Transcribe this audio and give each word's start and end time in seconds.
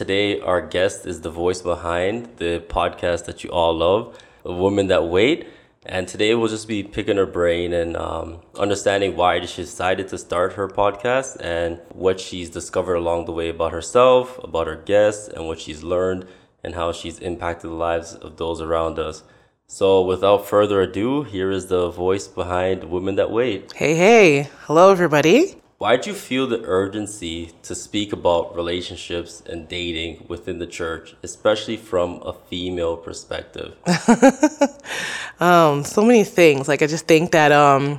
Today, 0.00 0.40
our 0.40 0.62
guest 0.62 1.04
is 1.04 1.20
the 1.20 1.28
voice 1.28 1.60
behind 1.60 2.38
the 2.38 2.64
podcast 2.68 3.26
that 3.26 3.44
you 3.44 3.50
all 3.50 3.76
love, 3.76 4.18
A 4.46 4.50
Woman 4.50 4.86
That 4.86 5.08
Wait. 5.08 5.46
And 5.84 6.08
today 6.08 6.34
we'll 6.34 6.48
just 6.48 6.66
be 6.66 6.82
picking 6.82 7.18
her 7.18 7.26
brain 7.26 7.74
and 7.74 7.98
um, 7.98 8.40
understanding 8.58 9.14
why 9.14 9.44
she 9.44 9.60
decided 9.60 10.08
to 10.08 10.16
start 10.16 10.54
her 10.54 10.68
podcast 10.68 11.36
and 11.42 11.82
what 11.90 12.18
she's 12.18 12.48
discovered 12.48 12.94
along 12.94 13.26
the 13.26 13.32
way 13.32 13.50
about 13.50 13.72
herself, 13.72 14.42
about 14.42 14.68
her 14.68 14.76
guests, 14.76 15.28
and 15.28 15.46
what 15.46 15.60
she's 15.60 15.82
learned 15.82 16.26
and 16.64 16.74
how 16.74 16.92
she's 16.92 17.18
impacted 17.18 17.68
the 17.68 17.74
lives 17.74 18.14
of 18.14 18.38
those 18.38 18.62
around 18.62 18.98
us. 18.98 19.22
So, 19.66 20.00
without 20.00 20.46
further 20.46 20.80
ado, 20.80 21.24
here 21.24 21.50
is 21.50 21.66
the 21.66 21.90
voice 21.90 22.26
behind 22.26 22.84
Women 22.84 23.16
That 23.16 23.30
Wait. 23.30 23.74
Hey, 23.74 23.94
hey. 23.96 24.48
Hello, 24.62 24.90
everybody. 24.90 25.59
Why 25.80 25.96
did 25.96 26.08
you 26.08 26.12
feel 26.12 26.46
the 26.46 26.62
urgency 26.66 27.52
to 27.62 27.74
speak 27.74 28.12
about 28.12 28.54
relationships 28.54 29.42
and 29.46 29.66
dating 29.66 30.26
within 30.28 30.58
the 30.58 30.66
church, 30.66 31.16
especially 31.22 31.78
from 31.78 32.20
a 32.22 32.34
female 32.34 32.98
perspective? 32.98 33.78
um, 35.40 35.82
so 35.82 36.04
many 36.04 36.22
things. 36.22 36.68
Like 36.68 36.82
I 36.82 36.86
just 36.86 37.06
think 37.06 37.30
that 37.30 37.50
um, 37.50 37.98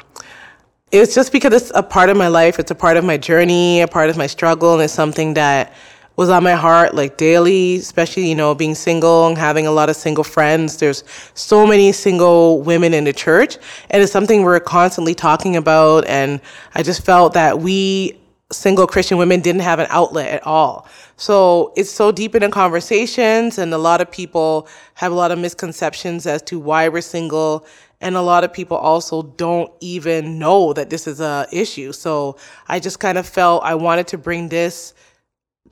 it's 0.91 1.15
just 1.15 1.31
because 1.31 1.53
it's 1.53 1.71
a 1.73 1.81
part 1.81 2.11
of 2.11 2.17
my 2.17 2.27
life. 2.27 2.59
It's 2.59 2.69
a 2.69 2.75
part 2.75 2.97
of 2.97 3.03
my 3.03 3.17
journey, 3.17 3.81
a 3.81 3.87
part 3.87 4.11
of 4.11 4.15
my 4.15 4.27
struggle, 4.27 4.73
and 4.75 4.83
it's 4.83 4.93
something 4.93 5.33
that 5.33 5.73
was 6.21 6.29
on 6.29 6.43
my 6.43 6.53
heart 6.53 6.93
like 6.93 7.17
daily, 7.17 7.77
especially, 7.77 8.29
you 8.29 8.35
know, 8.35 8.53
being 8.53 8.75
single 8.75 9.25
and 9.25 9.35
having 9.35 9.65
a 9.65 9.71
lot 9.71 9.89
of 9.89 9.95
single 9.95 10.23
friends. 10.23 10.77
There's 10.77 11.03
so 11.33 11.65
many 11.65 11.91
single 11.91 12.61
women 12.61 12.93
in 12.93 13.05
the 13.05 13.11
church, 13.11 13.57
and 13.89 14.03
it's 14.03 14.11
something 14.11 14.43
we're 14.43 14.59
constantly 14.59 15.15
talking 15.15 15.55
about. 15.55 16.05
And 16.05 16.39
I 16.75 16.83
just 16.83 17.03
felt 17.03 17.33
that 17.33 17.57
we 17.59 18.19
single 18.51 18.85
Christian 18.85 19.17
women 19.17 19.39
didn't 19.39 19.61
have 19.61 19.79
an 19.79 19.87
outlet 19.89 20.27
at 20.29 20.45
all. 20.45 20.87
So 21.17 21.73
it's 21.75 21.89
so 21.89 22.11
deep 22.11 22.35
in 22.35 22.43
the 22.43 22.49
conversations, 22.49 23.57
and 23.57 23.73
a 23.73 23.79
lot 23.79 23.99
of 23.99 24.11
people 24.11 24.67
have 24.93 25.11
a 25.11 25.15
lot 25.15 25.31
of 25.31 25.39
misconceptions 25.39 26.27
as 26.27 26.43
to 26.43 26.59
why 26.59 26.87
we're 26.87 27.01
single. 27.01 27.65
And 27.99 28.15
a 28.15 28.21
lot 28.21 28.43
of 28.43 28.53
people 28.53 28.77
also 28.77 29.23
don't 29.23 29.71
even 29.79 30.37
know 30.37 30.73
that 30.73 30.91
this 30.91 31.07
is 31.07 31.19
a 31.19 31.47
issue. 31.51 31.93
So 31.93 32.37
I 32.67 32.79
just 32.79 32.99
kind 32.99 33.17
of 33.17 33.27
felt 33.27 33.63
I 33.63 33.73
wanted 33.73 34.05
to 34.09 34.19
bring 34.19 34.49
this 34.49 34.93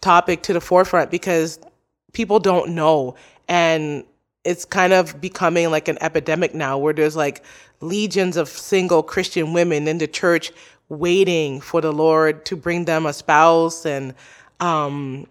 topic 0.02 0.44
to 0.44 0.54
the 0.54 0.62
forefront 0.62 1.12
because 1.12 1.60
people 2.14 2.40
don't 2.40 2.76
know. 2.76 3.16
And 3.48 4.04
it's 4.44 4.66
kind 4.66 4.94
of 4.94 5.20
becoming 5.20 5.70
like 5.70 5.88
an 5.88 5.98
epidemic 6.02 6.54
now 6.54 6.78
where 6.78 6.94
there's 6.94 7.16
like 7.16 7.44
legions 7.82 8.38
of 8.38 8.48
single 8.50 9.02
christian 9.04 9.54
women 9.54 9.88
in 9.88 9.98
the 10.00 10.08
church 10.08 10.52
waiting 10.90 11.62
for 11.62 11.82
the 11.82 11.94
lord 11.94 12.46
to 12.46 12.56
bring 12.56 12.86
them 12.86 13.06
a 13.06 13.14
spouse. 13.14 13.86
And 13.86 14.14
um 14.60 15.28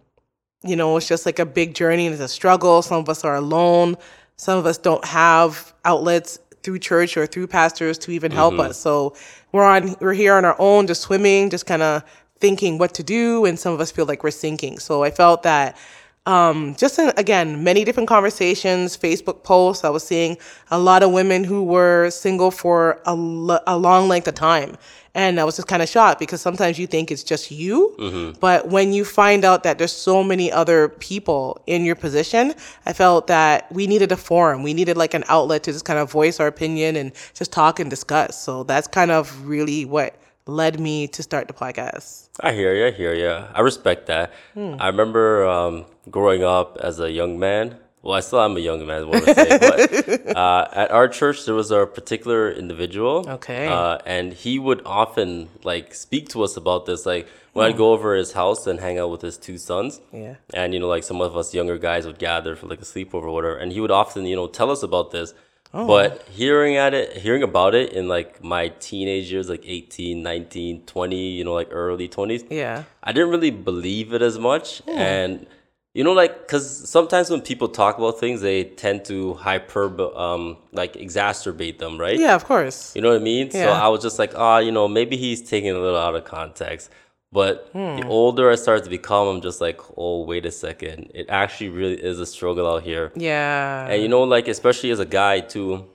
you 0.64 0.76
know 0.76 0.96
it's 0.96 1.08
just 1.08 1.26
like 1.26 1.38
a 1.38 1.46
big 1.46 1.74
journey 1.74 2.06
and 2.06 2.12
it's 2.12 2.22
a 2.22 2.28
struggle. 2.28 2.82
Some 2.82 2.98
of 2.98 3.08
us 3.08 3.24
are 3.24 3.36
alone. 3.36 3.96
Some 4.36 4.58
of 4.58 4.66
us 4.66 4.78
don't 4.78 5.04
have 5.04 5.74
outlets 5.84 6.38
through 6.62 6.78
church 6.78 7.16
or 7.16 7.26
through 7.26 7.46
pastors 7.46 7.98
to 7.98 8.10
even 8.10 8.30
help 8.30 8.54
mm-hmm. 8.54 8.70
us. 8.70 8.78
So 8.78 9.14
we're 9.52 9.64
on 9.64 9.96
we're 10.00 10.12
here 10.14 10.34
on 10.34 10.44
our 10.44 10.56
own 10.58 10.86
just 10.86 11.02
swimming 11.02 11.50
just 11.50 11.66
kind 11.66 11.82
of 11.82 12.02
thinking 12.40 12.78
what 12.78 12.94
to 12.94 13.02
do, 13.02 13.44
and 13.44 13.58
some 13.58 13.72
of 13.72 13.80
us 13.80 13.90
feel 13.90 14.06
like 14.06 14.22
we're 14.22 14.30
sinking. 14.30 14.78
So 14.78 15.02
I 15.02 15.10
felt 15.10 15.42
that 15.42 15.76
um, 16.28 16.74
just 16.76 16.98
in, 16.98 17.10
again, 17.16 17.64
many 17.64 17.84
different 17.84 18.06
conversations, 18.06 18.98
Facebook 18.98 19.42
posts. 19.44 19.82
I 19.82 19.88
was 19.88 20.04
seeing 20.04 20.36
a 20.70 20.78
lot 20.78 21.02
of 21.02 21.10
women 21.10 21.42
who 21.42 21.64
were 21.64 22.10
single 22.10 22.50
for 22.50 23.00
a 23.06 23.14
long 23.14 24.08
length 24.08 24.28
of 24.28 24.34
time. 24.34 24.76
And 25.14 25.40
I 25.40 25.44
was 25.44 25.56
just 25.56 25.68
kind 25.68 25.82
of 25.82 25.88
shocked 25.88 26.20
because 26.20 26.42
sometimes 26.42 26.78
you 26.78 26.86
think 26.86 27.10
it's 27.10 27.24
just 27.24 27.50
you. 27.50 27.96
Mm-hmm. 27.98 28.38
But 28.40 28.68
when 28.68 28.92
you 28.92 29.06
find 29.06 29.42
out 29.42 29.62
that 29.62 29.78
there's 29.78 29.90
so 29.90 30.22
many 30.22 30.52
other 30.52 30.90
people 30.90 31.62
in 31.66 31.82
your 31.84 31.96
position, 31.96 32.54
I 32.84 32.92
felt 32.92 33.26
that 33.28 33.72
we 33.72 33.86
needed 33.86 34.12
a 34.12 34.16
forum. 34.16 34.62
We 34.62 34.74
needed 34.74 34.98
like 34.98 35.14
an 35.14 35.24
outlet 35.28 35.62
to 35.62 35.72
just 35.72 35.86
kind 35.86 35.98
of 35.98 36.12
voice 36.12 36.40
our 36.40 36.46
opinion 36.46 36.94
and 36.94 37.12
just 37.32 37.52
talk 37.52 37.80
and 37.80 37.88
discuss. 37.88 38.38
So 38.38 38.64
that's 38.64 38.86
kind 38.86 39.10
of 39.10 39.46
really 39.46 39.86
what 39.86 40.14
led 40.48 40.80
me 40.80 41.06
to 41.06 41.22
start 41.22 41.46
the 41.46 41.54
podcast. 41.54 42.28
I 42.40 42.52
hear 42.52 42.74
you. 42.74 42.86
I 42.86 42.90
hear 42.90 43.14
you. 43.14 43.30
I 43.30 43.60
respect 43.60 44.06
that. 44.06 44.32
Hmm. 44.54 44.76
I 44.80 44.88
remember 44.88 45.46
um, 45.46 45.84
growing 46.10 46.42
up 46.42 46.78
as 46.82 46.98
a 46.98 47.12
young 47.12 47.38
man. 47.38 47.76
Well, 48.00 48.14
I 48.14 48.20
still 48.20 48.40
am 48.40 48.56
a 48.56 48.60
young 48.60 48.86
man, 48.86 49.08
what 49.08 49.24
say. 49.24 49.58
but 49.58 50.36
uh, 50.36 50.68
at 50.72 50.90
our 50.90 51.08
church, 51.08 51.44
there 51.44 51.54
was 51.54 51.70
a 51.70 51.84
particular 51.84 52.50
individual. 52.50 53.28
Okay. 53.28 53.66
Uh, 53.66 53.98
and 54.06 54.32
he 54.32 54.58
would 54.58 54.80
often 54.86 55.48
like 55.64 55.94
speak 55.94 56.28
to 56.30 56.42
us 56.42 56.56
about 56.56 56.86
this. 56.86 57.04
Like 57.04 57.28
when 57.52 57.66
I'd 57.66 57.72
hmm. 57.72 57.78
go 57.78 57.92
over 57.92 58.14
his 58.14 58.32
house 58.32 58.66
and 58.66 58.80
hang 58.80 58.98
out 58.98 59.10
with 59.10 59.20
his 59.20 59.36
two 59.36 59.58
sons. 59.58 60.00
Yeah. 60.12 60.36
And 60.54 60.72
you 60.72 60.80
know, 60.80 60.88
like 60.88 61.04
some 61.04 61.20
of 61.20 61.36
us 61.36 61.52
younger 61.52 61.76
guys 61.76 62.06
would 62.06 62.18
gather 62.18 62.56
for 62.56 62.66
like 62.66 62.80
a 62.80 62.84
sleepover 62.84 63.24
or 63.24 63.32
whatever, 63.32 63.56
and 63.56 63.72
he 63.72 63.80
would 63.80 63.90
often 63.90 64.24
you 64.24 64.36
know 64.36 64.46
tell 64.46 64.70
us 64.70 64.82
about 64.82 65.10
this. 65.10 65.34
Oh. 65.74 65.86
But 65.86 66.26
hearing 66.30 66.76
at 66.76 66.94
it, 66.94 67.16
hearing 67.18 67.42
about 67.42 67.74
it 67.74 67.92
in 67.92 68.08
like 68.08 68.42
my 68.42 68.68
teenage 68.80 69.30
years, 69.30 69.48
like 69.48 69.64
18, 69.64 70.22
19, 70.22 70.82
20, 70.86 71.16
you 71.16 71.44
know, 71.44 71.52
like 71.52 71.68
early 71.70 72.08
20s. 72.08 72.46
Yeah. 72.50 72.84
I 73.02 73.12
didn't 73.12 73.30
really 73.30 73.50
believe 73.50 74.12
it 74.14 74.22
as 74.22 74.38
much. 74.38 74.78
Hmm. 74.80 74.90
And, 74.90 75.46
you 75.92 76.04
know, 76.04 76.12
like, 76.12 76.40
because 76.40 76.88
sometimes 76.88 77.28
when 77.28 77.42
people 77.42 77.68
talk 77.68 77.98
about 77.98 78.18
things, 78.18 78.40
they 78.40 78.64
tend 78.64 79.04
to 79.06 79.34
hyper, 79.34 80.16
um, 80.16 80.56
like 80.72 80.94
exacerbate 80.94 81.78
them, 81.78 81.98
right? 81.98 82.18
Yeah, 82.18 82.34
of 82.34 82.44
course. 82.44 82.94
You 82.96 83.02
know 83.02 83.10
what 83.10 83.20
I 83.20 83.24
mean? 83.24 83.50
Yeah. 83.52 83.64
So 83.64 83.72
I 83.72 83.88
was 83.88 84.00
just 84.02 84.18
like, 84.18 84.32
ah, 84.36 84.56
oh, 84.56 84.58
you 84.58 84.72
know, 84.72 84.88
maybe 84.88 85.16
he's 85.16 85.42
taking 85.42 85.70
a 85.70 85.78
little 85.78 85.98
out 85.98 86.14
of 86.14 86.24
context. 86.24 86.90
But 87.30 87.68
hmm. 87.72 87.96
the 87.96 88.06
older 88.06 88.50
I 88.50 88.54
start 88.54 88.84
to 88.84 88.90
become, 88.90 89.28
I'm 89.28 89.40
just 89.42 89.60
like, 89.60 89.80
oh, 89.96 90.24
wait 90.24 90.46
a 90.46 90.50
second. 90.50 91.10
It 91.14 91.26
actually 91.28 91.68
really 91.68 92.02
is 92.02 92.18
a 92.20 92.26
struggle 92.26 92.66
out 92.66 92.82
here. 92.82 93.12
Yeah. 93.14 93.86
And 93.86 94.02
you 94.02 94.08
know, 94.08 94.22
like, 94.22 94.48
especially 94.48 94.90
as 94.90 94.98
a 94.98 95.06
guy, 95.06 95.40
too, 95.40 95.86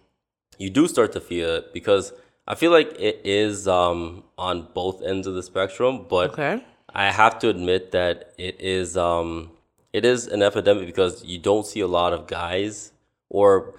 you 0.60 0.70
do 0.70 0.88
start 0.88 1.12
to 1.14 1.20
feel 1.20 1.50
it 1.56 1.74
because 1.74 2.14
I 2.48 2.56
feel 2.56 2.72
like 2.72 2.96
it 3.00 3.22
is 3.24 3.68
um, 3.68 4.24
on 4.38 4.68
both 4.74 5.02
ends 5.02 5.26
of 5.26 5.34
the 5.34 5.44
spectrum. 5.44 6.06
But 6.08 6.32
okay. 6.34 6.64
I 6.94 7.12
have 7.12 7.40
to 7.40 7.50
admit 7.50 7.92
that 7.92 8.34
it 8.38 8.62
is 8.62 8.96
um, 8.96 9.52
it 9.92 10.06
is 10.06 10.28
an 10.28 10.44
epidemic 10.44 10.86
because 10.86 11.24
you 11.26 11.40
don't 11.40 11.66
see 11.66 11.80
a 11.80 11.88
lot 11.88 12.14
of 12.14 12.28
guys 12.28 12.92
or 13.30 13.74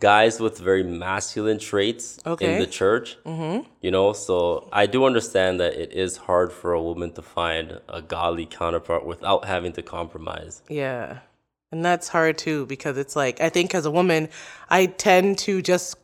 guys 0.00 0.40
with 0.40 0.58
very 0.58 0.82
masculine 0.82 1.58
traits 1.58 2.18
okay. 2.26 2.54
in 2.54 2.60
the 2.60 2.66
church. 2.66 3.16
Mm-hmm. 3.24 3.68
You 3.82 3.90
know, 3.90 4.12
so 4.12 4.68
I 4.72 4.86
do 4.86 5.04
understand 5.04 5.60
that 5.60 5.74
it 5.74 5.92
is 5.92 6.16
hard 6.16 6.52
for 6.52 6.72
a 6.72 6.82
woman 6.82 7.12
to 7.12 7.22
find 7.22 7.80
a 7.88 8.02
godly 8.02 8.46
counterpart 8.46 9.06
without 9.06 9.44
having 9.44 9.72
to 9.74 9.82
compromise. 9.82 10.62
Yeah. 10.68 11.18
And 11.70 11.84
that's 11.84 12.08
hard 12.08 12.36
too 12.36 12.66
because 12.66 12.98
it's 12.98 13.14
like 13.14 13.40
I 13.40 13.48
think 13.48 13.74
as 13.74 13.86
a 13.86 13.90
woman, 13.90 14.28
I 14.68 14.86
tend 14.86 15.38
to 15.40 15.62
just 15.62 15.96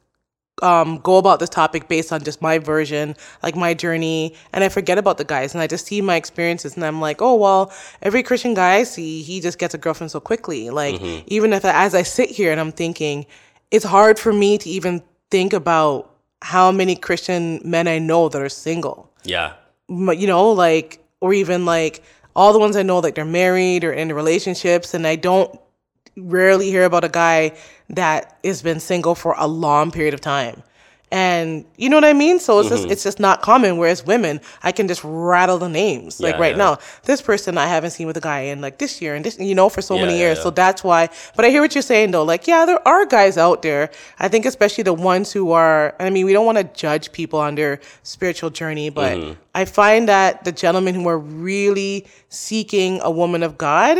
um, 0.63 0.99
go 0.99 1.19
about 1.19 1.41
this 1.41 1.51
topic 1.51 1.89
based 1.89 2.13
on 2.13 2.23
just 2.23 2.41
my 2.41 2.59
version, 2.59 3.15
like 3.43 3.57
my 3.57 3.75
journey, 3.75 4.35
and 4.53 4.65
I 4.65 4.69
forget 4.69 4.97
about 4.97 5.19
the 5.19 5.25
guys, 5.25 5.55
and 5.55 5.61
I 5.61 5.67
just 5.67 5.87
see 5.87 6.01
my 6.01 6.17
experiences, 6.17 6.77
and 6.77 6.85
I'm 6.85 7.01
like, 7.01 7.21
oh 7.21 7.35
well, 7.35 7.73
every 8.01 8.23
Christian 8.23 8.55
guy 8.55 8.77
I 8.77 8.85
see, 8.85 9.23
he 9.23 9.41
just 9.41 9.59
gets 9.59 9.75
a 9.75 9.79
girlfriend 9.79 10.13
so 10.13 10.21
quickly. 10.21 10.71
Like 10.71 10.95
mm-hmm. 10.95 11.25
even 11.27 11.53
if 11.53 11.65
as 11.65 11.95
I 11.95 12.03
sit 12.03 12.31
here 12.31 12.53
and 12.53 12.61
I'm 12.61 12.73
thinking, 12.73 13.27
it's 13.71 13.85
hard 13.85 14.19
for 14.19 14.33
me 14.33 14.59
to 14.59 14.69
even 14.69 15.03
think 15.31 15.53
about 15.53 16.15
how 16.43 16.71
many 16.71 16.97
Christian 16.97 17.61
men 17.65 17.89
I 17.89 17.99
know 17.99 18.29
that 18.29 18.41
are 18.41 18.49
single. 18.49 19.13
Yeah. 19.25 19.55
You 19.89 20.27
know, 20.27 20.51
like, 20.51 21.05
or 21.21 21.33
even 21.33 21.65
like 21.65 22.03
all 22.35 22.53
the 22.53 22.59
ones 22.59 22.77
I 22.77 22.83
know, 22.83 22.99
like 22.99 23.15
they're 23.15 23.25
married 23.25 23.85
or 23.85 23.93
in 23.93 24.13
relationships, 24.13 24.95
and 24.95 25.07
I 25.07 25.17
don't 25.17 25.59
rarely 26.17 26.71
hear 26.71 26.85
about 26.85 27.05
a 27.05 27.09
guy 27.09 27.57
that 27.91 28.39
has 28.45 28.63
been 28.63 28.81
single 28.81 29.15
for 29.15 29.35
a 29.37 29.47
long 29.47 29.91
period 29.91 30.15
of 30.15 30.21
time 30.21 30.63
and 31.13 31.65
you 31.77 31.89
know 31.89 31.97
what 31.97 32.05
I 32.05 32.13
mean. 32.13 32.41
So 32.41 32.59
it's 32.59 32.69
mm-hmm. 32.69 32.77
just 32.77 32.91
it's 32.91 33.03
just 33.05 33.21
not 33.21 33.41
common. 33.41 33.77
Whereas 33.77 34.05
women, 34.05 34.41
I 34.63 34.73
can 34.73 34.89
just 34.89 35.03
rattle 35.05 35.59
the 35.59 35.69
names 35.69 36.19
yeah, 36.21 36.31
like 36.31 36.41
right 36.41 36.53
yeah. 36.53 36.65
now. 36.65 36.79
This 37.05 37.23
person 37.23 37.57
I 37.57 37.67
haven't 37.67 37.91
seen 37.91 38.07
with 38.09 38.17
a 38.17 38.21
guy 38.21 38.41
in 38.41 38.61
like 38.61 38.79
this 38.79 39.01
year 39.01 39.15
and 39.15 39.25
this, 39.25 39.39
you 39.39 39.55
know, 39.55 39.69
for 39.69 39.83
so 39.83 39.95
yeah, 39.95 40.07
many 40.07 40.19
years. 40.19 40.43
So 40.43 40.51
that's 40.51 40.83
why. 40.83 41.09
But 41.37 41.45
I 41.45 41.51
hear 41.51 41.63
what 41.63 41.75
you're 41.75 41.83
saying 41.83 42.11
though. 42.11 42.25
Like, 42.25 42.47
yeah, 42.49 42.65
there 42.65 42.87
are 42.87 43.07
guys 43.07 43.39
out 43.39 43.63
there. 43.63 43.91
I 44.19 44.29
think 44.29 44.47
especially 44.47 44.83
the 44.83 44.95
ones 44.95 45.33
who 45.33 45.53
are. 45.53 45.95
I 46.01 46.11
mean, 46.11 46.27
we 46.27 46.33
don't 46.33 46.47
want 46.47 46.59
to 46.59 46.65
judge 46.65 47.13
people 47.13 47.39
on 47.39 47.55
their 47.55 47.81
spiritual 48.03 48.51
journey, 48.51 48.91
but 48.91 49.17
mm-hmm. 49.17 49.41
I 49.55 49.65
find 49.65 50.09
that 50.09 50.45
the 50.45 50.53
gentlemen 50.53 50.95
who 50.95 51.07
are 51.09 51.19
really 51.19 52.07
seeking 52.31 53.01
a 53.03 53.11
woman 53.11 53.43
of 53.43 53.57
God 53.57 53.99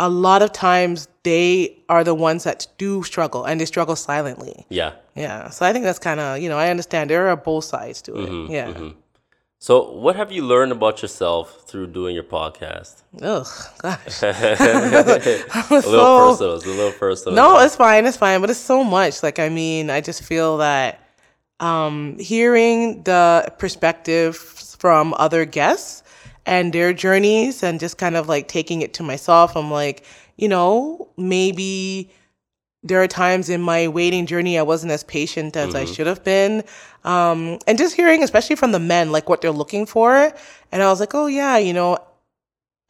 a 0.00 0.08
lot 0.08 0.40
of 0.40 0.50
times 0.50 1.08
they 1.24 1.76
are 1.90 2.02
the 2.02 2.14
ones 2.14 2.44
that 2.44 2.66
do 2.78 3.02
struggle 3.04 3.44
and 3.44 3.60
they 3.60 3.66
struggle 3.66 3.94
silently. 3.94 4.64
Yeah. 4.70 4.92
Yeah. 5.14 5.50
So 5.50 5.66
I 5.66 5.74
think 5.74 5.84
that's 5.84 5.98
kind 5.98 6.18
of, 6.18 6.40
you 6.40 6.48
know, 6.48 6.56
I 6.56 6.70
understand 6.70 7.10
there 7.10 7.28
are 7.28 7.36
both 7.36 7.64
sides 7.64 8.00
to 8.02 8.14
it. 8.14 8.30
Mm-hmm, 8.30 8.52
yeah. 8.52 8.68
Mm-hmm. 8.68 8.88
So, 9.62 9.92
what 9.92 10.16
have 10.16 10.32
you 10.32 10.42
learned 10.42 10.72
about 10.72 11.02
yourself 11.02 11.64
through 11.68 11.88
doing 11.88 12.14
your 12.14 12.24
podcast? 12.24 13.02
Oh 13.20 13.44
gosh, 13.82 14.22
a 14.22 15.66
little 15.70 15.82
so, 15.82 16.28
personal. 16.30 16.54
It's 16.54 16.64
a 16.64 16.68
little 16.70 16.92
personal. 16.92 17.36
No, 17.36 17.58
it's 17.58 17.76
fine. 17.76 18.06
It's 18.06 18.16
fine. 18.16 18.40
But 18.40 18.48
it's 18.48 18.58
so 18.58 18.82
much. 18.82 19.22
Like, 19.22 19.38
I 19.38 19.50
mean, 19.50 19.90
I 19.90 20.00
just 20.00 20.22
feel 20.22 20.56
that 20.58 21.06
um, 21.60 22.16
hearing 22.18 23.02
the 23.02 23.52
perspectives 23.58 24.76
from 24.80 25.12
other 25.18 25.44
guests 25.44 26.04
and 26.46 26.72
their 26.72 26.92
journeys 26.92 27.62
and 27.62 27.80
just 27.80 27.98
kind 27.98 28.16
of 28.16 28.28
like 28.28 28.48
taking 28.48 28.82
it 28.82 28.94
to 28.94 29.02
myself. 29.02 29.56
I'm 29.56 29.70
like, 29.70 30.04
you 30.36 30.48
know, 30.48 31.08
maybe 31.16 32.10
there 32.82 33.02
are 33.02 33.06
times 33.06 33.50
in 33.50 33.60
my 33.60 33.88
waiting 33.88 34.26
journey 34.26 34.58
I 34.58 34.62
wasn't 34.62 34.92
as 34.92 35.04
patient 35.04 35.56
as 35.56 35.74
I 35.74 35.84
should 35.84 36.06
have 36.06 36.24
been. 36.24 36.64
Um, 37.04 37.58
and 37.66 37.76
just 37.76 37.94
hearing, 37.94 38.22
especially 38.22 38.56
from 38.56 38.72
the 38.72 38.78
men, 38.78 39.12
like 39.12 39.28
what 39.28 39.42
they're 39.42 39.50
looking 39.50 39.84
for. 39.84 40.32
And 40.72 40.82
I 40.82 40.88
was 40.88 40.98
like, 40.98 41.14
oh, 41.14 41.26
yeah, 41.26 41.58
you 41.58 41.74
know, 41.74 41.98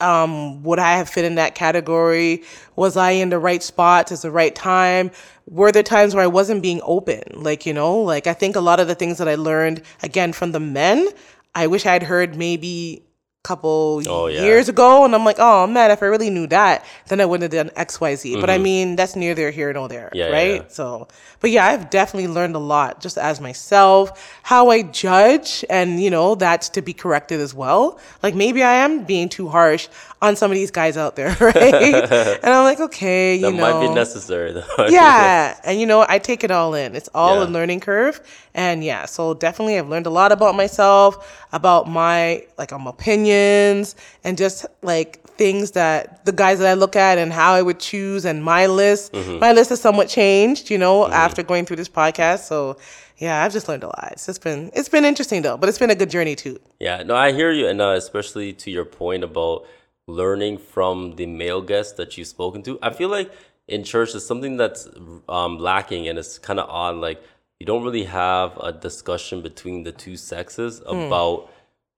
um, 0.00 0.62
would 0.62 0.78
I 0.78 0.96
have 0.96 1.08
fit 1.08 1.24
in 1.24 1.34
that 1.34 1.54
category? 1.54 2.44
Was 2.76 2.96
I 2.96 3.10
in 3.10 3.30
the 3.30 3.38
right 3.38 3.62
spot 3.62 4.12
at 4.12 4.22
the 4.22 4.30
right 4.30 4.54
time? 4.54 5.10
Were 5.46 5.72
there 5.72 5.82
times 5.82 6.14
where 6.14 6.24
I 6.24 6.28
wasn't 6.28 6.62
being 6.62 6.80
open? 6.84 7.22
Like, 7.34 7.66
you 7.66 7.72
know, 7.72 7.98
like 7.98 8.26
I 8.26 8.32
think 8.32 8.54
a 8.56 8.60
lot 8.60 8.78
of 8.78 8.86
the 8.86 8.94
things 8.94 9.18
that 9.18 9.28
I 9.28 9.34
learned, 9.34 9.82
again, 10.02 10.32
from 10.32 10.52
the 10.52 10.60
men, 10.60 11.08
I 11.54 11.66
wish 11.66 11.84
I'd 11.84 12.04
heard 12.04 12.36
maybe 12.36 13.04
couple 13.42 14.02
Oh, 14.06 14.26
yeah. 14.26 14.42
years 14.42 14.68
ago 14.68 15.04
and 15.04 15.14
I'm 15.14 15.24
like, 15.24 15.38
oh 15.38 15.66
man, 15.66 15.90
if 15.90 16.02
I 16.02 16.06
really 16.06 16.28
knew 16.28 16.46
that, 16.48 16.84
then 17.08 17.20
I 17.20 17.24
wouldn't 17.24 17.50
have 17.52 17.66
done 17.66 17.74
XYZ. 17.74 18.38
But 18.40 18.50
I 18.50 18.58
mean, 18.58 18.96
that's 18.96 19.16
near 19.16 19.34
there, 19.34 19.50
here, 19.50 19.72
nor 19.72 19.88
there, 19.88 20.08
Mm-hmm. 20.10 20.16
Yeah, 20.16 20.26
right? 20.30 20.54
yeah. 20.62 20.68
So, 20.68 21.08
but 21.40 21.50
yeah, 21.50 21.66
I've 21.66 21.88
definitely 21.88 22.28
learned 22.28 22.54
a 22.54 22.58
lot 22.58 23.00
just 23.00 23.16
as 23.16 23.40
myself, 23.40 24.36
how 24.42 24.68
I 24.70 24.82
judge, 24.82 25.64
and 25.70 26.02
you 26.02 26.10
know, 26.10 26.34
that's 26.34 26.68
to 26.70 26.82
be 26.82 26.92
corrected 26.92 27.40
as 27.40 27.54
well. 27.54 27.98
Like 28.22 28.34
maybe 28.34 28.62
I 28.62 28.74
am 28.84 29.04
being 29.04 29.28
too 29.30 29.48
harsh 29.48 29.88
on 30.22 30.36
some 30.36 30.50
of 30.50 30.54
these 30.54 30.70
guys 30.70 30.96
out 30.96 31.16
there, 31.16 31.34
right? 31.40 31.54
and 31.74 32.44
I'm 32.44 32.64
like, 32.64 32.80
okay, 32.80 33.36
you 33.36 33.42
That 33.42 33.54
know, 33.54 33.80
might 33.80 33.86
be 33.88 33.94
necessary 33.94 34.52
though. 34.52 34.64
yeah 34.88 35.58
and 35.64 35.80
you 35.80 35.86
know 35.86 36.04
i 36.08 36.18
take 36.18 36.44
it 36.44 36.50
all 36.50 36.74
in. 36.74 36.94
It's 36.94 37.08
all 37.14 37.42
a 37.42 37.46
learning 37.46 37.80
curve. 37.80 38.20
And 38.54 38.84
yeah 38.84 39.06
so 39.06 39.34
definitely 39.34 39.78
i've 39.78 39.88
learned 39.88 40.06
a 40.06 40.10
lot 40.10 40.32
about 40.32 40.54
myself 40.56 41.46
about 41.52 41.88
my 41.88 42.44
like 42.58 42.72
um 42.72 42.86
opinions 42.86 43.96
and 44.24 44.36
just 44.36 44.66
like 44.82 45.22
things 45.40 45.70
that 45.72 46.24
the 46.26 46.32
guys 46.32 46.58
that 46.58 46.68
i 46.68 46.74
look 46.74 46.96
at 46.96 47.16
and 47.16 47.32
how 47.32 47.52
i 47.54 47.62
would 47.62 47.78
choose 47.80 48.24
and 48.26 48.44
my 48.44 48.66
list. 48.66 49.12
Mm-hmm. 49.12 49.38
my 49.38 49.52
list 49.52 49.70
has 49.70 49.80
somewhat 49.80 50.08
changed 50.08 50.68
you 50.70 50.76
know 50.78 51.08
after 51.08 51.42
going 51.42 51.64
through 51.64 51.76
this 51.76 51.88
podcast. 51.88 52.40
So 52.40 52.76
yeah 53.18 53.42
i've 53.44 53.52
just 53.52 53.68
learned 53.68 53.84
a 53.84 53.86
lot. 53.86 54.08
It's 54.12 54.26
just 54.26 54.42
been 54.42 54.70
it's 54.74 54.88
been 54.88 55.04
interesting 55.04 55.40
though 55.42 55.56
but 55.56 55.68
it's 55.68 55.78
been 55.78 55.90
a 55.90 55.94
good 55.94 56.10
journey 56.10 56.36
too. 56.36 56.58
Yeah, 56.78 57.02
no, 57.02 57.14
I 57.14 57.32
hear 57.32 57.50
you, 57.52 57.66
and 57.68 57.80
uh, 57.80 57.90
especially 57.90 58.52
to 58.54 58.70
your 58.70 58.86
point 58.86 59.22
about 59.22 59.66
learning 60.10 60.58
from 60.58 61.16
the 61.16 61.26
male 61.26 61.62
guests 61.62 61.94
that 61.94 62.16
you've 62.16 62.28
spoken 62.28 62.62
to. 62.64 62.78
I 62.82 62.90
feel 62.90 63.08
like 63.08 63.30
in 63.68 63.84
church 63.84 64.14
is 64.14 64.26
something 64.26 64.56
that's 64.56 64.88
um, 65.28 65.58
lacking, 65.58 66.08
and 66.08 66.18
it's 66.18 66.38
kind 66.38 66.58
of 66.60 66.68
odd. 66.68 66.96
Like 66.96 67.22
you 67.58 67.66
don't 67.66 67.82
really 67.84 68.04
have 68.04 68.56
a 68.58 68.72
discussion 68.72 69.42
between 69.42 69.84
the 69.84 69.92
two 69.92 70.16
sexes 70.16 70.80
Hmm. 70.86 70.96
about 71.06 71.50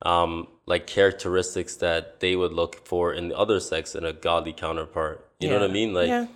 um, 0.04 0.48
like 0.66 0.86
characteristics 0.86 1.76
that 1.76 2.20
they 2.20 2.34
would 2.36 2.52
look 2.52 2.86
for 2.86 3.12
in 3.12 3.28
the 3.28 3.36
other 3.38 3.60
sex 3.60 3.94
in 3.94 4.04
a 4.04 4.12
godly 4.12 4.52
counterpart. 4.52 5.24
You 5.40 5.48
know 5.48 5.60
what 5.60 5.70
I 5.70 5.72
mean? 5.72 5.94
Like 5.94 6.08
Yeah. 6.08 6.26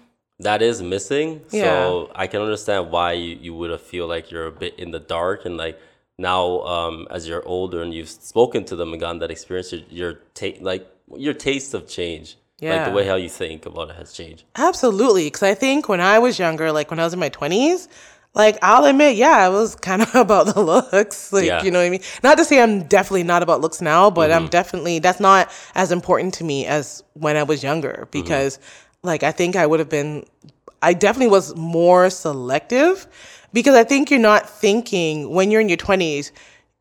that 0.41 0.63
is 0.63 0.81
missing. 0.83 1.43
Yeah. 1.51 1.63
So 1.65 2.11
I 2.15 2.27
can 2.29 2.41
understand 2.43 2.91
why 2.91 3.13
you, 3.13 3.37
you 3.41 3.55
would 3.55 3.81
feel 3.81 4.07
like 4.07 4.31
you're 4.31 4.47
a 4.47 4.53
bit 4.53 4.79
in 4.79 4.91
the 4.93 5.01
dark 5.01 5.45
and 5.47 5.57
like 5.57 5.79
now 6.19 6.61
um, 6.63 7.07
as 7.11 7.27
you're 7.29 7.47
older 7.47 7.83
and 7.83 7.93
you've 7.93 8.09
spoken 8.09 8.65
to 8.67 8.77
them 8.77 8.93
and 8.93 9.01
gotten 9.01 9.19
that 9.19 9.31
experience, 9.31 9.73
your, 9.73 9.83
your 9.91 10.13
ta- 10.35 10.59
like 10.61 10.87
your 11.15 11.35
tastes 11.35 11.73
have 11.73 11.87
changed. 11.87 12.37
Like 12.63 12.87
the 12.87 12.93
way 12.93 13.07
how 13.07 13.17
you 13.17 13.29
think 13.29 13.67
about 13.67 13.91
it 13.91 13.97
has 13.97 14.13
changed. 14.13 14.45
Absolutely. 14.57 15.25
Because 15.27 15.43
I 15.43 15.55
think 15.55 15.89
when 15.89 16.01
I 16.01 16.19
was 16.19 16.39
younger, 16.39 16.73
like 16.73 16.91
when 16.91 16.99
I 16.99 17.05
was 17.05 17.13
in 17.13 17.21
my 17.21 17.29
20s, 17.29 17.87
like 18.35 18.59
I'll 18.63 18.85
admit, 18.87 19.17
yeah, 19.17 19.37
I 19.37 19.49
was 19.51 19.75
kind 19.75 20.03
of 20.03 20.15
about 20.15 20.55
the 20.55 20.61
looks. 20.61 21.33
Like, 21.33 21.45
Yeah. 21.45 21.63
you 21.63 21.71
know 21.71 21.81
what 21.81 21.87
I 21.87 21.91
mean? 21.91 22.03
Not 22.23 22.39
to 22.39 22.45
say 22.45 22.63
I'm 22.63 22.85
definitely 22.85 23.25
not 23.25 23.43
about 23.43 23.61
looks 23.61 23.83
now, 23.83 24.11
but 24.11 24.33
I'm 24.33 24.43
mm-hmm. 24.43 24.51
definitely, 24.51 24.99
that's 25.01 25.21
not 25.21 25.51
as 25.75 25.93
important 25.93 26.35
to 26.35 26.45
me 26.45 26.67
as 26.67 27.03
when 27.13 27.37
I 27.37 27.43
was 27.43 27.63
younger 27.63 27.93
mm-hmm. 27.93 28.23
because, 28.23 28.59
like, 29.03 29.23
I 29.23 29.33
think 29.33 29.57
I 29.57 29.67
would 29.67 29.81
have 29.81 29.91
been, 29.91 30.25
I 30.81 30.95
definitely 30.95 31.31
was 31.31 31.55
more 31.57 32.09
selective 32.11 33.07
because 33.53 33.75
I 33.75 33.85
think 33.85 34.11
you're 34.11 34.21
not 34.21 34.49
thinking 34.49 35.31
when 35.31 35.51
you're 35.51 35.61
in 35.61 35.69
your 35.69 35.79
20s, 35.79 36.31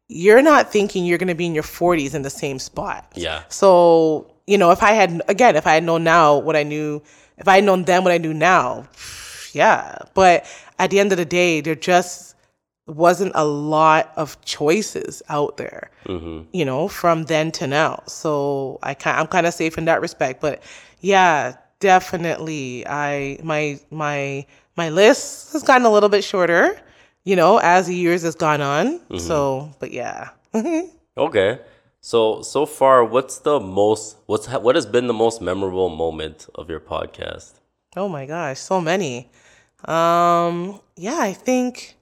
you're 0.08 0.42
not 0.42 0.72
thinking 0.72 1.06
you're 1.06 1.18
going 1.18 1.28
to 1.28 1.36
be 1.36 1.46
in 1.46 1.54
your 1.56 1.64
40s 1.64 2.14
in 2.14 2.22
the 2.22 2.30
same 2.30 2.60
spot. 2.60 3.12
Yeah. 3.16 3.44
So, 3.50 4.32
you 4.48 4.58
know, 4.58 4.72
if 4.72 4.84
I 4.84 4.92
had, 4.92 5.22
again, 5.28 5.56
if 5.56 5.66
I 5.66 5.74
had 5.74 5.84
known 5.84 6.04
now 6.04 6.38
what 6.38 6.56
I 6.56 6.64
knew, 6.64 7.02
if 7.38 7.48
I 7.48 7.56
had 7.56 7.64
known 7.64 7.84
then 7.84 8.04
what 8.04 8.14
I 8.14 8.18
knew 8.18 8.34
now, 8.34 8.88
yeah. 9.54 9.98
But 10.14 10.46
at 10.78 10.90
the 10.90 11.00
end 11.00 11.12
of 11.12 11.18
the 11.18 11.26
day, 11.26 11.62
there 11.62 11.76
just 11.76 12.36
wasn't 12.88 13.32
a 13.36 13.46
lot 13.46 14.12
of 14.16 14.40
choices 14.46 15.24
out 15.30 15.58
there, 15.58 15.90
mm-hmm. 16.06 16.44
you 16.54 16.66
know, 16.66 16.88
from 16.88 17.24
then 17.24 17.52
to 17.54 17.68
now. 17.68 18.04
So 18.06 18.80
I 18.84 18.94
kind, 18.94 19.20
I'm 19.20 19.28
kind 19.28 19.48
of 19.48 19.54
safe 19.54 19.78
in 19.78 19.86
that 19.86 20.02
respect. 20.02 20.40
But 20.40 20.62
yeah, 21.00 21.56
definitely, 21.80 22.86
I 22.88 23.40
my 23.44 23.80
my 23.90 24.46
my 24.78 24.90
list 24.90 25.54
has 25.54 25.64
gotten 25.64 25.86
a 25.86 25.92
little 25.92 26.10
bit 26.10 26.24
shorter, 26.24 26.80
you 27.26 27.36
know, 27.36 27.58
as 27.58 27.88
the 27.88 27.96
years 27.96 28.22
has 28.22 28.36
gone 28.36 28.62
on. 28.62 29.02
So, 29.20 29.72
but 29.80 29.92
yeah. 29.92 30.30
Okay. 31.18 31.60
So 32.02 32.42
so 32.44 32.66
far, 32.66 33.04
what's 33.04 33.40
the 33.40 33.60
most 33.60 34.18
what's 34.28 34.48
what 34.48 34.76
has 34.76 34.86
been 34.86 35.08
the 35.08 35.14
most 35.14 35.42
memorable 35.42 35.90
moment 35.90 36.48
of 36.54 36.70
your 36.70 36.80
podcast? 36.80 37.54
Oh 37.96 38.08
my 38.08 38.26
gosh, 38.26 38.60
so 38.60 38.80
many. 38.82 39.32
Um, 39.86 40.80
yeah, 40.98 41.18
I 41.20 41.34
think 41.34 41.96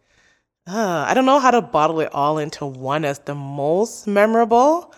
uh, 0.68 1.06
I 1.08 1.14
don't 1.14 1.26
know 1.26 1.40
how 1.40 1.52
to 1.52 1.62
bottle 1.62 2.00
it 2.02 2.10
all 2.14 2.38
into 2.38 2.66
one 2.66 3.06
as 3.06 3.20
the 3.20 3.36
most 3.36 4.08
memorable, 4.08 4.94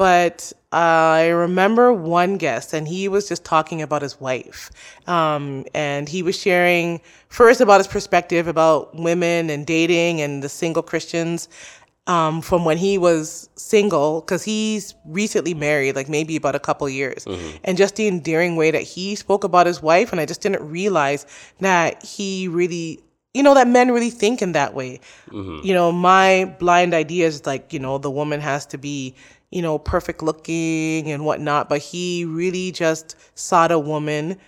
but 0.00 0.50
I 0.72 1.26
remember 1.28 1.92
one 1.92 2.38
guest, 2.38 2.72
and 2.72 2.88
he 2.88 3.06
was 3.06 3.28
just 3.28 3.44
talking 3.44 3.82
about 3.82 4.00
his 4.00 4.18
wife, 4.18 4.70
um, 5.06 5.66
and 5.74 6.08
he 6.08 6.22
was 6.22 6.38
sharing 6.38 7.02
first 7.28 7.60
about 7.60 7.80
his 7.80 7.86
perspective 7.86 8.48
about 8.48 8.94
women 8.94 9.50
and 9.50 9.66
dating 9.66 10.22
and 10.22 10.42
the 10.42 10.48
single 10.48 10.82
Christians, 10.82 11.50
um, 12.06 12.40
from 12.40 12.64
when 12.64 12.78
he 12.78 12.96
was 12.96 13.50
single, 13.56 14.22
because 14.22 14.42
he's 14.42 14.94
recently 15.04 15.52
married, 15.52 15.96
like 15.96 16.08
maybe 16.08 16.34
about 16.34 16.54
a 16.54 16.60
couple 16.60 16.88
years, 16.88 17.26
and 17.64 17.76
just 17.76 17.96
the 17.96 18.08
endearing 18.08 18.56
way 18.56 18.70
that 18.70 18.82
he 18.94 19.14
spoke 19.14 19.44
about 19.44 19.66
his 19.66 19.82
wife, 19.82 20.12
and 20.12 20.18
I 20.20 20.24
just 20.24 20.40
didn't 20.40 20.66
realize 20.66 21.26
that 21.60 22.02
he 22.02 22.48
really, 22.48 23.00
you 23.34 23.42
know, 23.42 23.52
that 23.52 23.68
men 23.68 23.90
really 23.90 24.08
think 24.08 24.40
in 24.40 24.52
that 24.52 24.72
way. 24.72 25.00
You 25.62 25.74
know, 25.74 25.92
my 25.92 26.56
blind 26.58 26.94
idea 26.94 27.26
is 27.26 27.44
like, 27.44 27.74
you 27.74 27.78
know, 27.78 27.98
the 27.98 28.10
woman 28.10 28.40
has 28.40 28.64
to 28.72 28.78
be, 28.78 29.14
you 29.50 29.62
know, 29.62 29.78
perfect 29.78 30.22
looking 30.22 31.10
and 31.10 31.24
whatnot, 31.24 31.68
but 31.68 31.80
he 31.80 32.24
really 32.24 32.70
just 32.72 33.16
sought 33.38 33.70
a 33.72 33.78
woman 33.78 34.38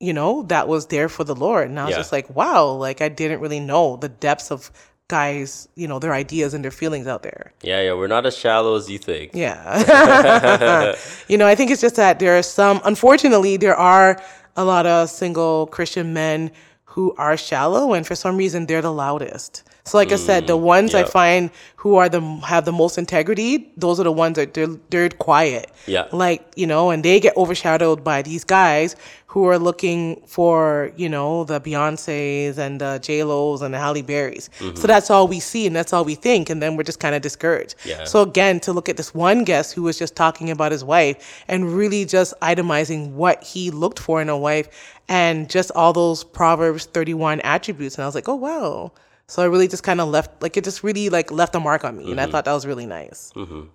you 0.00 0.12
know, 0.12 0.42
that 0.42 0.68
was 0.68 0.86
there 0.88 1.08
for 1.08 1.24
the 1.24 1.34
Lord. 1.36 1.70
And 1.70 1.80
I 1.80 1.84
was 1.86 1.92
Yeah. 1.92 1.98
just 1.98 2.12
like, 2.12 2.28
wow, 2.34 2.66
like 2.66 3.00
I 3.00 3.08
didn't 3.08 3.40
really 3.40 3.60
know 3.60 3.96
the 3.96 4.08
depths 4.08 4.50
of 4.50 4.70
guys, 5.08 5.66
you 5.76 5.86
know, 5.88 5.98
their 5.98 6.12
ideas 6.12 6.52
and 6.52 6.62
their 6.62 6.70
feelings 6.72 7.06
out 7.06 7.22
there. 7.22 7.52
Yeah, 7.62 7.80
yeah, 7.80 7.94
we're 7.94 8.08
not 8.08 8.26
as 8.26 8.36
shallow 8.36 8.74
as 8.74 8.90
you 8.90 8.98
think. 8.98 9.30
Yeah. 9.32 10.94
you 11.28 11.38
know, 11.38 11.46
I 11.46 11.54
think 11.54 11.70
it's 11.70 11.80
just 11.80 11.96
that 11.96 12.18
there 12.18 12.36
are 12.36 12.42
some, 12.42 12.80
unfortunately, 12.84 13.56
there 13.56 13.76
are 13.76 14.20
a 14.56 14.64
lot 14.64 14.84
of 14.84 15.08
single 15.08 15.68
Christian 15.68 16.12
men 16.12 16.50
who 16.84 17.14
are 17.16 17.36
shallow 17.36 17.94
and 17.94 18.06
for 18.06 18.14
some 18.14 18.36
reason 18.36 18.66
they're 18.66 18.82
the 18.82 18.92
loudest. 18.92 19.62
So 19.86 19.98
like 19.98 20.12
I 20.12 20.16
said, 20.16 20.46
the 20.46 20.56
mm, 20.56 20.62
ones 20.62 20.94
I 20.94 21.04
find 21.04 21.50
who 21.76 21.96
are 21.96 22.08
the 22.08 22.22
have 22.46 22.64
the 22.64 22.72
most 22.72 22.96
integrity, 22.96 23.70
those 23.76 24.00
are 24.00 24.04
the 24.04 24.12
ones 24.12 24.36
that 24.36 24.54
they're 24.54 24.78
they're 24.88 25.10
quiet. 25.10 25.70
Yeah. 25.86 26.08
Like, 26.10 26.42
you 26.56 26.66
know, 26.66 26.90
and 26.90 27.04
they 27.04 27.20
get 27.20 27.36
overshadowed 27.36 28.02
by 28.02 28.22
these 28.22 28.44
guys 28.44 28.96
who 29.26 29.44
are 29.44 29.58
looking 29.58 30.22
for, 30.26 30.90
you 30.96 31.08
know, 31.08 31.44
the 31.44 31.60
Beyonces 31.60 32.56
and 32.56 32.80
the 32.80 32.98
J 33.02 33.24
Lo's 33.24 33.60
and 33.60 33.74
the 33.74 33.78
Halle 33.78 34.02
Berrys. 34.02 34.44
So 34.54 34.64
mm-hmm. 34.64 34.86
that's 34.86 35.10
all 35.10 35.28
we 35.28 35.38
see 35.38 35.66
and 35.66 35.76
that's 35.76 35.92
all 35.92 36.04
we 36.04 36.14
think, 36.14 36.48
and 36.48 36.62
then 36.62 36.76
we're 36.76 36.84
just 36.84 37.00
kind 37.00 37.14
of 37.14 37.20
discouraged. 37.20 37.74
Yeah. 37.84 38.04
So 38.04 38.22
again, 38.22 38.60
to 38.60 38.72
look 38.72 38.88
at 38.88 38.96
this 38.96 39.12
one 39.12 39.44
guest 39.44 39.74
who 39.74 39.82
was 39.82 39.98
just 39.98 40.16
talking 40.16 40.50
about 40.50 40.72
his 40.72 40.82
wife 40.82 41.44
and 41.46 41.70
really 41.70 42.06
just 42.06 42.32
itemizing 42.40 43.10
what 43.10 43.44
he 43.44 43.70
looked 43.70 43.98
for 43.98 44.22
in 44.22 44.30
a 44.30 44.38
wife 44.38 44.94
and 45.08 45.50
just 45.50 45.70
all 45.72 45.92
those 45.92 46.24
Proverbs 46.24 46.86
31 46.86 47.42
attributes. 47.42 47.96
And 47.96 48.04
I 48.04 48.06
was 48.06 48.14
like, 48.14 48.30
oh 48.30 48.36
wow. 48.36 48.92
So 49.26 49.42
I 49.42 49.46
really 49.46 49.68
just 49.68 49.82
kind 49.82 50.00
of 50.00 50.08
left, 50.08 50.42
like 50.42 50.56
it 50.56 50.64
just 50.64 50.82
really 50.82 51.08
like 51.08 51.30
left 51.30 51.54
a 51.54 51.60
mark 51.60 51.84
on 51.84 51.96
me, 51.96 52.10
and 52.10 52.20
I 52.20 52.26
thought 52.26 52.44
that 52.44 52.52
was 52.52 52.66
really 52.66 52.86
nice. 52.86 53.32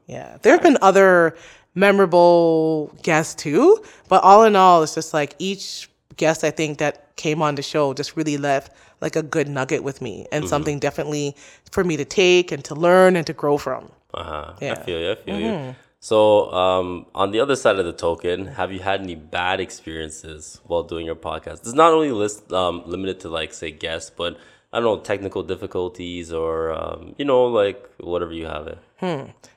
Yeah, 0.08 0.38
there 0.44 0.54
have 0.54 0.62
been 0.64 0.78
other 0.82 1.36
memorable 1.74 2.94
guests 3.04 3.36
too, 3.36 3.84
but 4.08 4.24
all 4.24 4.44
in 4.44 4.56
all, 4.56 4.84
it's 4.84 4.96
just 4.96 5.14
like 5.14 5.36
each 5.40 5.90
guest 6.18 6.44
I 6.44 6.52
think 6.52 6.78
that 6.80 7.16
came 7.16 7.42
on 7.42 7.56
the 7.56 7.62
show 7.62 7.94
just 7.94 8.16
really 8.16 8.38
left 8.38 8.72
like 9.02 9.16
a 9.16 9.24
good 9.24 9.48
nugget 9.48 9.84
with 9.84 10.02
me 10.02 10.28
and 10.32 10.48
something 10.48 10.78
definitely 10.80 11.36
for 11.72 11.84
me 11.84 11.96
to 11.98 12.06
take 12.06 12.52
and 12.52 12.64
to 12.66 12.76
learn 12.76 13.16
and 13.16 13.26
to 13.28 13.34
grow 13.34 13.58
from. 13.58 13.90
Uh-huh. 14.14 14.54
I 14.62 14.66
Yeah. 14.66 14.74
Mm-hmm. 14.76 14.84
feel 14.84 15.00
you. 15.00 15.12
I 15.12 15.16
feel 15.16 15.40
you. 15.40 15.76
So, 16.02 16.52
um, 16.54 17.06
on 17.14 17.32
the 17.32 17.40
other 17.42 17.56
side 17.58 17.78
of 17.78 17.86
the 17.86 17.92
token, 17.94 18.48
have 18.48 18.72
you 18.72 18.80
had 18.80 19.02
any 19.02 19.16
bad 19.16 19.60
experiences 19.60 20.62
while 20.66 20.84
doing 20.84 21.06
your 21.06 21.16
podcast? 21.16 21.60
It's 21.66 21.74
not 21.74 21.92
only 21.94 22.12
list 22.12 22.52
um, 22.54 22.84
limited 22.86 23.20
to 23.22 23.30
like 23.30 23.54
say 23.54 23.72
guests, 23.72 24.10
but 24.16 24.38
I 24.72 24.80
don't 24.80 24.84
know 24.86 25.00
technical 25.02 25.44
difficulties 25.44 26.32
or 26.32 26.72
um, 26.72 27.16
you 27.18 27.26
know 27.26 27.46
like 27.46 27.90
whatever 28.00 28.34
you 28.34 28.46
have 28.46 28.68
it. 28.68 28.78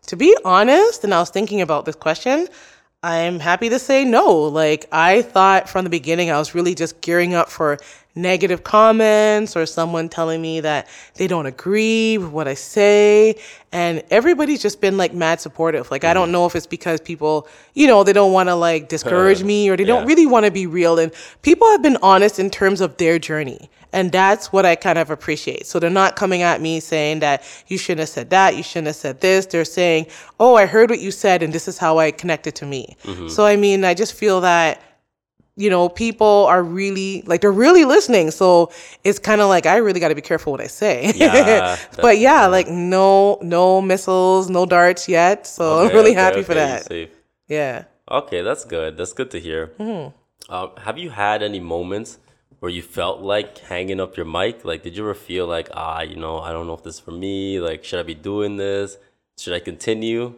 To 0.06 0.16
be 0.16 0.36
honest, 0.44 1.04
and 1.04 1.12
I 1.12 1.20
was 1.20 1.30
thinking 1.30 1.60
about 1.60 1.84
this 1.84 1.96
question, 1.96 2.48
I'm 3.02 3.40
happy 3.40 3.68
to 3.68 3.78
say 3.78 4.04
no. 4.04 4.32
Like, 4.32 4.86
I 4.92 5.22
thought 5.22 5.68
from 5.68 5.84
the 5.84 5.90
beginning 5.90 6.30
I 6.30 6.38
was 6.38 6.54
really 6.54 6.74
just 6.74 7.00
gearing 7.00 7.34
up 7.34 7.48
for 7.48 7.78
negative 8.14 8.62
comments 8.62 9.56
or 9.56 9.64
someone 9.64 10.08
telling 10.08 10.42
me 10.42 10.60
that 10.60 10.86
they 11.14 11.26
don't 11.26 11.46
agree 11.46 12.18
with 12.18 12.30
what 12.30 12.46
I 12.46 12.54
say. 12.54 13.36
And 13.72 14.02
everybody's 14.10 14.60
just 14.60 14.80
been 14.80 14.98
like 14.98 15.14
mad 15.14 15.40
supportive. 15.40 15.90
Like, 15.90 16.04
I 16.04 16.12
don't 16.12 16.28
mm. 16.28 16.32
know 16.32 16.46
if 16.46 16.54
it's 16.54 16.66
because 16.66 17.00
people, 17.00 17.48
you 17.74 17.86
know, 17.86 18.04
they 18.04 18.12
don't 18.12 18.32
want 18.32 18.48
to 18.50 18.54
like 18.54 18.88
discourage 18.88 19.42
uh, 19.42 19.46
me 19.46 19.70
or 19.70 19.76
they 19.76 19.84
don't 19.84 20.06
really 20.06 20.26
want 20.26 20.44
to 20.44 20.50
be 20.50 20.66
real. 20.66 20.98
And 20.98 21.12
people 21.40 21.66
have 21.68 21.82
been 21.82 21.96
honest 22.02 22.38
in 22.38 22.50
terms 22.50 22.80
of 22.80 22.98
their 22.98 23.18
journey. 23.18 23.70
And 23.94 24.10
that's 24.10 24.52
what 24.52 24.64
I 24.64 24.74
kind 24.74 24.98
of 24.98 25.10
appreciate. 25.10 25.66
So 25.66 25.78
they're 25.78 25.90
not 25.90 26.16
coming 26.16 26.42
at 26.42 26.60
me 26.60 26.80
saying 26.80 27.20
that 27.20 27.44
you 27.66 27.76
shouldn't 27.76 28.00
have 28.00 28.08
said 28.08 28.30
that, 28.30 28.56
you 28.56 28.62
shouldn't 28.62 28.86
have 28.86 28.96
said 28.96 29.20
this. 29.20 29.46
They're 29.46 29.66
saying, 29.66 30.06
oh, 30.40 30.54
I 30.54 30.64
heard 30.66 30.88
what 30.88 31.00
you 31.00 31.10
said, 31.10 31.42
and 31.42 31.52
this 31.52 31.68
is 31.68 31.76
how 31.76 31.98
I 31.98 32.10
connected 32.10 32.54
to 32.56 32.66
me. 32.66 32.96
Mm-hmm. 33.04 33.28
So, 33.28 33.44
I 33.44 33.56
mean, 33.56 33.84
I 33.84 33.92
just 33.92 34.14
feel 34.14 34.40
that, 34.40 34.82
you 35.56 35.68
know, 35.68 35.88
people 35.88 36.46
are 36.48 36.62
really, 36.62 37.22
like, 37.26 37.42
they're 37.42 37.52
really 37.52 37.84
listening. 37.84 38.30
So 38.30 38.72
it's 39.04 39.18
kind 39.18 39.40
of 39.40 39.48
like, 39.48 39.66
I 39.66 39.76
really 39.76 40.00
got 40.00 40.08
to 40.08 40.14
be 40.14 40.22
careful 40.22 40.52
what 40.52 40.60
I 40.60 40.66
say. 40.66 41.12
Yeah, 41.14 41.76
but 42.00 42.18
yeah, 42.18 42.46
like, 42.46 42.68
no, 42.68 43.38
no 43.42 43.80
missiles, 43.82 44.48
no 44.48 44.66
darts 44.66 45.08
yet. 45.08 45.46
So 45.46 45.80
I'm 45.80 45.88
really 45.88 46.12
okay, 46.12 46.20
happy 46.20 46.42
for 46.42 46.52
okay, 46.52 46.60
you're 46.60 46.68
that. 46.68 46.86
safe. 46.86 47.10
Yeah. 47.48 47.84
Okay, 48.10 48.42
that's 48.42 48.64
good. 48.64 48.96
That's 48.96 49.12
good 49.12 49.30
to 49.32 49.40
hear. 49.40 49.72
Um, 50.48 50.70
have 50.78 50.98
you 50.98 51.10
had 51.10 51.42
any 51.42 51.60
moments 51.60 52.18
where 52.60 52.70
you 52.70 52.82
felt 52.82 53.20
like 53.20 53.58
hanging 53.58 54.00
up 54.00 54.16
your 54.16 54.26
mic? 54.26 54.64
Like, 54.64 54.82
did 54.82 54.96
you 54.96 55.02
ever 55.02 55.14
feel 55.14 55.46
like, 55.46 55.68
ah, 55.74 56.00
you 56.02 56.16
know, 56.16 56.38
I 56.38 56.52
don't 56.52 56.66
know 56.66 56.74
if 56.74 56.82
this 56.82 56.94
is 56.94 57.00
for 57.00 57.10
me. 57.10 57.60
Like, 57.60 57.84
should 57.84 58.00
I 58.00 58.02
be 58.02 58.14
doing 58.14 58.56
this? 58.56 58.96
Should 59.38 59.54
I 59.54 59.60
continue? 59.60 60.34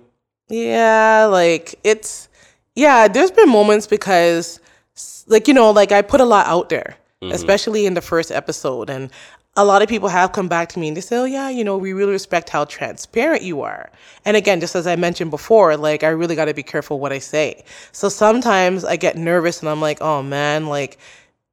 Yeah, 0.48 1.24
like 1.30 1.74
it's 1.84 2.28
yeah, 2.74 3.08
there's 3.08 3.30
been 3.30 3.48
moments 3.48 3.86
because 3.86 4.60
like 5.26 5.48
you 5.48 5.54
know, 5.54 5.70
like 5.70 5.92
I 5.92 6.02
put 6.02 6.20
a 6.20 6.24
lot 6.24 6.46
out 6.46 6.68
there, 6.68 6.96
mm-hmm. 7.22 7.32
especially 7.32 7.86
in 7.86 7.94
the 7.94 8.00
first 8.00 8.30
episode 8.30 8.90
and 8.90 9.10
a 9.56 9.64
lot 9.64 9.82
of 9.82 9.88
people 9.88 10.08
have 10.08 10.32
come 10.32 10.48
back 10.48 10.68
to 10.70 10.78
me 10.80 10.88
and 10.88 10.96
they 10.96 11.00
say, 11.00 11.16
"Oh 11.16 11.24
yeah, 11.24 11.48
you 11.48 11.62
know, 11.62 11.76
we 11.76 11.92
really 11.92 12.12
respect 12.12 12.48
how 12.50 12.64
transparent 12.64 13.42
you 13.42 13.62
are." 13.62 13.90
And 14.24 14.36
again, 14.36 14.60
just 14.60 14.74
as 14.74 14.86
I 14.86 14.96
mentioned 14.96 15.30
before, 15.30 15.76
like 15.76 16.02
I 16.02 16.08
really 16.08 16.34
got 16.34 16.46
to 16.46 16.54
be 16.54 16.62
careful 16.62 16.98
what 16.98 17.12
I 17.12 17.18
say. 17.18 17.64
So 17.92 18.08
sometimes 18.08 18.84
I 18.84 18.96
get 18.96 19.16
nervous 19.16 19.60
and 19.60 19.68
I'm 19.68 19.80
like, 19.80 19.98
"Oh 20.00 20.22
man, 20.22 20.66
like 20.66 20.98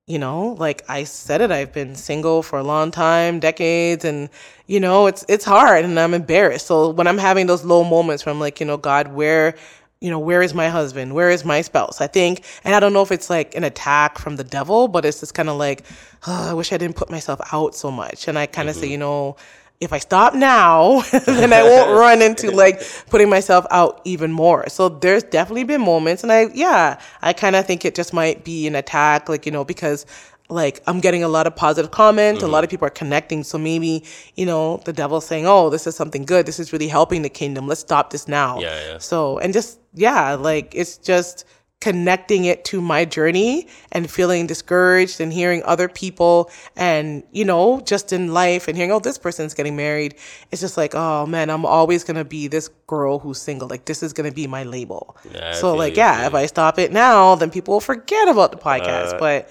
you 0.08 0.18
know 0.18 0.56
like 0.60 0.84
i 0.90 1.04
said 1.04 1.42
it 1.42 1.52
i've 1.52 1.72
been 1.72 1.96
single 1.96 2.42
for 2.42 2.58
a 2.58 2.64
long 2.64 2.90
time 2.90 3.40
decades 3.40 4.04
and 4.04 4.30
you 4.66 4.80
know 4.80 5.06
it's 5.06 5.24
it's 5.30 5.46
hard 5.46 5.86
and 5.86 6.00
i'm 6.00 6.14
embarrassed 6.14 6.66
so 6.66 6.90
when 6.90 7.08
i'm 7.08 7.20
having 7.20 7.46
those 7.46 7.64
low 7.64 7.84
moments 7.84 8.26
where 8.26 8.34
i'm 8.34 8.40
like 8.40 8.60
you 8.60 8.66
know 8.66 8.78
god 8.78 9.14
where 9.14 9.56
you 10.02 10.10
know 10.10 10.20
where 10.20 10.42
is 10.42 10.54
my 10.54 10.68
husband? 10.68 11.14
Where 11.14 11.30
is 11.30 11.46
my 11.46 11.62
spouse? 11.62 12.02
I 12.02 12.08
think 12.08 12.44
and 12.64 12.76
i 12.76 12.80
don't 12.80 12.94
know 12.94 13.02
if 13.02 13.12
it's 13.12 13.30
like 13.30 13.56
an 13.56 13.64
attack 13.64 14.18
from 14.18 14.36
the 14.36 14.44
devil 14.44 14.88
but 14.88 15.06
it's 15.06 15.20
just 15.22 15.34
kind 15.34 15.50
of 15.50 15.58
like 15.58 15.84
oh, 16.28 16.50
i 16.50 16.54
wish 16.54 16.74
i 16.74 16.78
didn't 16.78 16.96
put 16.96 17.10
myself 17.10 17.40
out 17.54 17.76
so 17.76 17.90
much. 17.92 18.28
And 18.28 18.38
i 18.38 18.46
kind 18.46 18.68
of 18.70 18.76
say 18.76 18.84
mm-hmm. 18.84 18.92
you 18.92 18.98
know 18.98 19.38
if 19.82 19.92
I 19.92 19.98
stop 19.98 20.36
now, 20.36 21.02
then 21.26 21.52
I 21.52 21.64
won't 21.64 21.90
run 22.00 22.22
into 22.22 22.52
like 22.52 22.82
putting 23.10 23.30
myself 23.30 23.66
out 23.72 24.00
even 24.06 24.32
more. 24.32 24.70
So 24.70 24.90
there's 24.90 25.24
definitely 25.24 25.64
been 25.64 25.82
moments, 25.82 26.22
and 26.22 26.32
I, 26.32 26.50
yeah, 26.54 27.02
I 27.22 27.34
kind 27.34 27.56
of 27.56 27.66
think 27.66 27.84
it 27.84 27.96
just 27.96 28.14
might 28.14 28.44
be 28.44 28.68
an 28.68 28.76
attack, 28.76 29.28
like, 29.28 29.48
you 29.48 29.52
know, 29.52 29.66
because 29.66 30.06
like 30.52 30.82
I'm 30.86 31.00
getting 31.00 31.24
a 31.24 31.28
lot 31.28 31.48
of 31.48 31.56
positive 31.56 31.92
comments, 31.92 32.44
a 32.44 32.48
lot 32.48 32.64
of 32.64 32.70
people 32.70 32.86
are 32.86 32.92
connecting. 32.92 33.44
So 33.44 33.58
maybe, 33.58 34.04
you 34.36 34.46
know, 34.46 34.78
the 34.86 34.94
devil's 34.94 35.26
saying, 35.26 35.48
oh, 35.48 35.70
this 35.70 35.88
is 35.88 35.96
something 35.96 36.24
good. 36.26 36.46
This 36.46 36.60
is 36.60 36.72
really 36.74 36.88
helping 36.90 37.22
the 37.22 37.30
kingdom. 37.30 37.68
Let's 37.68 37.82
stop 37.82 38.10
this 38.12 38.28
now. 38.28 38.60
Yeah, 38.60 38.80
yeah. 38.92 38.98
So, 39.00 39.40
and 39.40 39.54
just, 39.54 39.80
yeah, 39.94 40.36
like 40.36 40.74
it's 40.76 40.98
just, 40.98 41.46
connecting 41.82 42.46
it 42.46 42.64
to 42.64 42.80
my 42.80 43.04
journey 43.04 43.68
and 43.92 44.08
feeling 44.08 44.46
discouraged 44.46 45.20
and 45.20 45.34
hearing 45.34 45.64
other 45.66 45.90
people 45.90 46.48
and 46.76 47.24
you 47.32 47.44
know 47.44 47.82
just 47.82 48.14
in 48.14 48.32
life 48.32 48.68
and 48.68 48.78
hearing 48.78 48.92
oh 48.92 49.00
this 49.00 49.18
person's 49.18 49.56
getting 49.56 49.76
married 49.76 50.14
it's 50.52 50.62
just 50.62 50.78
like 50.78 50.94
oh 50.94 51.26
man 51.26 51.50
i'm 51.50 51.66
always 51.66 52.04
gonna 52.04 52.24
be 52.24 52.48
this 52.48 52.68
girl 52.86 53.18
who's 53.18 53.42
single 53.42 53.68
like 53.68 53.86
this 53.86 54.04
is 54.04 54.14
gonna 54.14 54.32
be 54.32 54.46
my 54.46 54.62
label 54.62 55.18
Yeah, 55.34 55.54
so 55.54 55.74
like 55.76 55.98
yeah 55.98 56.28
if 56.28 56.36
i 56.36 56.46
stop 56.46 56.78
it 56.78 56.92
now 56.92 57.34
then 57.34 57.50
people 57.50 57.74
will 57.74 57.82
forget 57.82 58.28
about 58.30 58.52
the 58.52 58.58
podcast 58.60 59.16
Uh, 59.16 59.18
but 59.18 59.50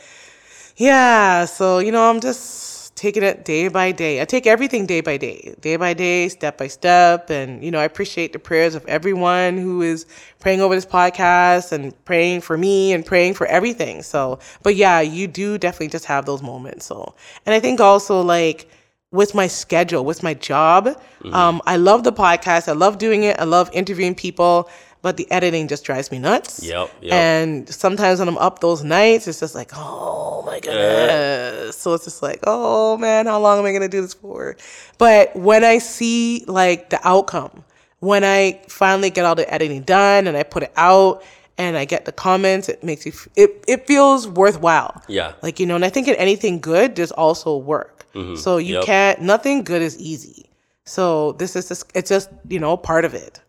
yeah 0.81 1.45
so 1.45 1.79
you 1.79 1.93
know 1.93 2.09
i'm 2.09 2.21
just 2.21 2.97
taking 3.01 3.23
it 3.23 3.47
day 3.47 3.69
by 3.69 3.93
day. 3.93 4.21
I 4.21 4.27
take 4.27 4.47
everything 4.47 4.85
day 4.85 5.01
by 5.01 5.17
day 5.17 5.55
day 5.61 5.77
by 5.77 5.95
day 5.95 6.29
step 6.29 6.59
by 6.59 6.67
step 6.67 7.31
and 7.31 7.65
you 7.65 7.71
know 7.71 7.79
i 7.79 7.85
appreciate 7.85 8.35
the 8.35 8.39
prayers 8.39 8.75
of 8.75 8.85
everyone 8.87 9.57
who 9.57 9.81
is 9.81 10.05
praying 10.39 10.61
over 10.61 10.75
this 10.75 10.85
podcast 10.85 11.73
and 11.73 11.95
praying 12.05 12.43
for 12.43 12.59
me 12.59 12.93
and 12.93 13.07
praying 13.07 13.35
for 13.35 13.47
everything. 13.47 14.03
So 14.03 14.39
but 14.63 14.77
yeah 14.77 15.01
you 15.01 15.27
do 15.27 15.57
definitely 15.57 15.89
just 15.89 16.05
have 16.07 16.27
those 16.27 16.43
moments 16.43 16.85
so. 16.85 17.15
And 17.47 17.55
i 17.55 17.61
think 17.61 17.81
also 17.81 18.21
like 18.21 18.69
with 19.13 19.35
my 19.35 19.47
schedule 19.47 20.05
with 20.05 20.23
my 20.23 20.35
job 20.35 20.89
um, 21.33 21.61
i 21.67 21.77
love 21.77 22.05
the 22.05 22.13
podcast. 22.13 22.69
I 22.69 22.73
love 22.73 22.99
doing 22.99 23.25
it. 23.25 23.39
I 23.39 23.45
love 23.45 23.71
interviewing 23.73 24.15
people 24.15 24.69
but 25.03 25.17
the 25.17 25.31
editing 25.31 25.67
just 25.69 25.85
drives 25.85 26.11
me 26.11 26.19
nuts 26.19 26.63
Yep, 26.63 26.91
yep. 27.01 27.13
and 27.13 27.69
sometimes 27.69 28.19
when 28.19 28.29
I'm 28.29 28.39
up 28.39 28.61
those 28.61 28.83
nights, 28.85 29.27
it's 29.29 29.41
just 29.41 29.55
like, 29.55 29.71
oh 29.75 30.43
my 30.47 30.61
goodness. 30.61 31.77
So 31.77 31.95
it's 31.95 32.05
just 32.05 32.23
like, 32.23 32.41
oh 32.47 32.97
man, 32.97 33.27
how 33.27 33.41
long 33.41 33.59
am 33.59 33.65
I 33.65 33.73
gonna 33.73 33.89
do 33.89 34.01
this 34.03 34.15
for? 34.15 34.57
But 34.99 35.35
when 35.37 35.65
I 35.65 35.79
see 35.79 36.45
like 36.47 36.91
the 36.91 37.01
outcome, 37.07 37.65
when 38.01 38.25
I 38.25 38.61
finally 38.69 39.11
get 39.11 39.25
all 39.25 39.35
the 39.35 39.53
editing 39.53 39.83
done 39.83 40.27
and 40.27 40.37
I 40.37 40.43
put 40.43 40.63
it 40.63 40.73
out 40.77 41.23
and 41.59 41.77
I 41.77 41.85
get 41.85 42.05
the 42.07 42.13
comments, 42.13 42.69
it 42.71 42.83
makes 42.83 43.05
you, 43.05 43.13
f- 43.13 43.29
it, 43.37 43.63
it 43.69 43.87
feels 43.87 44.27
worthwhile. 44.27 45.03
Yeah. 45.09 45.35
Like, 45.43 45.61
you 45.61 45.67
know, 45.67 45.75
and 45.75 45.85
I 45.85 45.91
think 45.91 46.09
in 46.09 46.15
anything 46.15 46.59
good, 46.61 46.97
there's 46.97 47.13
also 47.13 47.57
work. 47.59 48.07
Mm-hmm. 48.15 48.37
So 48.37 48.57
you 48.57 48.77
Yep. 48.77 48.85
can't, 48.85 49.21
nothing 49.21 49.63
good 49.65 49.83
is 49.83 49.99
easy. 49.99 50.47
So 50.87 51.33
this 51.33 51.57
is 51.57 51.69
just, 51.69 51.91
it's 51.95 52.09
just, 52.09 52.31
you 52.49 52.59
know, 52.59 52.77
part 52.79 53.05
of 53.05 53.13
it. 53.13 53.41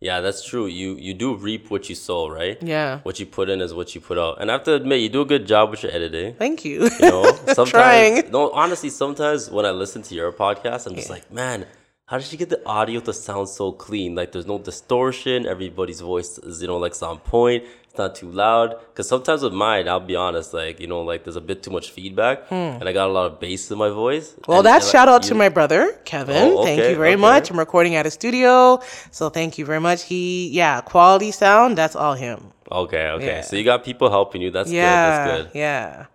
Yeah, 0.00 0.20
that's 0.20 0.44
true. 0.44 0.66
You 0.66 0.94
you 0.96 1.12
do 1.12 1.34
reap 1.34 1.70
what 1.70 1.88
you 1.88 1.94
sow, 1.94 2.28
right? 2.28 2.56
Yeah. 2.62 3.00
What 3.02 3.18
you 3.18 3.26
put 3.26 3.48
in 3.48 3.60
is 3.60 3.74
what 3.74 3.94
you 3.94 4.00
put 4.00 4.16
out. 4.18 4.40
And 4.40 4.50
I 4.50 4.54
have 4.54 4.64
to 4.64 4.74
admit, 4.74 5.00
you 5.00 5.08
do 5.08 5.22
a 5.22 5.24
good 5.24 5.46
job 5.46 5.70
with 5.70 5.82
your 5.82 5.92
editing. 5.92 6.34
Thank 6.34 6.64
you. 6.64 6.84
You 6.84 7.10
know, 7.10 7.24
sometimes 7.46 7.70
Trying. 7.70 8.30
no, 8.30 8.50
honestly, 8.50 8.90
sometimes 8.90 9.50
when 9.50 9.66
I 9.66 9.70
listen 9.72 10.02
to 10.02 10.14
your 10.14 10.30
podcast, 10.32 10.86
I'm 10.86 10.94
just 10.94 11.10
like, 11.10 11.32
man, 11.32 11.66
how 12.06 12.16
did 12.18 12.26
she 12.26 12.36
get 12.36 12.48
the 12.48 12.64
audio 12.64 13.00
to 13.00 13.12
sound 13.12 13.48
so 13.48 13.72
clean? 13.72 14.14
Like 14.14 14.32
there's 14.32 14.46
no 14.46 14.58
distortion. 14.58 15.46
Everybody's 15.46 16.00
voice 16.00 16.38
is, 16.38 16.62
you 16.62 16.68
know, 16.68 16.78
like 16.78 16.94
on 17.02 17.18
point. 17.18 17.64
Not 17.98 18.14
too 18.14 18.30
loud. 18.30 18.76
Cause 18.94 19.08
sometimes 19.08 19.42
with 19.42 19.52
mine, 19.52 19.88
I'll 19.88 19.98
be 19.98 20.14
honest, 20.14 20.54
like, 20.54 20.78
you 20.80 20.86
know, 20.86 21.02
like 21.02 21.24
there's 21.24 21.36
a 21.36 21.40
bit 21.40 21.62
too 21.64 21.70
much 21.70 21.90
feedback 21.90 22.44
and 22.50 22.88
I 22.88 22.92
got 22.92 23.08
a 23.08 23.12
lot 23.12 23.26
of 23.26 23.40
bass 23.40 23.70
in 23.70 23.78
my 23.78 23.90
voice. 23.90 24.32
Hmm. 24.32 24.42
Well, 24.46 24.58
And- 24.58 24.66
that's 24.66 24.86
and, 24.86 24.92
shout 24.92 25.08
like, 25.08 25.16
out 25.16 25.22
to 25.24 25.34
you- 25.34 25.38
my 25.38 25.48
brother, 25.48 25.92
Kevin. 26.04 26.52
Oh, 26.52 26.64
thank 26.64 26.78
you 26.78 26.96
very 26.96 27.14
okay. 27.14 27.16
much. 27.20 27.50
I'm 27.50 27.58
recording 27.58 27.96
at 27.96 28.06
a 28.06 28.10
studio. 28.10 28.80
So 29.10 29.28
thank 29.28 29.58
you 29.58 29.64
very 29.64 29.80
much. 29.80 30.04
He, 30.04 30.48
yeah, 30.50 30.80
quality 30.80 31.32
sound, 31.32 31.76
that's 31.76 31.96
all 31.96 32.14
him. 32.14 32.52
Okay, 32.70 33.08
okay. 33.08 33.26
Yeah. 33.26 33.40
So 33.40 33.56
you 33.56 33.64
got 33.64 33.84
people 33.84 34.10
helping 34.10 34.42
you. 34.42 34.50
That's 34.50 34.70
yeah. 34.70 34.84
good. 35.26 35.32
That's 35.32 35.52
good. 35.52 35.58
Yeah. 35.58 36.06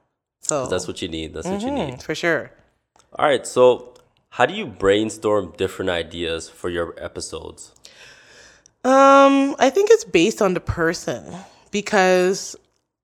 So 0.42 0.68
That's 0.68 0.88
what 0.88 1.02
you 1.02 1.08
need. 1.08 1.34
That's 1.34 1.48
what 1.48 1.62
you 1.62 1.72
need. 1.72 1.96
Mm, 1.96 2.04
for 2.04 2.16
sure. 2.16 2.52
All 3.18 3.26
right. 3.26 3.46
So, 3.48 3.94
how 4.30 4.46
do 4.46 4.54
you 4.54 4.66
brainstorm 4.66 5.54
different 5.58 5.90
ideas 5.90 6.50
for 6.50 6.70
your 6.70 6.96
episodes? 6.98 7.72
Um, 8.84 9.56
I 9.60 9.70
think 9.70 9.90
it's 9.92 10.04
based 10.04 10.42
on 10.42 10.54
the 10.54 10.60
person 10.60 11.34
because 11.74 12.56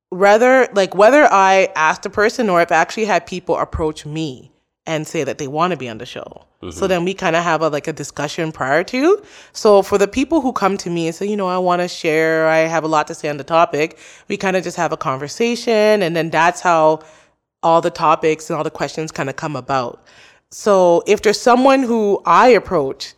whether 0.09 0.69
like 0.73 0.95
whether 0.95 1.25
I 1.25 1.69
ask 1.75 2.03
the 2.03 2.09
person 2.09 2.49
or 2.49 2.61
if 2.61 2.71
I 2.71 2.75
actually 2.75 3.05
had 3.05 3.27
people 3.27 3.57
approach 3.57 4.05
me 4.05 4.51
and 4.85 5.05
say 5.05 5.23
that 5.23 5.37
they 5.37 5.47
want 5.47 5.71
to 5.71 5.77
be 5.77 5.89
on 5.89 5.97
the 5.97 6.05
show. 6.05 6.45
So 6.61 6.67
mm-hmm. 6.67 6.87
then 6.87 7.05
we 7.05 7.13
kind 7.13 7.35
of 7.35 7.43
have 7.43 7.61
a 7.61 7.69
like 7.69 7.87
a 7.87 7.93
discussion 7.93 8.51
prior 8.51 8.83
to. 8.85 9.21
So 9.53 9.81
for 9.81 9.97
the 9.97 10.07
people 10.07 10.41
who 10.41 10.51
come 10.51 10.77
to 10.77 10.89
me 10.89 11.07
and 11.07 11.15
say, 11.15 11.25
you 11.27 11.37
know, 11.37 11.47
I 11.47 11.57
want 11.57 11.81
to 11.81 11.87
share, 11.87 12.47
I 12.47 12.59
have 12.59 12.83
a 12.83 12.87
lot 12.87 13.07
to 13.07 13.15
say 13.15 13.29
on 13.29 13.37
the 13.37 13.43
topic, 13.43 13.97
we 14.27 14.37
kind 14.37 14.55
of 14.55 14.63
just 14.63 14.77
have 14.77 14.91
a 14.91 14.97
conversation 14.97 16.01
and 16.01 16.15
then 16.15 16.29
that's 16.29 16.61
how 16.61 17.01
all 17.61 17.81
the 17.81 17.91
topics 17.91 18.49
and 18.49 18.57
all 18.57 18.63
the 18.63 18.71
questions 18.71 19.11
kind 19.11 19.29
of 19.29 19.35
come 19.35 19.55
about. 19.55 20.03
So 20.51 21.03
if 21.05 21.21
there's 21.21 21.39
someone 21.39 21.83
who 21.83 22.21
I 22.25 22.49
approach, 22.49 23.13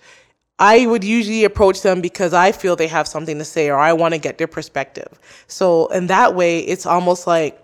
I 0.61 0.85
would 0.85 1.03
usually 1.03 1.43
approach 1.43 1.81
them 1.81 2.01
because 2.01 2.33
I 2.33 2.51
feel 2.51 2.75
they 2.75 2.87
have 2.87 3.07
something 3.07 3.39
to 3.39 3.43
say 3.43 3.69
or 3.71 3.79
I 3.79 3.93
want 3.93 4.13
to 4.13 4.19
get 4.19 4.37
their 4.37 4.47
perspective. 4.47 5.07
So 5.47 5.87
in 5.87 6.05
that 6.07 6.35
way, 6.35 6.59
it's 6.59 6.85
almost 6.85 7.25
like 7.25 7.59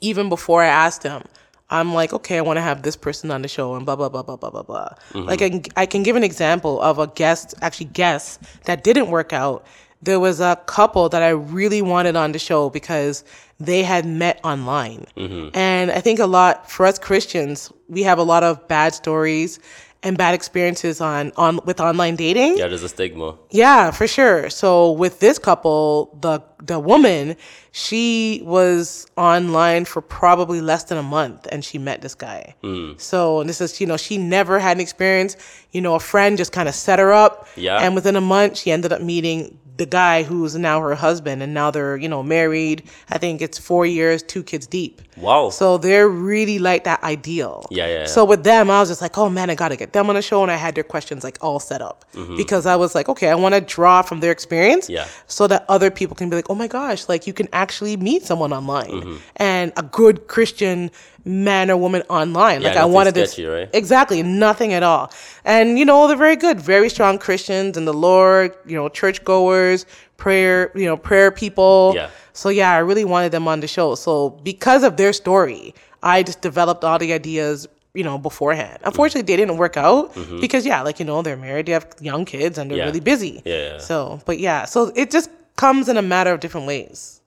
even 0.00 0.28
before 0.28 0.62
I 0.62 0.68
ask 0.68 1.02
them, 1.02 1.24
I'm 1.70 1.92
like, 1.92 2.12
okay, 2.12 2.38
I 2.38 2.40
want 2.42 2.58
to 2.58 2.62
have 2.62 2.82
this 2.82 2.94
person 2.94 3.32
on 3.32 3.42
the 3.42 3.48
show 3.48 3.74
and 3.74 3.84
blah 3.84 3.96
blah 3.96 4.08
blah 4.08 4.22
blah 4.22 4.36
blah 4.36 4.50
blah 4.50 4.62
blah. 4.62 4.90
Mm-hmm. 5.10 5.26
Like 5.26 5.42
I 5.42 5.50
can, 5.50 5.62
I 5.76 5.86
can 5.86 6.02
give 6.04 6.14
an 6.14 6.22
example 6.22 6.80
of 6.80 7.00
a 7.00 7.08
guest, 7.08 7.52
actually 7.62 7.86
guests 7.86 8.38
that 8.66 8.84
didn't 8.84 9.08
work 9.08 9.32
out. 9.32 9.66
There 10.00 10.20
was 10.20 10.38
a 10.38 10.56
couple 10.66 11.08
that 11.08 11.22
I 11.22 11.30
really 11.30 11.82
wanted 11.82 12.14
on 12.14 12.30
the 12.30 12.38
show 12.38 12.70
because 12.70 13.24
they 13.58 13.82
had 13.82 14.06
met 14.06 14.38
online. 14.44 15.06
Mm-hmm. 15.16 15.56
And 15.56 15.90
I 15.90 16.00
think 16.00 16.20
a 16.20 16.26
lot 16.26 16.70
for 16.70 16.86
us 16.86 16.96
Christians, 16.96 17.72
we 17.88 18.04
have 18.04 18.18
a 18.18 18.22
lot 18.22 18.44
of 18.44 18.68
bad 18.68 18.94
stories 18.94 19.58
and 20.04 20.18
bad 20.18 20.34
experiences 20.34 21.00
on, 21.00 21.32
on 21.36 21.58
with 21.64 21.80
online 21.80 22.14
dating. 22.14 22.58
Yeah, 22.58 22.68
there's 22.68 22.82
a 22.82 22.88
stigma. 22.88 23.36
Yeah, 23.50 23.90
for 23.90 24.06
sure. 24.06 24.50
So 24.50 24.92
with 24.92 25.18
this 25.18 25.38
couple, 25.38 26.16
the 26.20 26.42
the 26.62 26.78
woman, 26.78 27.36
she 27.72 28.42
was 28.44 29.06
online 29.16 29.84
for 29.86 30.00
probably 30.00 30.60
less 30.60 30.84
than 30.84 30.98
a 30.98 31.02
month 31.02 31.46
and 31.50 31.64
she 31.64 31.78
met 31.78 32.02
this 32.02 32.14
guy. 32.14 32.54
Hmm. 32.62 32.92
So 32.98 33.40
and 33.40 33.48
this 33.48 33.60
is, 33.60 33.80
you 33.80 33.86
know, 33.86 33.96
she 33.96 34.18
never 34.18 34.58
had 34.58 34.76
an 34.76 34.80
experience. 34.80 35.36
You 35.72 35.80
know, 35.80 35.94
a 35.94 36.00
friend 36.00 36.36
just 36.36 36.52
kind 36.52 36.68
of 36.68 36.74
set 36.74 36.98
her 36.98 37.12
up. 37.12 37.48
Yeah. 37.56 37.78
And 37.78 37.94
within 37.94 38.14
a 38.14 38.20
month, 38.20 38.58
she 38.58 38.70
ended 38.70 38.92
up 38.92 39.00
meeting 39.00 39.58
the 39.76 39.86
guy 39.86 40.22
who's 40.22 40.54
now 40.54 40.80
her 40.80 40.94
husband 40.94 41.42
and 41.42 41.52
now 41.52 41.68
they're, 41.70 41.96
you 41.96 42.08
know, 42.08 42.22
married. 42.22 42.84
I 43.10 43.18
think 43.18 43.42
it's 43.42 43.58
four 43.58 43.84
years, 43.84 44.22
two 44.22 44.44
kids 44.44 44.68
deep. 44.68 45.02
Wow. 45.16 45.50
So 45.50 45.78
they're 45.78 46.08
really 46.08 46.60
like 46.60 46.84
that 46.84 47.02
ideal. 47.02 47.66
Yeah, 47.70 47.86
yeah, 47.86 47.92
yeah. 48.00 48.06
So 48.06 48.24
with 48.24 48.44
them, 48.44 48.70
I 48.70 48.78
was 48.78 48.88
just 48.88 49.02
like, 49.02 49.18
oh 49.18 49.28
man, 49.28 49.50
I 49.50 49.56
gotta 49.56 49.76
get 49.76 49.92
them 49.92 50.08
on 50.08 50.14
the 50.14 50.22
show, 50.22 50.42
and 50.42 50.50
I 50.52 50.56
had 50.56 50.74
their 50.76 50.84
questions 50.84 51.24
like 51.24 51.38
all 51.40 51.58
set 51.58 51.82
up 51.82 52.04
because 52.36 52.66
I 52.66 52.76
was 52.76 52.94
like, 52.94 53.08
okay, 53.08 53.28
I 53.30 53.34
want 53.34 53.54
to 53.56 53.60
draw 53.60 54.02
from 54.02 54.20
their 54.20 54.30
experience, 54.32 54.84
Mm-hmm. 54.86 54.92
Yeah. 54.94 55.06
so 55.26 55.46
that 55.48 55.64
other 55.68 55.90
people 55.90 56.14
can 56.14 56.30
be 56.30 56.36
like, 56.36 56.48
oh 56.50 56.54
my 56.54 56.68
gosh, 56.68 57.08
like 57.08 57.26
you 57.26 57.32
can 57.32 57.48
actually 57.52 57.96
meet 57.96 58.22
someone 58.22 58.52
online 58.52 58.90
Mm-hmm. 58.90 59.16
and 59.36 59.72
a 59.76 59.82
good 59.82 60.28
Christian 60.28 60.90
man 61.24 61.70
or 61.70 61.76
woman 61.76 62.02
online. 62.08 62.60
Yeah, 62.62 62.68
like 62.68 62.76
I 62.76 62.84
wanted 62.84 63.14
this 63.14 63.32
sketchy, 63.32 63.46
right? 63.46 63.70
exactly 63.72 64.22
nothing 64.22 64.72
at 64.72 64.82
all, 64.82 65.12
and 65.44 65.78
you 65.78 65.84
know 65.84 66.06
they're 66.08 66.16
very 66.16 66.36
good, 66.36 66.60
very 66.60 66.88
strong 66.88 67.18
Christians 67.18 67.76
and 67.76 67.86
the 67.88 67.94
Lord, 67.94 68.54
you 68.66 68.76
know, 68.76 68.88
churchgoers, 68.88 69.86
prayer, 70.16 70.70
you 70.74 70.84
know, 70.86 70.96
prayer 70.96 71.30
people. 71.30 71.92
Yeah. 71.94 72.10
So 72.32 72.48
yeah, 72.48 72.72
I 72.72 72.78
really 72.78 73.04
wanted 73.04 73.32
them 73.32 73.46
on 73.48 73.60
the 73.60 73.66
show. 73.68 73.94
So 73.94 74.30
because 74.42 74.82
of 74.82 74.96
their 74.96 75.12
story, 75.12 75.74
I 76.02 76.22
just 76.22 76.40
developed 76.40 76.84
all 76.84 76.98
the 76.98 77.12
ideas, 77.12 77.66
you 77.94 78.02
know, 78.04 78.18
beforehand. 78.18 78.78
Unfortunately, 78.84 79.22
they 79.22 79.36
didn't 79.36 79.56
work 79.56 79.76
out 79.76 80.14
because 80.40 80.66
yeah, 80.66 80.82
like 80.82 80.98
you 80.98 81.04
know, 81.06 81.22
they're 81.22 81.36
married, 81.36 81.66
they 81.66 81.72
have 81.72 81.86
young 82.00 82.24
kids, 82.24 82.58
and 82.58 82.70
they're 82.70 82.76
Mm-hmm. 82.76 82.80
Yeah. 82.80 82.84
really 82.86 83.00
busy. 83.00 83.42
Yeah, 83.44 83.54
yeah. 83.72 83.78
So, 83.78 84.20
but 84.26 84.38
yeah, 84.38 84.64
so 84.66 84.92
it 84.96 85.10
just 85.10 85.30
comes 85.56 85.88
in 85.88 85.96
a 85.96 86.02
matter 86.02 86.32
of 86.32 86.40
different 86.40 86.66
ways. 86.66 87.20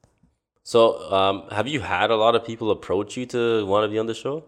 So, 0.67 1.09
um, 1.13 1.43
have 1.49 1.65
you 1.69 1.79
had 1.79 2.11
a 2.11 2.17
lot 2.17 2.35
of 2.35 2.43
people 2.43 2.71
approach 2.71 3.15
you 3.15 3.25
to 3.27 3.65
want 3.65 3.85
to 3.85 3.87
be 3.87 3.97
on 3.97 4.05
the 4.05 4.13
show? 4.13 4.43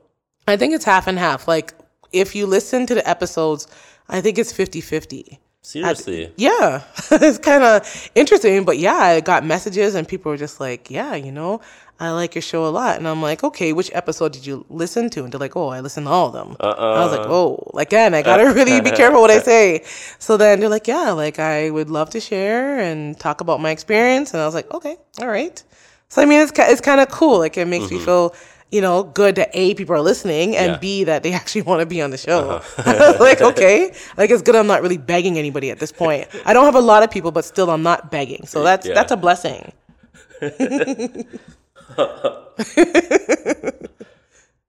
I 0.49 0.57
think 0.57 0.73
it's 0.73 0.83
half 0.83 1.07
and 1.07 1.17
half. 1.17 1.47
Like 1.47 1.73
if 2.11 2.35
you 2.35 2.45
listen 2.45 2.85
to 2.87 2.93
the 2.93 3.09
episodes, 3.09 3.69
I 4.09 4.19
think 4.19 4.37
it's 4.37 4.51
50-50. 4.51 5.37
Seriously? 5.61 6.33
Yeah, 6.35 6.83
it's 7.11 7.37
kind 7.37 7.63
of 7.63 8.09
interesting, 8.15 8.65
but 8.65 8.77
yeah, 8.77 8.97
I 8.97 9.21
got 9.21 9.45
messages 9.45 9.95
and 9.95 10.05
people 10.05 10.29
were 10.31 10.37
just 10.37 10.59
like, 10.59 10.91
"Yeah, 10.91 11.15
you 11.15 11.31
know, 11.31 11.61
I 12.01 12.11
like 12.11 12.35
your 12.35 12.41
show 12.41 12.65
a 12.65 12.73
lot," 12.79 12.97
and 12.97 13.07
I'm 13.07 13.21
like, 13.21 13.41
"Okay, 13.43 13.71
which 13.71 13.89
episode 13.93 14.33
did 14.33 14.45
you 14.45 14.65
listen 14.69 15.09
to?" 15.11 15.23
And 15.23 15.31
they're 15.31 15.39
like, 15.39 15.55
"Oh, 15.55 15.69
I 15.69 15.79
listened 15.79 16.07
to 16.07 16.11
all 16.11 16.27
of 16.27 16.33
them." 16.33 16.57
Uh-uh. 16.59 16.93
I 16.95 17.05
was 17.05 17.17
like, 17.17 17.27
"Oh, 17.27 17.63
like 17.73 17.89
again, 17.89 18.13
I 18.13 18.23
gotta 18.23 18.53
really 18.53 18.81
be 18.81 18.91
careful 19.01 19.21
what 19.21 19.31
I 19.31 19.39
say." 19.39 19.83
So 20.17 20.35
then 20.35 20.59
they're 20.59 20.75
like, 20.77 20.87
"Yeah, 20.87 21.11
like 21.11 21.39
I 21.39 21.69
would 21.69 21.89
love 21.89 22.09
to 22.11 22.19
share 22.19 22.79
and 22.79 23.17
talk 23.17 23.39
about 23.39 23.61
my 23.61 23.71
experience," 23.71 24.33
and 24.33 24.41
I 24.41 24.45
was 24.45 24.55
like, 24.55 24.73
"Okay, 24.73 24.97
all 25.21 25.29
right." 25.29 25.63
So 26.09 26.21
I 26.21 26.25
mean, 26.25 26.41
it's 26.41 26.51
it's 26.57 26.81
kind 26.81 26.99
of 26.99 27.09
cool. 27.09 27.39
Like 27.39 27.57
it 27.57 27.65
makes 27.67 27.89
me 27.89 27.97
mm-hmm. 27.97 28.05
feel. 28.05 28.35
You 28.71 28.81
know, 28.81 29.01
good 29.01 29.33
that 29.37 29.49
A, 29.55 29.73
people 29.73 29.95
are 29.95 30.01
listening, 30.01 30.55
and 30.55 30.73
Yeah. 30.73 30.77
B, 30.77 31.03
that 31.05 31.23
they 31.23 31.33
actually 31.39 31.63
want 31.63 31.79
to 31.79 31.87
be 31.87 32.03
on 32.03 32.11
the 32.11 32.17
show. 32.19 32.51
Uh-huh. 32.51 33.15
like, 33.19 33.41
okay. 33.51 33.91
Like, 34.15 34.29
it's 34.29 34.43
good 34.43 34.55
I'm 34.55 34.67
not 34.67 34.83
really 34.83 34.97
begging 34.99 35.39
anybody 35.39 35.71
at 35.71 35.79
this 35.79 35.91
point. 35.91 36.27
I 36.45 36.53
don't 36.53 36.65
have 36.65 36.75
a 36.75 36.79
lot 36.79 37.01
of 37.01 37.09
people, 37.09 37.31
but 37.31 37.45
still, 37.45 37.71
I'm 37.71 37.81
not 37.81 38.11
begging. 38.11 38.45
So 38.45 38.61
that's 38.61 38.85
Yeah. 38.85 38.93
that's 38.93 39.11
a 39.11 39.17
blessing. 39.17 39.71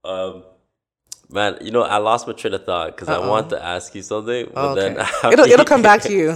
Um, 0.03 0.45
man, 1.31 1.59
you 1.61 1.71
know, 1.71 1.83
I 1.83 1.99
lost 1.99 2.27
my 2.27 2.33
train 2.33 2.55
of 2.55 2.65
thought 2.65 2.97
because 2.97 3.09
I 3.09 3.19
wanted 3.19 3.51
to 3.51 3.63
ask 3.63 3.95
you 3.95 4.01
something, 4.03 4.47
but 4.55 4.61
Oh, 4.61 4.71
Okay. 4.71 4.95
then 4.95 5.07
it'll 5.33 5.45
it'll 5.45 5.67
come 5.67 5.83
back 5.83 6.01
to 6.03 6.13
you. 6.13 6.35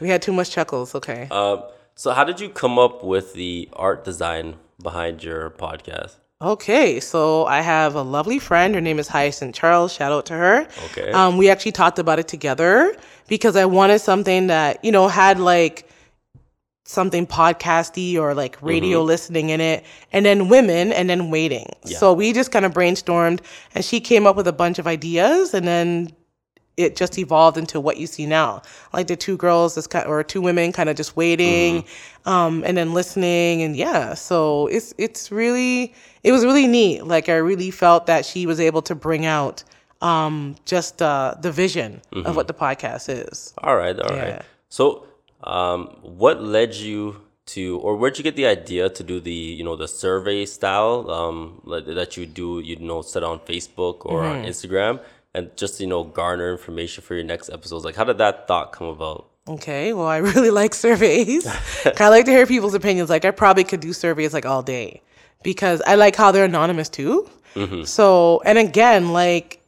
We 0.00 0.08
had 0.08 0.22
too 0.22 0.32
much 0.32 0.50
chuckles. 0.50 0.94
Okay. 0.94 1.28
Um, 1.30 1.62
so, 1.96 2.12
how 2.12 2.24
did 2.24 2.40
you 2.40 2.48
come 2.48 2.78
up 2.78 3.02
with 3.02 3.32
the 3.32 3.68
art 3.72 4.04
design 4.04 4.56
behind 4.82 5.24
your 5.24 5.50
podcast? 5.50 6.16
Okay, 6.42 7.00
so 7.00 7.46
I 7.46 7.62
have 7.62 7.94
a 7.94 8.02
lovely 8.02 8.38
friend. 8.38 8.74
Her 8.74 8.80
name 8.82 8.98
is 8.98 9.08
Hyacinth 9.08 9.54
Charles. 9.54 9.90
Shout 9.94 10.12
out 10.12 10.26
to 10.26 10.34
her. 10.34 10.68
Okay. 10.90 11.10
Um, 11.10 11.38
we 11.38 11.48
actually 11.48 11.72
talked 11.72 11.98
about 11.98 12.18
it 12.18 12.28
together 12.28 12.94
because 13.26 13.56
I 13.56 13.64
wanted 13.64 14.00
something 14.00 14.48
that 14.48 14.84
you 14.84 14.92
know 14.92 15.08
had 15.08 15.40
like 15.40 15.88
something 16.84 17.26
podcasty 17.26 18.16
or 18.16 18.34
like 18.34 18.60
radio 18.60 19.02
listening 19.02 19.48
in 19.48 19.62
it, 19.62 19.82
and 20.12 20.26
then 20.26 20.50
women, 20.50 20.92
and 20.92 21.08
then 21.08 21.30
waiting. 21.30 21.66
So 21.86 22.12
we 22.12 22.34
just 22.34 22.52
kind 22.52 22.66
of 22.66 22.72
brainstormed, 22.72 23.40
and 23.74 23.82
she 23.82 23.98
came 24.00 24.26
up 24.26 24.36
with 24.36 24.46
a 24.46 24.52
bunch 24.52 24.78
of 24.78 24.86
ideas, 24.86 25.54
and 25.54 25.66
then 25.66 26.12
it 26.76 26.96
just 26.96 27.18
evolved 27.18 27.56
into 27.56 27.80
what 27.80 27.96
you 27.96 28.06
see 28.06 28.26
now. 28.26 28.62
Like 28.92 29.06
the 29.06 29.16
two 29.16 29.36
girls, 29.36 29.74
this 29.74 29.86
kind, 29.86 30.06
or 30.06 30.22
two 30.22 30.40
women, 30.42 30.72
kind 30.72 30.88
of 30.88 30.96
just 30.96 31.16
waiting, 31.16 31.84
um, 32.26 32.62
and 32.66 32.76
then 32.76 32.92
listening, 32.92 33.62
and 33.62 33.76
yeah. 33.76 34.14
So 34.14 34.66
it's 34.68 34.92
it's 34.98 35.32
really 35.32 35.94
it 36.22 36.32
was 36.32 36.44
really 36.44 36.66
neat. 36.66 37.04
Like 37.06 37.28
I 37.28 37.36
really 37.36 37.70
felt 37.70 38.06
that 38.06 38.24
she 38.24 38.46
was 38.46 38.60
able 38.60 38.82
to 38.82 38.94
bring 38.94 39.24
out 39.24 39.64
um, 40.02 40.56
just 40.66 41.00
uh, 41.00 41.34
the 41.40 41.50
vision 41.50 42.02
of 42.12 42.36
what 42.36 42.46
the 42.48 42.54
podcast 42.54 43.08
is. 43.08 43.54
All 43.58 43.76
right, 43.76 43.98
all 43.98 44.14
right. 44.16 44.28
Yeah. 44.28 44.42
So, 44.68 45.06
um, 45.44 45.96
what 46.02 46.42
led 46.42 46.74
you 46.74 47.22
to, 47.46 47.78
or 47.78 47.96
where'd 47.96 48.18
you 48.18 48.24
get 48.24 48.36
the 48.36 48.46
idea 48.46 48.90
to 48.90 49.02
do 49.02 49.20
the, 49.20 49.32
you 49.32 49.62
know, 49.64 49.76
the 49.76 49.86
survey 49.88 50.44
style 50.44 51.08
um, 51.10 51.62
that 51.66 52.16
you 52.16 52.26
do, 52.26 52.60
you 52.60 52.76
know, 52.76 53.02
set 53.02 53.22
on 53.22 53.38
Facebook 53.40 54.04
or 54.04 54.24
on 54.24 54.36
Mm-hmm. 54.36 54.48
Instagram, 54.48 55.00
and 55.36 55.54
just 55.56 55.78
you 55.80 55.86
know, 55.86 56.02
garner 56.02 56.50
information 56.50 57.04
for 57.04 57.14
your 57.14 57.24
next 57.24 57.50
episodes? 57.50 57.84
Like, 57.84 57.94
how 57.94 58.04
did 58.04 58.18
that 58.18 58.48
thought 58.48 58.72
come 58.72 58.86
about? 58.86 59.28
Okay, 59.46 59.92
well, 59.92 60.06
I 60.06 60.16
really 60.32 60.50
like 60.50 60.74
surveys. 60.74 61.46
I 62.00 62.08
like 62.08 62.24
to 62.24 62.30
hear 62.30 62.46
people's 62.46 62.74
opinions. 62.74 63.10
Like, 63.10 63.24
I 63.24 63.30
probably 63.30 63.62
could 63.62 63.80
do 63.80 63.92
surveys 63.92 64.32
like 64.32 64.46
all 64.46 64.62
day 64.62 65.02
because 65.42 65.82
I 65.86 65.94
like 65.96 66.16
how 66.16 66.32
they're 66.32 66.46
anonymous 66.46 66.88
too. 66.88 67.28
Mm-hmm. 67.54 67.84
So, 67.84 68.42
and 68.44 68.58
again, 68.58 69.12
like 69.12 69.62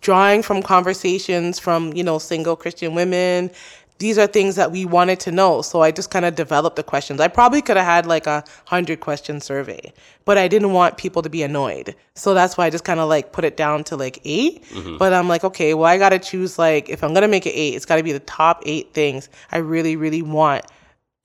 drawing 0.00 0.42
from 0.42 0.62
conversations 0.62 1.58
from, 1.58 1.92
you 1.92 2.02
know, 2.02 2.18
single 2.18 2.56
Christian 2.56 2.94
women, 2.94 3.50
these 4.02 4.18
are 4.18 4.26
things 4.26 4.56
that 4.56 4.72
we 4.72 4.84
wanted 4.84 5.20
to 5.20 5.30
know. 5.30 5.62
So 5.62 5.80
I 5.80 5.92
just 5.92 6.10
kind 6.10 6.24
of 6.24 6.34
developed 6.34 6.74
the 6.74 6.82
questions. 6.82 7.20
I 7.20 7.28
probably 7.28 7.62
could 7.62 7.76
have 7.76 7.86
had 7.86 8.04
like 8.04 8.26
a 8.26 8.42
hundred 8.64 8.98
question 8.98 9.40
survey, 9.40 9.92
but 10.24 10.36
I 10.36 10.48
didn't 10.48 10.72
want 10.72 10.96
people 10.96 11.22
to 11.22 11.30
be 11.30 11.44
annoyed. 11.44 11.94
So 12.16 12.34
that's 12.34 12.56
why 12.56 12.66
I 12.66 12.70
just 12.70 12.84
kind 12.84 12.98
of 12.98 13.08
like 13.08 13.32
put 13.32 13.44
it 13.44 13.56
down 13.56 13.84
to 13.84 13.96
like 13.96 14.18
8 14.24 14.64
mm-hmm. 14.64 14.96
But 14.96 15.12
I'm 15.12 15.28
like, 15.28 15.44
okay, 15.44 15.74
well, 15.74 15.86
I 15.86 15.98
got 15.98 16.08
to 16.08 16.18
choose 16.18 16.58
like, 16.58 16.88
if 16.88 17.04
I'm 17.04 17.10
going 17.10 17.22
to 17.22 17.28
make 17.28 17.46
it 17.46 17.50
eight, 17.50 17.76
it's 17.76 17.86
got 17.86 17.96
to 17.96 18.02
be 18.02 18.10
the 18.10 18.18
top 18.18 18.64
eight 18.66 18.92
things 18.92 19.28
I 19.52 19.58
really, 19.58 19.94
really 19.94 20.22
want 20.22 20.66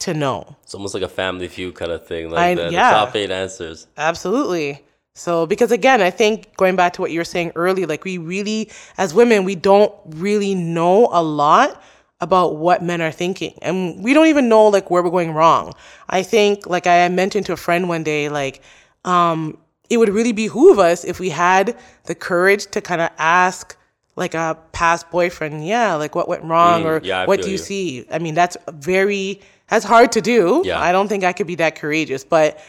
to 0.01 0.13
know. 0.13 0.55
It's 0.61 0.75
almost 0.75 0.93
like 0.93 1.01
a 1.01 1.09
family 1.09 1.47
feud 1.47 1.73
kind 1.73 1.91
of 1.91 2.05
thing, 2.05 2.29
like 2.29 2.39
I- 2.39 2.53
the, 2.53 2.69
the 2.69 2.77
top 2.77 3.15
eight 3.15 3.31
answers. 3.31 3.87
Absolutely. 3.97 4.83
So, 5.15 5.47
because 5.47 5.71
again, 5.71 5.99
I 6.03 6.11
think 6.11 6.55
going 6.57 6.75
back 6.75 6.93
to 6.93 7.01
what 7.01 7.09
you 7.09 7.19
were 7.19 7.25
saying 7.25 7.53
earlier, 7.55 7.87
like 7.87 8.03
we 8.03 8.19
really, 8.19 8.69
as 8.99 9.15
women, 9.15 9.45
we 9.45 9.55
don't 9.55 9.91
really 10.05 10.53
know 10.53 11.09
a 11.11 11.23
lot 11.23 11.81
about 12.19 12.57
what 12.57 12.81
men 12.81 13.01
are 13.01 13.11
thinking. 13.11 13.53
And 13.61 14.03
we 14.03 14.13
don't 14.13 14.27
even 14.27 14.49
know 14.49 14.67
like 14.67 14.89
where 14.89 15.03
we're 15.03 15.11
going 15.11 15.33
wrong. 15.33 15.73
I 16.09 16.23
think, 16.23 16.65
like 16.67 16.87
I 16.87 17.07
mentioned 17.09 17.45
to 17.47 17.53
a 17.53 17.57
friend 17.57 17.87
one 17.87 18.03
day, 18.03 18.29
like, 18.29 18.61
um, 19.05 19.57
it 19.89 19.97
would 19.97 20.09
really 20.09 20.33
behoove 20.33 20.79
us 20.79 21.05
if 21.05 21.19
we 21.19 21.29
had 21.29 21.77
the 22.05 22.15
courage 22.15 22.65
to 22.71 22.81
kind 22.81 23.01
of 23.01 23.09
ask 23.17 23.77
like 24.15 24.33
a 24.33 24.57
past 24.71 25.09
boyfriend, 25.11 25.65
yeah, 25.65 25.93
like 25.93 26.15
what 26.15 26.27
went 26.27 26.43
wrong 26.43 26.85
or 26.85 26.99
Mm, 26.99 27.05
yeah, 27.05 27.25
what 27.25 27.41
do 27.41 27.47
you 27.47 27.53
you. 27.53 27.57
see? 27.59 28.05
I 28.11 28.17
mean, 28.17 28.33
that's 28.33 28.57
very, 28.73 29.39
that's 29.69 29.85
hard 29.85 30.11
to 30.13 30.21
do. 30.21 30.63
Yeah. 30.65 30.81
I 30.81 30.91
don't 30.91 31.07
think 31.07 31.23
I 31.23 31.33
could 31.33 31.45
be 31.47 31.55
that 31.55 31.75
courageous, 31.75 32.23
but 32.23 32.59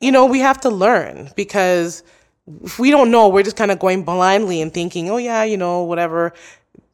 you 0.00 0.12
know, 0.12 0.26
we 0.26 0.38
have 0.40 0.60
to 0.60 0.70
learn 0.70 1.30
because 1.34 2.02
if 2.62 2.78
we 2.78 2.90
don't 2.90 3.10
know, 3.10 3.28
we're 3.28 3.42
just 3.42 3.56
kind 3.56 3.70
of 3.70 3.78
going 3.78 4.04
blindly 4.04 4.60
and 4.62 4.72
thinking, 4.72 5.10
oh 5.10 5.16
yeah, 5.16 5.42
you 5.44 5.56
know, 5.56 5.82
whatever, 5.82 6.34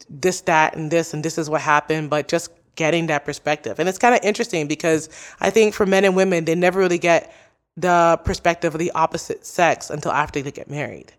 this, 0.09 0.43
that, 0.43 0.77
and 0.77 0.91
this, 0.91 1.15
and 1.15 1.25
this 1.25 1.39
is 1.39 1.49
what 1.49 1.61
happened, 1.61 2.11
but 2.11 2.29
just 2.29 2.51
getting 2.77 3.07
that 3.07 3.25
perspective. 3.25 3.79
And 3.79 3.89
it's 3.89 3.99
kind 3.99 4.15
of 4.15 4.21
interesting 4.23 4.67
because 4.67 5.09
I 5.41 5.51
think 5.51 5.75
for 5.75 5.87
men 5.87 6.05
and 6.05 6.17
women, 6.17 6.45
they 6.45 6.55
never 6.55 6.79
really 6.79 6.99
get 6.99 7.33
the 7.77 8.21
perspective 8.25 8.75
of 8.75 8.79
the 8.79 8.91
opposite 8.93 9.45
sex 9.45 9.91
until 9.91 10.13
after 10.13 10.41
they 10.43 10.51
get 10.51 10.71
married. 10.71 11.13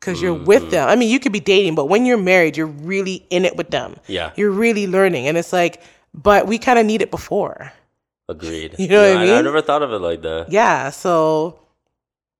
Because 0.00 0.20
you're 0.20 0.34
with 0.34 0.64
mm. 0.64 0.70
them. 0.70 0.88
I 0.88 0.96
mean, 0.96 1.10
you 1.10 1.20
could 1.20 1.32
be 1.32 1.40
dating, 1.40 1.76
but 1.76 1.84
when 1.86 2.04
you're 2.04 2.18
married, 2.18 2.56
you're 2.56 2.66
really 2.66 3.24
in 3.30 3.44
it 3.44 3.56
with 3.56 3.70
them. 3.70 3.96
Yeah. 4.08 4.32
You're 4.34 4.50
really 4.50 4.88
learning. 4.88 5.28
And 5.28 5.38
it's 5.38 5.52
like, 5.52 5.80
but 6.12 6.48
we 6.48 6.58
kind 6.58 6.78
of 6.78 6.86
need 6.86 7.02
it 7.02 7.10
before. 7.10 7.72
Agreed. 8.28 8.74
You 8.78 8.88
know 8.88 9.08
what 9.08 9.16
I 9.16 9.24
mean? 9.24 9.34
I, 9.34 9.40
never 9.42 9.62
thought 9.62 9.82
of 9.82 9.92
it 9.92 10.00
like 10.00 10.22
that. 10.22 10.50
Yeah. 10.50 10.90
So, 10.90 11.60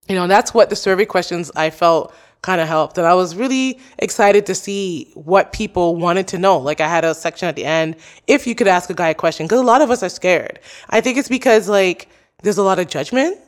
you 0.08 0.16
know, 0.16 0.26
that's 0.26 0.52
what 0.52 0.70
the 0.70 0.76
survey 0.76 1.04
questions 1.04 1.52
I 1.54 1.70
felt 1.70 2.12
kind 2.42 2.60
of 2.60 2.68
helped. 2.68 2.98
And 2.98 3.06
I 3.06 3.14
was 3.14 3.34
really 3.34 3.80
excited 3.98 4.46
to 4.46 4.54
see 4.54 5.10
what 5.14 5.52
people 5.52 5.96
wanted 5.96 6.28
to 6.28 6.38
know. 6.38 6.58
Like 6.58 6.80
I 6.80 6.88
had 6.88 7.04
a 7.04 7.14
section 7.14 7.48
at 7.48 7.56
the 7.56 7.64
end, 7.64 7.96
if 8.26 8.46
you 8.46 8.54
could 8.54 8.68
ask 8.68 8.90
a 8.90 8.94
guy 8.94 9.08
a 9.08 9.14
question, 9.14 9.46
because 9.46 9.60
a 9.60 9.64
lot 9.64 9.80
of 9.80 9.90
us 9.90 10.02
are 10.02 10.08
scared. 10.08 10.58
I 10.90 11.00
think 11.00 11.18
it's 11.18 11.28
because 11.28 11.68
like 11.68 12.08
there's 12.42 12.58
a 12.58 12.62
lot 12.62 12.78
of 12.78 12.88
judgment 12.88 13.38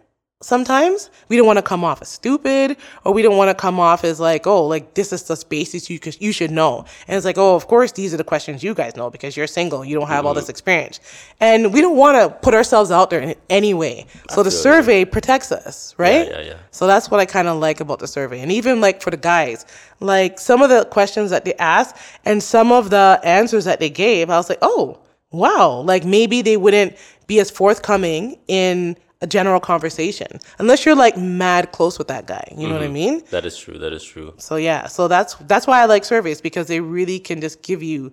sometimes 0.44 1.10
we 1.28 1.36
don't 1.36 1.46
want 1.46 1.56
to 1.56 1.62
come 1.62 1.84
off 1.84 2.02
as 2.02 2.08
stupid 2.08 2.76
or 3.04 3.12
we 3.14 3.22
don't 3.22 3.36
want 3.36 3.48
to 3.48 3.54
come 3.54 3.80
off 3.80 4.04
as 4.04 4.20
like 4.20 4.46
oh 4.46 4.66
like 4.66 4.94
this 4.94 5.12
is 5.12 5.22
the 5.24 5.44
basics 5.48 5.88
you 5.88 5.98
could, 5.98 6.20
you 6.20 6.32
should 6.32 6.50
know. 6.50 6.84
And 7.08 7.16
it's 7.16 7.24
like 7.24 7.38
oh 7.38 7.54
of 7.54 7.66
course 7.66 7.92
these 7.92 8.12
are 8.12 8.16
the 8.16 8.24
questions 8.24 8.62
you 8.62 8.74
guys 8.74 8.94
know 8.96 9.10
because 9.10 9.36
you're 9.36 9.46
single 9.46 9.84
you 9.84 9.98
don't 9.98 10.08
have 10.08 10.26
all 10.26 10.34
this 10.34 10.44
mm-hmm. 10.44 10.50
experience. 10.50 11.00
And 11.40 11.72
we 11.72 11.80
don't 11.80 11.96
want 11.96 12.16
to 12.18 12.36
put 12.40 12.54
ourselves 12.54 12.90
out 12.90 13.10
there 13.10 13.20
in 13.20 13.34
any 13.48 13.74
way. 13.74 14.06
So 14.30 14.42
the 14.42 14.50
you. 14.50 14.56
survey 14.56 15.04
protects 15.04 15.50
us 15.50 15.94
right? 15.98 16.28
yeah, 16.28 16.40
yeah. 16.40 16.56
so 16.70 16.86
that's 16.86 17.10
what 17.10 17.20
i 17.20 17.26
kind 17.26 17.48
of 17.48 17.58
like 17.58 17.80
about 17.80 17.98
the 17.98 18.08
survey. 18.08 18.40
And 18.40 18.52
even 18.52 18.80
like 18.80 19.02
for 19.02 19.10
the 19.10 19.16
guys 19.16 19.64
like 20.00 20.38
some 20.38 20.60
of 20.62 20.68
the 20.68 20.84
questions 20.86 21.30
that 21.30 21.44
they 21.44 21.54
asked 21.54 21.96
and 22.24 22.42
some 22.42 22.72
of 22.72 22.90
the 22.90 23.20
answers 23.22 23.64
that 23.64 23.80
they 23.80 23.88
gave 23.88 24.28
i 24.28 24.36
was 24.36 24.48
like 24.48 24.58
oh 24.60 24.98
wow 25.30 25.80
like 25.80 26.04
maybe 26.04 26.42
they 26.42 26.56
wouldn't 26.56 26.96
be 27.26 27.40
as 27.40 27.50
forthcoming 27.50 28.38
in 28.48 28.96
a 29.24 29.26
general 29.26 29.60
conversation 29.72 30.30
unless 30.58 30.84
you're 30.84 30.94
like 31.06 31.16
mad 31.16 31.72
close 31.76 31.98
with 31.98 32.08
that 32.08 32.24
guy 32.26 32.44
you 32.58 32.66
know 32.68 32.74
what 32.74 32.82
i 32.82 32.88
mean 33.02 33.22
That 33.30 33.44
is 33.50 33.56
true. 33.56 33.78
That 33.84 33.92
is 33.98 34.04
true. 34.12 34.34
so 34.38 34.54
yeah 34.56 34.86
so 34.96 35.08
that's 35.08 35.32
that's 35.52 35.66
why 35.66 35.80
i 35.82 35.86
like 35.94 36.04
surveys 36.04 36.40
because 36.48 36.66
they 36.72 36.80
really 36.80 37.18
can 37.18 37.40
just 37.40 37.62
give 37.62 37.82
you 37.82 38.12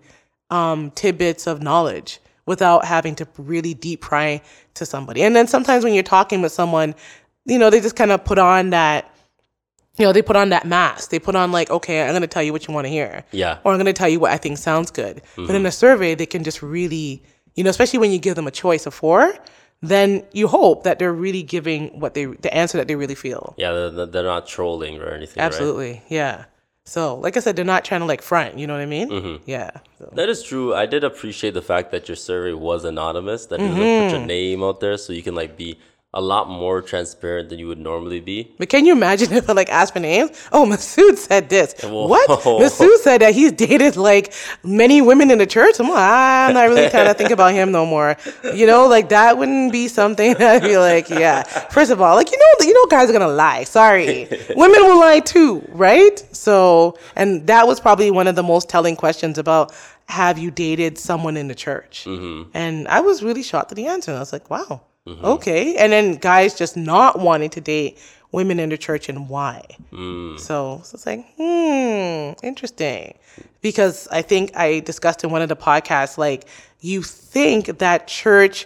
um, 0.50 0.92
tidbits 0.92 1.48
of 1.48 1.62
knowledge 1.62 2.20
without 2.46 2.86
having 2.86 3.14
to 3.16 3.28
really 3.38 3.74
deep 3.74 4.02
pry 4.02 4.42
to 4.74 4.86
somebody 4.86 5.22
and 5.24 5.36
then 5.36 5.48
sometimes 5.48 5.84
when 5.84 5.94
you're 5.94 6.12
talking 6.18 6.42
with 6.42 6.52
someone 6.62 6.96
you 7.46 7.60
know 7.60 7.70
they 7.70 7.80
just 7.82 7.96
kind 7.96 8.12
of 8.12 8.24
put 8.26 8.38
on 8.38 8.70
that 8.72 9.02
you 9.98 10.06
know 10.06 10.14
they 10.14 10.22
put 10.22 10.36
on 10.36 10.50
that 10.50 10.66
mask 10.66 11.10
they 11.12 11.20
put 11.20 11.36
on 11.36 11.52
like 11.52 11.70
okay 11.70 12.02
i'm 12.04 12.10
going 12.10 12.22
to 12.22 12.28
tell 12.36 12.44
you 12.44 12.54
what 12.54 12.68
you 12.68 12.74
want 12.74 12.86
to 12.86 12.90
hear 12.90 13.24
Yeah. 13.32 13.60
or 13.64 13.72
i'm 13.74 13.78
going 13.78 13.86
to 13.96 14.00
tell 14.02 14.10
you 14.10 14.20
what 14.20 14.32
i 14.32 14.38
think 14.38 14.58
sounds 14.58 14.92
good 14.92 15.22
but 15.36 15.54
in 15.56 15.66
a 15.66 15.72
survey 15.72 16.16
they 16.16 16.26
can 16.26 16.44
just 16.44 16.62
really 16.62 17.22
you 17.56 17.64
know 17.64 17.70
especially 17.70 18.00
when 18.00 18.12
you 18.12 18.20
give 18.28 18.36
them 18.36 18.48
a 18.48 18.52
choice 18.64 18.86
of 18.86 18.94
four 18.94 19.34
then 19.82 20.24
you 20.32 20.48
hope 20.48 20.84
that 20.84 21.00
they're 21.00 21.14
really 21.14 21.44
giving 21.44 22.00
what 22.00 22.14
they 22.14 22.26
the 22.26 22.54
answer 22.54 22.78
that 22.78 22.88
they 22.88 22.96
really 22.96 23.16
feel 23.16 23.54
Yeah, 23.58 23.72
they're- 23.72 24.06
they're, 24.06 24.24
not 24.24 24.48
trolling 24.48 25.02
or 25.02 25.10
anything. 25.10 25.42
right? 25.42 25.46
absolutely 25.46 26.02
yeah 26.08 26.46
so 26.86 27.16
like 27.16 27.38
i 27.38 27.40
said 27.40 27.56
they're 27.56 27.66
not 27.66 27.84
trying 27.86 28.02
to 28.02 28.06
like 28.06 28.22
front 28.22 28.58
you 28.58 28.66
know 28.68 28.74
what 28.74 28.82
i 28.82 28.86
mean 28.86 29.10
Mm-hmm. 29.10 29.44
yeah 29.46 29.72
so. 30.00 30.10
That 30.16 30.30
is 30.30 30.42
true. 30.44 30.74
I 30.74 30.86
did 30.88 31.04
appreciate 31.04 31.54
the 31.54 31.62
fact 31.62 31.92
that 31.92 32.10
your 32.10 32.16
survey 32.16 32.54
was 32.54 32.84
anonymous, 32.86 33.46
that 33.48 33.60
you 33.60 33.68
like, 33.68 33.76
put 33.76 33.84
Mm-hmm. 33.84 34.16
your 34.18 34.26
name 34.26 34.64
out 34.64 34.80
there 34.80 34.98
so 34.98 35.14
you 35.14 35.22
can 35.22 35.36
like 35.36 35.56
be 35.58 35.78
a 36.14 36.22
lot 36.22 36.50
more 36.50 36.82
transparent 36.82 37.48
than 37.48 37.58
you 37.58 37.68
would 37.68 37.78
normally 37.78 38.20
be. 38.20 38.54
But 38.58 38.68
can 38.68 38.86
you 38.86 38.92
imagine 38.92 39.32
if 39.34 39.50
I 39.50 39.54
like 39.54 39.70
asked 39.70 39.94
for 39.94 40.00
names? 40.00 40.32
Oh, 40.52 40.66
Masood 40.66 41.18
said 41.18 41.50
this. 41.50 41.74
Whoa. 41.82 42.08
What? 42.08 42.30
Masood 42.44 42.98
said 42.98 43.22
that 43.22 43.34
he's 43.34 43.54
dated 43.54 43.96
like 43.96 44.34
many 44.64 45.02
women 45.02 45.32
in 45.32 45.38
the 45.38 45.46
church. 45.46 45.80
I'm 45.80 45.88
like, 45.88 45.98
I'm 45.98 46.54
not 46.54 46.64
really 46.68 46.90
kind 46.90 47.08
of 47.08 47.18
think 47.18 47.32
about 47.32 47.54
him 47.54 47.72
no 47.72 47.86
more. 47.86 48.18
You 48.54 48.68
know, 48.68 48.88
like 48.88 49.10
that 49.10 49.38
wouldn't 49.38 49.72
be 49.72 49.88
something 49.88 50.34
that 50.38 50.64
I'd 50.64 50.68
be 50.68 50.78
like, 50.78 51.10
yeah. 51.10 51.44
First 51.70 51.92
of 51.92 52.02
all, 52.02 52.16
like 52.16 52.32
you 52.32 52.38
know, 52.38 52.66
you 52.66 52.74
know, 52.74 52.86
guys 52.88 53.10
are 53.10 53.14
gonna 53.14 53.28
lie. 53.28 53.64
Sorry, 53.64 54.28
women 54.56 54.82
will 54.84 55.00
lie 55.00 55.22
too, 55.22 55.66
right? 55.70 56.20
So, 56.36 56.98
and 57.16 57.48
that 57.48 57.68
was 57.68 57.80
probably 57.80 58.12
one 58.12 58.28
of 58.28 58.36
the 58.36 58.44
most 58.44 58.68
telling 58.68 58.96
questions 58.98 59.38
about 59.38 59.74
have 60.10 60.38
you 60.38 60.52
dated 60.52 60.98
someone 60.98 61.38
in 61.38 61.48
the 61.48 61.56
church? 61.56 62.04
Mm-hmm. 62.06 62.50
And 62.54 62.88
I 62.90 63.00
was 63.00 63.24
really 63.24 63.44
shocked 63.44 63.72
at 63.72 63.78
the 63.78 63.88
answer. 63.88 64.14
I 64.14 64.20
was 64.20 64.34
like, 64.34 64.50
wow. 64.50 64.82
Okay. 65.08 65.76
And 65.78 65.92
then 65.92 66.16
guys 66.16 66.54
just 66.56 66.78
not 66.78 67.20
wanting 67.20 67.50
to 67.52 67.62
date 67.62 67.98
women 68.32 68.60
in 68.60 68.70
the 68.70 68.78
church 68.78 69.10
and 69.10 69.28
why. 69.28 69.64
So, 69.92 70.82
so 70.84 70.96
it's 70.96 71.06
like, 71.06 71.26
hmm, 71.38 72.34
interesting. 72.46 73.18
Because 73.62 74.08
I 74.12 74.22
think 74.22 74.56
I 74.56 74.80
discussed 74.80 75.24
in 75.24 75.32
one 75.32 75.42
of 75.42 75.50
the 75.50 75.56
podcasts, 75.56 76.18
like, 76.18 76.46
you 76.80 77.02
think 77.04 77.80
that 77.80 78.08
church 78.08 78.66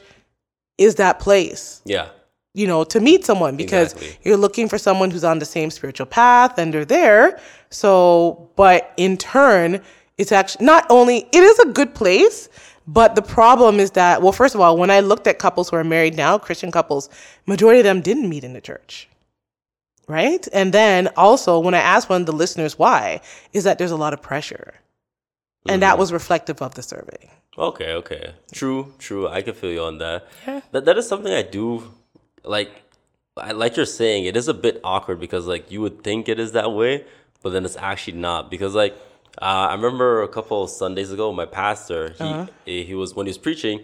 is 0.77 0.95
that 0.95 1.19
place 1.19 1.81
Yeah. 1.85 2.09
you 2.53 2.67
know, 2.67 2.83
to 2.85 2.99
meet 2.99 3.25
someone 3.25 3.55
because 3.57 3.93
Exactly. 3.93 4.17
you're 4.23 4.37
looking 4.37 4.69
for 4.69 4.77
someone 4.77 5.09
who's 5.11 5.23
on 5.23 5.39
the 5.39 5.45
same 5.45 5.71
spiritual 5.71 6.05
path 6.05 6.57
and 6.57 6.73
they're 6.73 6.85
there. 6.85 7.39
So, 7.69 8.49
but 8.55 8.93
in 8.97 9.17
turn, 9.17 9.81
it's 10.17 10.31
actually 10.31 10.65
not 10.65 10.85
only, 10.89 11.27
it 11.31 11.43
is 11.43 11.59
a 11.59 11.65
good 11.67 11.93
place, 11.95 12.47
but 12.87 13.15
the 13.15 13.21
problem 13.21 13.79
is 13.79 13.91
that, 13.91 14.21
well, 14.21 14.31
first 14.31 14.55
of 14.55 14.61
all, 14.61 14.77
when 14.77 14.91
I 14.91 14.99
looked 14.99 15.27
at 15.27 15.39
couples 15.39 15.69
who 15.69 15.77
are 15.77 15.83
married 15.83 16.15
now, 16.15 16.37
Christian 16.37 16.71
couples, 16.71 17.09
majority 17.45 17.79
of 17.79 17.83
them 17.83 18.01
didn't 18.01 18.29
meet 18.29 18.43
in 18.43 18.53
the 18.53 18.61
church. 18.61 19.07
Right? 20.07 20.47
And 20.53 20.71
then 20.71 21.09
also, 21.17 21.59
when 21.59 21.73
I 21.73 21.79
asked 21.79 22.09
one 22.09 22.21
of 22.21 22.27
the 22.27 22.33
listeners 22.33 22.77
why, 22.77 23.21
is 23.53 23.63
that 23.63 23.79
there's 23.79 23.91
a 23.91 23.95
lot 23.95 24.13
of 24.13 24.21
pressure. 24.21 24.75
And 25.67 25.81
that 25.81 25.93
mm-hmm. 25.93 25.99
was 25.99 26.13
reflective 26.13 26.61
of 26.61 26.75
the 26.75 26.83
survey. 26.83 27.31
Okay, 27.57 27.93
okay. 27.93 28.33
True, 28.51 28.93
true. 28.99 29.27
I 29.27 29.41
can 29.41 29.55
feel 29.55 29.71
you 29.71 29.81
on 29.81 29.97
that. 29.97 30.27
Yeah. 30.45 30.61
That 30.71 30.85
that 30.85 30.97
is 30.97 31.07
something 31.07 31.33
I 31.33 31.41
do 31.41 31.91
like 32.43 32.83
I 33.37 33.51
like 33.51 33.75
you're 33.75 33.85
saying, 33.85 34.25
it 34.25 34.37
is 34.37 34.47
a 34.47 34.53
bit 34.53 34.79
awkward 34.83 35.19
because 35.19 35.47
like 35.47 35.71
you 35.71 35.81
would 35.81 36.03
think 36.03 36.29
it 36.29 36.39
is 36.39 36.51
that 36.51 36.71
way, 36.71 37.05
but 37.41 37.51
then 37.51 37.65
it's 37.65 37.77
actually 37.77 38.17
not. 38.17 38.51
Because 38.51 38.75
like 38.75 38.95
uh, 39.41 39.67
I 39.71 39.73
remember 39.75 40.21
a 40.23 40.27
couple 40.27 40.63
of 40.63 40.69
Sundays 40.69 41.11
ago, 41.11 41.31
my 41.33 41.45
pastor, 41.45 42.09
he 42.17 42.23
Uh-huh. 42.23 42.45
he 42.65 42.95
was 42.95 43.15
when 43.15 43.25
he 43.27 43.29
was 43.29 43.37
preaching, 43.37 43.81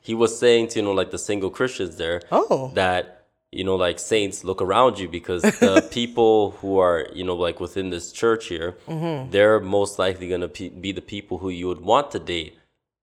he 0.00 0.14
was 0.14 0.38
saying 0.38 0.68
to 0.68 0.78
you 0.78 0.84
know 0.84 0.92
like 0.92 1.10
the 1.10 1.18
single 1.18 1.50
Christians 1.50 1.96
there 1.96 2.22
Oh. 2.32 2.70
that 2.74 3.24
you 3.52 3.64
know 3.64 3.76
like 3.76 3.98
saints 3.98 4.44
look 4.44 4.60
around 4.62 4.98
you 4.98 5.08
because 5.08 5.42
the 5.42 5.86
people 5.98 6.52
who 6.60 6.78
are 6.78 7.06
you 7.12 7.24
know 7.24 7.34
like 7.34 7.58
within 7.60 7.90
this 7.90 8.12
church 8.12 8.46
here 8.46 8.76
Mm-hmm. 8.88 9.30
they're 9.32 9.58
most 9.60 9.98
likely 9.98 10.28
going 10.28 10.40
to 10.42 10.48
pe- 10.48 10.68
be 10.86 10.92
the 10.92 11.02
people 11.02 11.38
who 11.38 11.50
you 11.50 11.66
would 11.66 11.80
want 11.80 12.10
to 12.12 12.18
date 12.20 12.56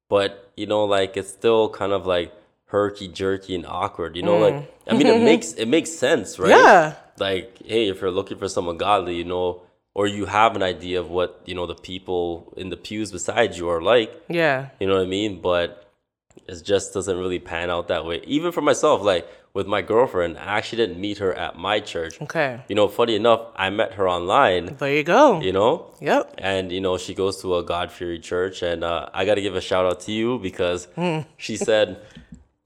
but 0.10 0.50
you 0.56 0.66
know 0.66 0.86
like 0.86 1.18
it's 1.18 1.30
still 1.30 1.68
kind 1.70 1.92
of 1.92 2.06
like 2.06 2.32
herky 2.68 3.08
jerky 3.10 3.56
and 3.56 3.66
awkward 3.66 4.16
you 4.16 4.24
know 4.24 4.38
like 4.38 4.56
i 4.90 4.94
mean 4.98 5.08
it 5.08 5.22
makes 5.32 5.52
it 5.54 5.68
makes 5.68 5.92
sense 5.92 6.40
right 6.40 6.52
Mm. 6.52 6.64
Yeah. 6.64 6.96
like 7.20 7.50
hey 7.66 7.90
if 7.90 8.00
you're 8.02 8.12
looking 8.20 8.38
for 8.38 8.48
someone 8.48 8.78
godly 8.78 9.16
you 9.16 9.26
know 9.26 9.62
or 9.98 10.06
you 10.18 10.26
have 10.40 10.52
an 10.56 10.64
idea 10.74 10.98
of 11.04 11.08
what 11.18 11.30
you 11.50 11.56
know 11.58 11.66
the 11.74 11.80
people 11.92 12.54
in 12.62 12.68
the 12.74 12.78
pews 12.88 13.10
beside 13.18 13.50
you 13.60 13.66
are 13.74 13.82
like 13.94 14.10
Yeah. 14.42 14.58
you 14.80 14.86
know 14.88 14.96
what 15.00 15.04
I 15.10 15.16
mean? 15.20 15.32
But 15.50 15.70
it 16.52 16.58
just 16.74 16.94
doesn't 16.96 17.18
really 17.24 17.40
pan 17.52 17.68
out 17.76 17.86
that 17.94 18.04
way. 18.06 18.18
Even 18.36 18.52
for 18.52 18.62
myself, 18.62 18.98
like 19.14 19.26
with 19.58 19.66
my 19.76 19.82
girlfriend, 19.82 20.38
I 20.38 20.50
actually 20.58 20.80
didn't 20.84 21.00
meet 21.08 21.18
her 21.24 21.34
at 21.46 21.58
my 21.68 21.78
church. 21.94 22.22
Okay. 22.22 22.52
You 22.70 22.76
know, 22.80 22.88
funny 23.00 23.16
enough, 23.16 23.42
I 23.56 23.68
met 23.72 23.92
her 24.00 24.08
online, 24.18 24.64
There 24.82 24.94
you 25.00 25.04
go. 25.04 25.42
you 25.42 25.52
know? 25.52 25.72
Yep. 26.00 26.36
And, 26.38 26.72
you 26.72 26.80
know, 26.86 26.96
she 27.06 27.14
goes 27.16 27.42
to 27.42 27.48
a 27.58 27.64
God 27.64 27.92
fearing 27.92 28.22
church. 28.22 28.62
And 28.62 28.84
uh, 28.84 29.10
I 29.20 29.26
got 29.26 29.36
to 29.36 29.42
give 29.42 29.56
a 29.56 29.62
shout 29.70 29.86
out 29.90 30.00
to 30.02 30.12
you 30.20 30.38
because 30.38 30.88
she 31.38 31.58
said 31.58 31.88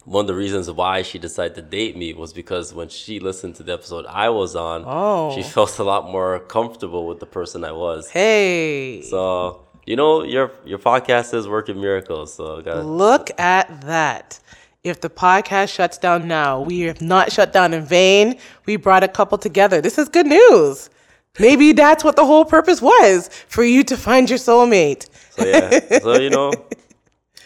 one 0.06 0.24
of 0.24 0.28
the 0.28 0.36
reasons 0.36 0.70
why 0.72 1.04
she 1.04 1.20
decided 1.20 1.56
to 1.56 1.62
date 1.62 1.96
me 1.96 2.14
was 2.14 2.34
because 2.34 2.74
when 2.74 2.90
she 2.90 3.20
listened 3.20 3.56
to 3.56 3.64
the 3.64 3.74
episode 3.74 4.06
I 4.08 4.30
was 4.30 4.56
on, 4.56 4.84
Oh. 4.86 5.36
she 5.36 5.44
felt 5.44 5.78
a 5.80 5.84
lot 5.84 6.10
more 6.12 6.40
comfortable 6.40 7.06
with 7.06 7.20
the 7.20 7.26
person 7.26 7.64
I 7.64 7.72
was. 7.72 8.10
Hey. 8.10 9.02
So, 9.04 9.62
you 9.86 9.96
know, 9.96 10.24
your 10.24 10.52
your 10.66 10.80
podcast 10.80 11.34
is 11.34 11.48
working 11.48 11.80
miracles. 11.80 12.34
So, 12.34 12.62
gotta, 12.62 12.82
Look 12.82 13.30
at 13.40 13.82
that. 13.82 14.40
If 14.84 15.02
the 15.02 15.10
podcast 15.12 15.72
shuts 15.76 16.00
down 16.00 16.28
now, 16.28 16.60
we 16.62 16.80
have 16.82 17.02
not 17.02 17.32
shut 17.32 17.54
down 17.54 17.72
in 17.74 17.86
vain. 17.86 18.40
We 18.66 18.78
brought 18.78 19.04
a 19.04 19.08
couple 19.08 19.38
together. 19.38 19.80
This 19.80 20.00
is 20.00 20.10
good 20.10 20.26
news. 20.26 20.90
Maybe 21.40 21.72
that's 21.72 22.04
what 22.04 22.16
the 22.16 22.26
whole 22.26 22.46
purpose 22.46 22.82
was 22.82 23.30
for 23.48 23.64
you 23.64 23.84
to 23.84 23.96
find 23.96 24.28
your 24.30 24.40
soulmate. 24.40 25.08
So 25.30 25.46
yeah. 25.46 26.00
so 26.00 26.20
you 26.20 26.32
know. 26.32 26.52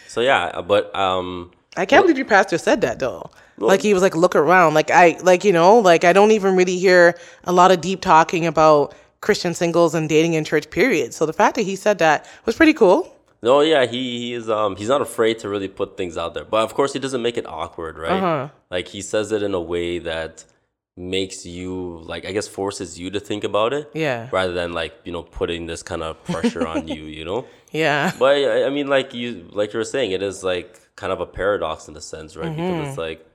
So 0.08 0.22
yeah, 0.22 0.62
but 0.62 0.94
um 0.96 1.52
I 1.76 1.86
can't 1.86 2.04
believe 2.04 2.16
your 2.18 2.26
pastor 2.26 2.58
said 2.58 2.80
that 2.82 2.98
though. 2.98 3.30
Like 3.58 3.80
he 3.80 3.94
was 3.94 4.02
like, 4.02 4.14
look 4.14 4.36
around. 4.36 4.74
Like 4.74 4.90
I, 4.90 5.16
like 5.22 5.44
you 5.44 5.52
know, 5.52 5.78
like 5.78 6.04
I 6.04 6.12
don't 6.12 6.30
even 6.30 6.56
really 6.56 6.78
hear 6.78 7.16
a 7.44 7.52
lot 7.52 7.70
of 7.70 7.80
deep 7.80 8.00
talking 8.02 8.46
about 8.46 8.94
Christian 9.20 9.54
singles 9.54 9.94
and 9.94 10.08
dating 10.08 10.34
in 10.34 10.44
church. 10.44 10.68
Period. 10.70 11.14
So 11.14 11.24
the 11.26 11.32
fact 11.32 11.56
that 11.56 11.62
he 11.62 11.74
said 11.76 11.98
that 11.98 12.26
was 12.44 12.54
pretty 12.56 12.74
cool. 12.74 13.12
no, 13.42 13.60
yeah, 13.60 13.86
he, 13.86 14.18
he 14.18 14.34
is 14.34 14.48
um 14.50 14.76
he's 14.76 14.88
not 14.88 15.00
afraid 15.00 15.38
to 15.40 15.48
really 15.48 15.68
put 15.68 15.96
things 15.96 16.16
out 16.18 16.34
there. 16.34 16.44
But 16.44 16.62
of 16.64 16.74
course 16.74 16.92
he 16.92 16.98
doesn't 16.98 17.22
make 17.22 17.36
it 17.38 17.46
awkward, 17.46 17.98
right? 17.98 18.10
Uh-huh. 18.12 18.48
Like 18.70 18.88
he 18.88 19.00
says 19.02 19.32
it 19.32 19.42
in 19.42 19.54
a 19.54 19.60
way 19.60 19.98
that 20.00 20.44
makes 20.98 21.44
you 21.44 22.00
like 22.04 22.24
I 22.24 22.32
guess 22.32 22.48
forces 22.48 22.98
you 22.98 23.10
to 23.10 23.20
think 23.20 23.44
about 23.44 23.72
it. 23.72 23.90
Yeah. 23.94 24.28
Rather 24.32 24.52
than 24.52 24.72
like, 24.72 24.94
you 25.04 25.12
know, 25.12 25.22
putting 25.22 25.66
this 25.66 25.82
kind 25.82 26.02
of 26.02 26.22
pressure 26.24 26.66
on 26.66 26.88
you, 26.94 27.04
you 27.04 27.24
know? 27.24 27.46
Yeah. 27.76 28.12
But 28.18 28.36
I 28.36 28.66
I 28.66 28.70
mean, 28.70 28.88
like 28.88 29.14
you, 29.14 29.48
like 29.52 29.72
you 29.72 29.78
were 29.78 29.84
saying, 29.84 30.12
it 30.12 30.22
is 30.22 30.42
like 30.42 30.80
kind 30.96 31.12
of 31.12 31.20
a 31.20 31.26
paradox 31.26 31.88
in 31.88 31.96
a 31.96 32.00
sense, 32.00 32.36
right? 32.36 32.50
Mm-hmm. 32.50 32.56
Because 32.56 32.88
it's 32.88 32.98
like 32.98 33.26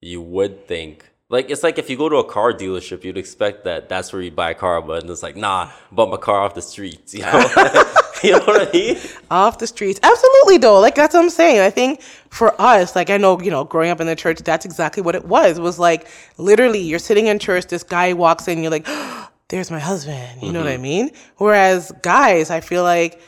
you 0.00 0.20
would 0.20 0.66
think, 0.66 1.10
like 1.28 1.50
it's 1.50 1.62
like 1.62 1.78
if 1.78 1.88
you 1.90 1.96
go 1.96 2.08
to 2.08 2.16
a 2.16 2.24
car 2.24 2.52
dealership, 2.52 3.04
you'd 3.04 3.18
expect 3.18 3.64
that 3.64 3.88
that's 3.88 4.12
where 4.12 4.22
you 4.22 4.30
buy 4.30 4.50
a 4.50 4.54
car, 4.54 4.82
but 4.82 5.08
it's 5.08 5.22
like, 5.22 5.36
nah, 5.36 5.70
bought 5.90 6.10
my 6.10 6.16
car 6.16 6.40
off 6.40 6.54
the 6.54 6.62
streets, 6.62 7.14
you 7.14 7.22
know? 7.22 7.32
you 8.22 8.32
know 8.32 8.44
what 8.44 8.68
I 8.68 8.72
mean? 8.72 8.96
off 9.30 9.58
the 9.58 9.66
streets. 9.66 10.00
Absolutely, 10.02 10.58
though. 10.58 10.80
Like 10.80 10.94
that's 10.94 11.14
what 11.14 11.22
I'm 11.22 11.30
saying. 11.30 11.60
I 11.60 11.70
think 11.70 12.00
for 12.30 12.58
us, 12.60 12.96
like 12.96 13.10
I 13.10 13.16
know, 13.16 13.40
you 13.40 13.50
know, 13.50 13.64
growing 13.64 13.90
up 13.90 14.00
in 14.00 14.06
the 14.06 14.16
church, 14.16 14.38
that's 14.40 14.64
exactly 14.64 15.02
what 15.02 15.14
it 15.14 15.24
was. 15.26 15.58
It 15.58 15.62
was 15.62 15.78
like 15.78 16.08
literally, 16.38 16.80
you're 16.80 16.98
sitting 16.98 17.26
in 17.26 17.38
church, 17.38 17.66
this 17.66 17.82
guy 17.82 18.12
walks 18.12 18.48
in, 18.48 18.62
you're 18.62 18.70
like, 18.70 18.86
"There's 19.48 19.70
my 19.70 19.78
husband." 19.78 20.42
You 20.42 20.52
know 20.52 20.60
what 20.60 20.72
I 20.72 20.78
mean? 20.78 21.10
Whereas 21.36 21.92
guys, 22.02 22.50
I 22.50 22.60
feel 22.60 22.82
like 22.82 23.20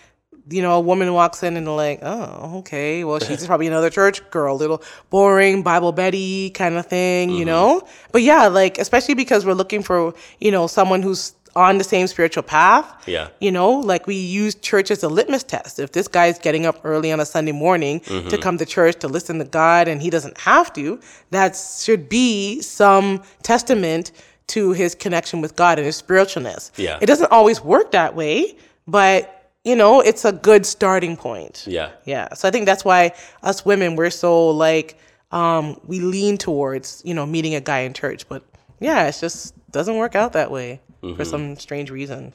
you 0.49 0.63
know, 0.63 0.75
a 0.75 0.81
woman 0.81 1.13
walks 1.13 1.43
in 1.43 1.57
and 1.57 1.67
they're 1.67 1.75
like, 1.75 2.01
oh, 2.03 2.59
okay, 2.59 3.05
well, 3.05 3.19
she's 3.19 3.47
probably 3.47 3.67
another 3.67 3.91
church 3.91 4.29
girl, 4.31 4.57
little 4.57 4.83
boring 5.11 5.63
Bible 5.63 5.93
Betty 5.93 6.51
kind 6.51 6.77
of 6.77 6.87
thing, 6.87 7.31
you 7.31 7.45
know? 7.45 7.81
Mm-hmm. 7.81 8.11
But 8.13 8.23
yeah, 8.23 8.47
like, 8.47 8.79
especially 8.79 9.15
because 9.15 9.45
we're 9.45 9.55
looking 9.55 9.83
for, 9.83 10.15
you 10.41 10.51
know, 10.51 10.67
someone 10.67 11.03
who's 11.03 11.35
on 11.57 11.79
the 11.79 11.85
same 11.85 12.07
spiritual 12.07 12.43
path. 12.43 13.09
Yeah. 13.09 13.29
You 13.41 13.51
know, 13.51 13.71
like 13.71 14.07
we 14.07 14.15
use 14.15 14.55
church 14.55 14.91
as 14.91 15.03
a 15.03 15.09
litmus 15.09 15.43
test. 15.43 15.79
If 15.79 15.93
this 15.93 16.07
guy's 16.07 16.39
getting 16.39 16.67
up 16.67 16.81
early 16.85 17.11
on 17.11 17.19
a 17.19 17.25
Sunday 17.25 17.53
morning 17.53 18.01
to 18.01 18.11
mm-hmm. 18.11 18.43
come 18.43 18.59
to 18.59 18.67
church 18.67 18.97
to 18.97 19.09
listen 19.09 19.39
to 19.39 19.45
God 19.45 19.89
and 19.89 20.01
he 20.01 20.11
doesn't 20.11 20.39
have 20.39 20.73
to, 20.75 21.01
that 21.31 21.57
should 21.57 22.09
be 22.09 22.61
some 22.61 23.23
testament 23.43 24.13
to 24.49 24.73
his 24.73 24.95
connection 24.95 25.41
with 25.41 25.57
God 25.57 25.79
and 25.79 25.87
his 25.87 26.01
spiritualness. 26.01 26.71
Yeah. 26.77 26.99
It 27.01 27.07
doesn't 27.07 27.33
always 27.33 27.65
work 27.65 27.91
that 27.93 28.15
way, 28.15 28.57
but 28.87 29.36
you 29.67 29.75
know, 29.75 30.01
it's 30.01 30.25
a 30.25 30.31
good 30.31 30.65
starting 30.65 31.17
point. 31.17 31.65
Yeah. 31.67 31.91
Yeah. 32.05 32.33
So 32.35 32.47
I 32.47 32.53
think 32.53 32.67
that's 32.67 32.85
why 32.85 33.13
us 33.43 33.67
women 33.67 33.97
we're 33.97 34.11
so 34.11 34.49
like 34.51 34.97
um 35.33 35.81
we 35.85 35.99
lean 35.99 36.39
towards, 36.39 37.03
you 37.05 37.13
know, 37.13 37.27
meeting 37.27 37.57
a 37.57 37.61
guy 37.61 37.81
in 37.81 37.93
church, 37.93 38.29
but 38.29 38.45
yeah, 38.79 39.09
it 39.09 39.17
just 39.21 39.55
doesn't 39.73 39.97
work 39.97 40.15
out 40.15 40.33
that 40.35 40.51
way 40.53 40.81
for 41.17 41.25
some 41.25 41.57
strange 41.57 41.91
reason. 41.91 42.33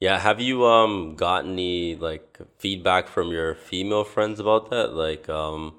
Yeah, 0.00 0.18
have 0.18 0.40
you 0.40 0.64
um 0.66 1.14
got 1.14 1.44
any 1.44 1.94
like 1.94 2.38
feedback 2.58 3.06
from 3.06 3.28
your 3.28 3.54
female 3.54 4.04
friends 4.04 4.40
about 4.40 4.70
that? 4.70 4.94
Like 4.94 5.28
um 5.28 5.74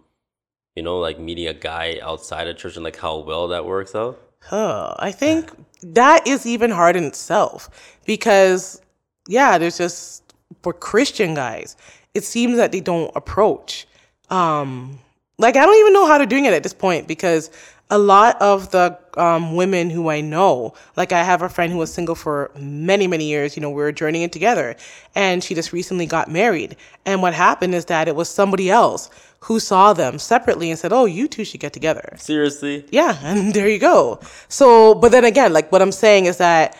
you 0.77 0.83
know, 0.83 0.99
like 0.99 1.19
meeting 1.19 1.47
a 1.47 1.53
guy 1.53 1.99
outside 2.01 2.47
of 2.47 2.55
church 2.55 2.77
and 2.77 2.85
like 2.85 2.95
how 2.97 3.17
well 3.17 3.49
that 3.49 3.65
works 3.65 3.93
out? 3.93 4.17
Huh. 4.39 4.95
I 4.97 5.11
think 5.11 5.51
that 5.83 6.25
is 6.25 6.45
even 6.45 6.71
hard 6.71 6.95
in 6.95 7.03
itself 7.03 7.69
because, 8.05 8.81
yeah, 9.27 9.57
there's 9.57 9.77
just 9.77 10.30
for 10.61 10.73
Christian 10.73 11.33
guys, 11.33 11.75
it 12.13 12.23
seems 12.23 12.57
that 12.57 12.71
they 12.71 12.81
don't 12.81 13.11
approach. 13.15 13.87
Um, 14.29 14.99
like 15.37 15.55
I 15.55 15.65
don't 15.65 15.79
even 15.79 15.93
know 15.93 16.07
how 16.07 16.17
they're 16.17 16.27
doing 16.27 16.45
it 16.45 16.53
at 16.53 16.63
this 16.63 16.73
point 16.73 17.07
because 17.07 17.49
a 17.91 17.97
lot 17.97 18.41
of 18.41 18.71
the 18.71 18.97
um, 19.17 19.55
women 19.55 19.89
who 19.89 20.09
I 20.09 20.21
know, 20.21 20.73
like 20.95 21.11
I 21.11 21.23
have 21.23 21.41
a 21.41 21.49
friend 21.49 21.71
who 21.73 21.77
was 21.77 21.93
single 21.93 22.15
for 22.15 22.49
many, 22.57 23.05
many 23.05 23.25
years. 23.25 23.57
You 23.57 23.61
know, 23.61 23.69
we 23.69 23.75
were 23.75 23.91
journeying 23.91 24.29
together, 24.29 24.75
and 25.13 25.43
she 25.43 25.53
just 25.53 25.73
recently 25.73 26.05
got 26.05 26.31
married. 26.31 26.77
And 27.05 27.21
what 27.21 27.33
happened 27.33 27.75
is 27.75 27.85
that 27.85 28.07
it 28.07 28.15
was 28.15 28.29
somebody 28.29 28.71
else 28.71 29.09
who 29.41 29.59
saw 29.59 29.91
them 29.91 30.19
separately 30.19 30.69
and 30.69 30.79
said, 30.79 30.93
"Oh, 30.93 31.05
you 31.05 31.27
two 31.27 31.43
should 31.43 31.59
get 31.59 31.73
together." 31.73 32.15
Seriously? 32.17 32.85
Yeah, 32.91 33.17
and 33.23 33.53
there 33.53 33.67
you 33.67 33.79
go. 33.79 34.21
So, 34.47 34.95
but 34.95 35.11
then 35.11 35.25
again, 35.25 35.51
like 35.51 35.69
what 35.71 35.81
I'm 35.81 35.91
saying 35.91 36.25
is 36.25 36.37
that 36.37 36.77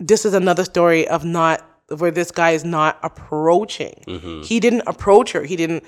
this 0.00 0.24
is 0.24 0.32
another 0.32 0.64
story 0.64 1.06
of 1.06 1.24
not 1.24 1.62
where 1.88 2.10
this 2.10 2.30
guy 2.30 2.50
is 2.50 2.64
not 2.64 2.98
approaching. 3.02 4.02
Mm-hmm. 4.06 4.42
He 4.42 4.60
didn't 4.60 4.82
approach 4.86 5.32
her. 5.32 5.44
He 5.44 5.56
didn't. 5.56 5.84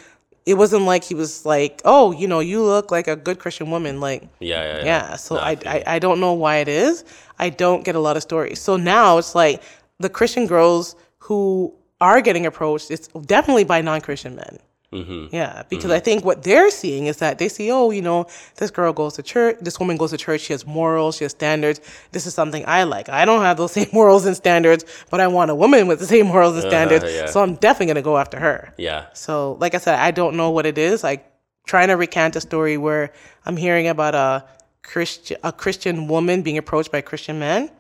It 0.47 0.55
wasn't 0.55 0.85
like 0.85 1.05
he 1.05 1.15
was 1.15 1.45
like, 1.45 1.83
"Oh, 1.85 2.13
you 2.13 2.27
know, 2.27 2.41
you 2.41 2.63
look 2.63 2.91
like 2.91 3.07
a 3.09 3.17
good 3.17 3.39
Christian 3.39 3.71
woman." 3.71 4.01
Like, 4.01 4.23
Yeah, 4.41 4.63
yeah, 4.63 4.79
yeah. 4.79 4.85
yeah. 4.85 5.17
So 5.17 5.35
Nah, 5.35 5.43
I, 5.45 5.57
feel 5.57 5.69
I. 5.71 5.83
I 5.87 5.99
don't 5.99 6.21
know 6.21 6.33
why 6.33 6.57
it 6.57 6.69
is. 6.69 7.05
I 7.39 7.51
don't 7.51 7.85
get 7.85 7.95
a 7.95 8.01
lot 8.01 8.17
of 8.17 8.23
stories. 8.23 8.61
So 8.61 8.77
now 8.77 9.19
it's 9.19 9.35
like 9.35 9.63
the 9.99 10.09
Christian 10.09 10.47
girls 10.47 10.97
who 11.19 11.75
are 12.01 12.21
getting 12.21 12.47
approached. 12.47 12.91
It's 12.91 13.09
definitely 13.09 13.65
by 13.65 13.83
non-Christian 13.83 14.37
men. 14.37 14.59
Mm-hmm. 14.93 15.35
Yeah, 15.35 15.65
because 15.69 15.91
I 15.91 16.01
think 16.01 16.25
what 16.25 16.43
they're 16.43 16.71
seeing 16.71 17.07
is 17.07 17.19
that 17.19 17.39
they 17.39 17.49
see, 17.49 17.71
oh, 17.71 17.91
you 17.91 18.01
know, 18.01 18.27
this 18.57 18.71
girl 18.71 18.93
goes 18.95 19.15
to 19.15 19.23
church, 19.23 19.57
this 19.61 19.79
woman 19.79 19.99
goes 19.99 20.11
to 20.13 20.17
church, 20.17 20.41
she 20.43 20.55
has 20.55 20.67
morals, 20.67 21.17
she 21.17 21.25
has 21.25 21.33
standards. 21.33 21.81
This 22.13 22.27
is 22.27 22.33
something 22.33 22.65
I 22.67 22.85
like. 22.85 23.11
I 23.11 23.27
don't 23.27 23.43
have 23.43 23.59
those 23.59 23.73
same 23.79 23.89
morals 23.93 24.25
and 24.25 24.35
standards, 24.35 24.85
but 25.11 25.21
I 25.21 25.27
want 25.27 25.51
a 25.51 25.55
woman 25.55 25.89
with 25.89 25.99
the 25.99 26.07
same 26.07 26.27
morals 26.27 26.55
and 26.55 26.63
standards. 26.63 27.05
yeah. 27.07 27.27
So 27.27 27.43
I'm 27.43 27.57
definitely 27.57 27.87
gonna 27.93 28.03
go 28.03 28.17
after 28.17 28.39
her. 28.39 28.73
Yeah. 28.79 29.07
So, 29.13 29.59
like 29.61 29.75
I 29.75 29.79
said, 29.79 29.99
I 29.99 30.11
don't 30.11 30.37
know 30.37 30.51
what 30.51 30.65
it 30.65 30.79
is. 30.79 31.03
Like 31.05 31.31
trying 31.67 31.89
to 31.89 31.95
recant 31.95 32.35
a 32.37 32.41
story 32.41 32.79
where 32.79 33.13
I'm 33.45 33.57
hearing 33.59 33.89
about 33.89 34.15
a 34.15 34.45
Christian 34.83 35.37
a 35.45 35.53
Christian 35.53 36.09
woman 36.09 36.41
being 36.41 36.57
approached 36.57 36.91
by 36.91 36.99
a 36.99 37.03
Christian 37.03 37.39
man. 37.39 37.71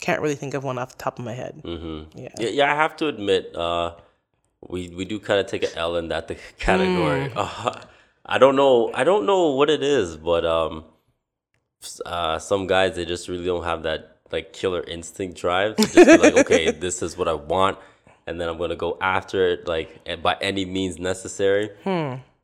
Can't 0.00 0.20
really 0.20 0.34
think 0.36 0.52
of 0.54 0.62
one 0.64 0.78
off 0.78 0.90
the 0.90 1.02
top 1.02 1.18
of 1.18 1.24
my 1.24 1.32
head. 1.32 1.62
Mm-hmm. 1.64 2.18
Yeah. 2.18 2.28
Yeah, 2.38 2.48
yeah, 2.50 2.72
I 2.72 2.76
have 2.76 2.94
to 2.98 3.08
admit, 3.08 3.56
uh, 3.56 3.92
we 4.66 4.88
we 4.88 5.04
do 5.04 5.18
kind 5.20 5.40
of 5.40 5.46
take 5.46 5.62
an 5.62 5.70
L 5.76 5.96
in 5.96 6.08
that 6.08 6.30
category. 6.58 7.30
Uh, 7.34 7.80
I 8.26 8.38
don't 8.38 8.56
know, 8.56 8.90
I 8.94 9.04
don't 9.04 9.24
know 9.26 9.50
what 9.52 9.70
it 9.70 9.82
is, 9.82 10.16
but 10.16 10.44
um, 10.44 10.84
uh, 12.04 12.38
some 12.38 12.66
guys 12.66 12.96
they 12.96 13.04
just 13.04 13.28
really 13.28 13.44
don't 13.44 13.64
have 13.64 13.82
that 13.84 14.16
like 14.32 14.52
killer 14.52 14.82
instinct 14.82 15.38
drive 15.40 15.76
to 15.76 15.82
just 15.82 15.94
be 15.94 16.18
like, 16.18 16.36
okay, 16.44 16.70
this 16.70 17.02
is 17.02 17.16
what 17.16 17.28
I 17.28 17.32
want, 17.34 17.78
and 18.26 18.40
then 18.40 18.48
I'm 18.48 18.58
gonna 18.58 18.76
go 18.76 18.98
after 19.00 19.48
it 19.48 19.66
like 19.68 20.04
by 20.22 20.36
any 20.40 20.64
means 20.64 20.98
necessary. 20.98 21.70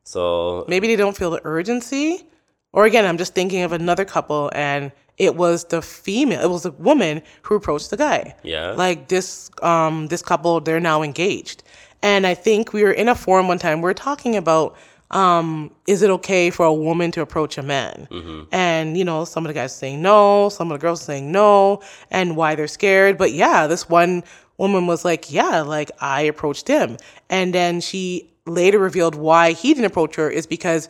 So 0.03 0.65
maybe 0.67 0.87
they 0.87 0.95
don't 0.95 1.17
feel 1.17 1.31
the 1.31 1.41
urgency 1.43 2.27
or 2.73 2.85
again 2.85 3.05
i'm 3.05 3.17
just 3.17 3.33
thinking 3.33 3.63
of 3.63 3.71
another 3.71 4.05
couple 4.05 4.51
and 4.53 4.91
it 5.17 5.35
was 5.35 5.63
the 5.65 5.81
female 5.81 6.39
it 6.43 6.49
was 6.49 6.63
a 6.65 6.71
woman 6.73 7.23
who 7.41 7.55
approached 7.55 7.89
the 7.89 7.97
guy 7.97 8.35
Yeah. 8.43 8.71
like 8.73 9.07
this 9.07 9.49
um 9.63 10.07
this 10.07 10.21
couple 10.21 10.59
they're 10.59 10.79
now 10.81 11.01
engaged 11.01 11.63
and 12.05 12.25
i 12.25 12.33
think 12.33 12.73
we 12.73 12.81
were 12.83 12.91
in 13.01 13.07
a 13.09 13.15
forum 13.15 13.47
one 13.47 13.59
time 13.59 13.77
we 13.81 13.87
were 13.91 13.93
talking 14.09 14.35
about 14.35 14.75
um 15.11 15.69
is 15.87 16.01
it 16.01 16.09
okay 16.09 16.49
for 16.49 16.65
a 16.65 16.73
woman 16.73 17.11
to 17.11 17.21
approach 17.21 17.57
a 17.57 17.63
man? 17.63 18.07
And 18.51 18.97
you 18.97 19.05
know 19.09 19.23
some 19.23 19.45
of 19.45 19.49
the 19.49 19.53
guys 19.53 19.75
saying 19.75 20.01
no 20.01 20.49
some 20.49 20.71
of 20.71 20.79
the 20.79 20.81
girls 20.81 21.01
saying 21.01 21.31
no 21.31 21.81
and 22.09 22.35
why 22.35 22.55
they're 22.55 22.67
scared. 22.67 23.17
But 23.17 23.31
yeah 23.31 23.67
this 23.67 23.87
one 23.87 24.23
woman 24.57 24.87
was 24.87 25.05
like 25.05 25.31
yeah 25.31 25.61
like 25.61 25.91
i 26.01 26.21
approached 26.21 26.67
him. 26.67 26.97
And 27.29 27.53
then 27.53 27.81
she 27.81 28.29
later 28.47 28.79
revealed 28.79 29.15
why 29.15 29.51
he 29.51 29.73
didn't 29.73 29.85
approach 29.85 30.15
her 30.15 30.29
is 30.29 30.47
because 30.47 30.89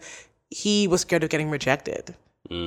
he 0.50 0.88
was 0.88 1.02
scared 1.02 1.24
of 1.24 1.30
getting 1.30 1.50
rejected. 1.50 2.16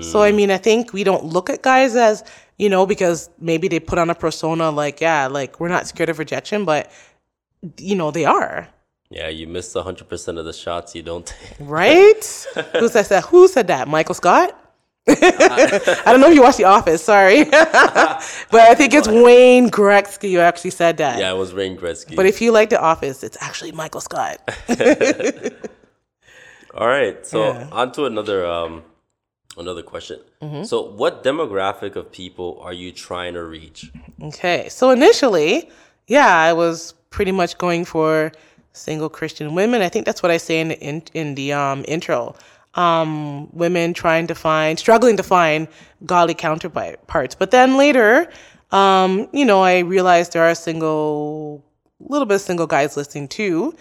So 0.02 0.22
I 0.22 0.32
mean, 0.32 0.50
I 0.50 0.58
think 0.58 0.92
we 0.92 1.04
don't 1.04 1.24
look 1.24 1.48
at 1.48 1.62
guys 1.62 1.94
as 1.96 2.24
you 2.58 2.68
know 2.68 2.84
because 2.84 3.30
maybe 3.38 3.68
they 3.68 3.80
put 3.80 3.98
on 3.98 4.10
a 4.10 4.14
persona 4.14 4.70
like 4.70 5.00
yeah, 5.00 5.28
like 5.28 5.60
we're 5.60 5.68
not 5.68 5.86
scared 5.86 6.10
of 6.10 6.18
rejection, 6.18 6.64
but 6.64 6.90
you 7.78 7.96
know 7.96 8.10
they 8.10 8.24
are, 8.24 8.68
yeah, 9.10 9.28
you 9.28 9.46
miss 9.46 9.72
hundred 9.74 10.08
percent 10.08 10.38
of 10.38 10.44
the 10.44 10.52
shots 10.52 10.94
you 10.94 11.02
don't 11.02 11.26
take. 11.26 11.56
right? 11.60 12.46
who 12.78 12.88
said 12.88 13.06
that? 13.06 13.24
Who 13.26 13.48
said 13.48 13.66
that? 13.68 13.88
Michael 13.88 14.14
Scott. 14.14 14.54
I 15.08 16.02
don't 16.04 16.20
know 16.20 16.28
if 16.28 16.34
you 16.34 16.42
watched 16.42 16.58
The 16.58 16.64
Office. 16.64 17.02
Sorry, 17.02 17.44
but 17.44 18.54
I 18.54 18.74
think 18.74 18.92
it's 18.92 19.08
Wayne 19.08 19.70
Gretzky 19.70 20.32
who 20.32 20.40
actually 20.40 20.70
said 20.72 20.98
that. 20.98 21.18
Yeah, 21.18 21.32
it 21.32 21.36
was 21.38 21.54
Wayne 21.54 21.78
Gretzky. 21.78 22.14
But 22.14 22.26
if 22.26 22.42
you 22.42 22.52
like 22.52 22.68
The 22.68 22.78
Office, 22.80 23.22
it's 23.24 23.38
actually 23.40 23.72
Michael 23.72 24.02
Scott. 24.02 24.36
All 26.74 26.86
right, 26.86 27.26
so 27.26 27.44
Yeah. 27.44 27.52
Mm-hmm. 27.64 27.72
on 27.72 27.92
to 27.92 28.04
another 28.04 28.46
um 28.46 28.82
another 29.56 29.82
question. 29.82 30.20
So, 30.64 30.82
what 30.82 31.24
demographic 31.24 31.96
of 31.96 32.12
people 32.12 32.60
are 32.62 32.72
you 32.72 32.92
trying 32.92 33.34
to 33.34 33.42
reach? 33.42 33.90
Okay, 34.22 34.68
so 34.68 34.90
initially, 34.90 35.68
yeah, 36.06 36.36
I 36.36 36.52
was 36.52 36.94
pretty 37.10 37.32
much 37.32 37.58
going 37.58 37.84
for 37.84 38.32
single 38.72 39.08
Christian 39.08 39.54
women. 39.54 39.82
I 39.82 39.88
think 39.88 40.06
that's 40.06 40.22
what 40.22 40.30
I 40.30 40.36
say 40.36 40.60
in 40.60 40.68
the 40.68 40.80
in, 40.80 41.02
in 41.14 41.34
the 41.34 41.52
um, 41.52 41.84
intro. 41.88 42.34
Um, 42.74 43.48
women 43.56 43.94
trying 43.94 44.26
to 44.28 44.34
find, 44.34 44.78
struggling 44.78 45.16
to 45.16 45.22
find 45.22 45.66
godly 46.06 46.34
counterparts. 46.34 47.34
But 47.34 47.50
then 47.50 47.76
later, 47.76 48.30
um, 48.70 49.28
you 49.32 49.44
know, 49.44 49.62
I 49.62 49.80
realized 49.80 50.32
there 50.32 50.44
are 50.44 50.54
single, 50.54 51.64
little 51.98 52.26
bit 52.26 52.36
of 52.36 52.40
single 52.40 52.66
guys 52.66 52.96
listening 52.96 53.26
too. 53.26 53.74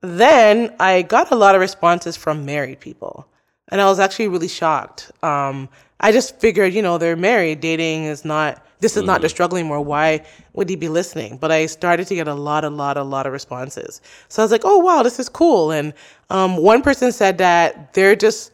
Then 0.00 0.74
I 0.80 1.02
got 1.02 1.30
a 1.30 1.36
lot 1.36 1.54
of 1.54 1.60
responses 1.60 2.16
from 2.16 2.44
married 2.44 2.80
people 2.80 3.28
and 3.70 3.80
I 3.80 3.86
was 3.86 3.98
actually 3.98 4.28
really 4.28 4.48
shocked. 4.48 5.12
Um, 5.22 5.68
I 6.00 6.12
just 6.12 6.38
figured, 6.40 6.74
you 6.74 6.82
know, 6.82 6.98
they're 6.98 7.16
married, 7.16 7.60
dating 7.60 8.04
is 8.04 8.24
not. 8.24 8.64
This 8.80 8.96
is 8.96 9.02
not 9.04 9.20
their 9.20 9.28
struggle 9.28 9.58
anymore. 9.58 9.80
Why 9.80 10.24
would 10.54 10.68
he 10.68 10.76
be 10.76 10.88
listening? 10.88 11.36
But 11.36 11.52
I 11.52 11.66
started 11.66 12.06
to 12.08 12.14
get 12.14 12.28
a 12.28 12.34
lot, 12.34 12.64
a 12.64 12.70
lot, 12.70 12.96
a 12.96 13.02
lot 13.02 13.26
of 13.26 13.32
responses. 13.32 14.00
So 14.28 14.42
I 14.42 14.44
was 14.44 14.52
like, 14.52 14.62
oh 14.64 14.78
wow, 14.78 15.02
this 15.02 15.18
is 15.18 15.28
cool. 15.28 15.70
And 15.70 15.92
um, 16.30 16.56
one 16.56 16.82
person 16.82 17.12
said 17.12 17.38
that 17.38 17.92
they're 17.94 18.16
just 18.16 18.52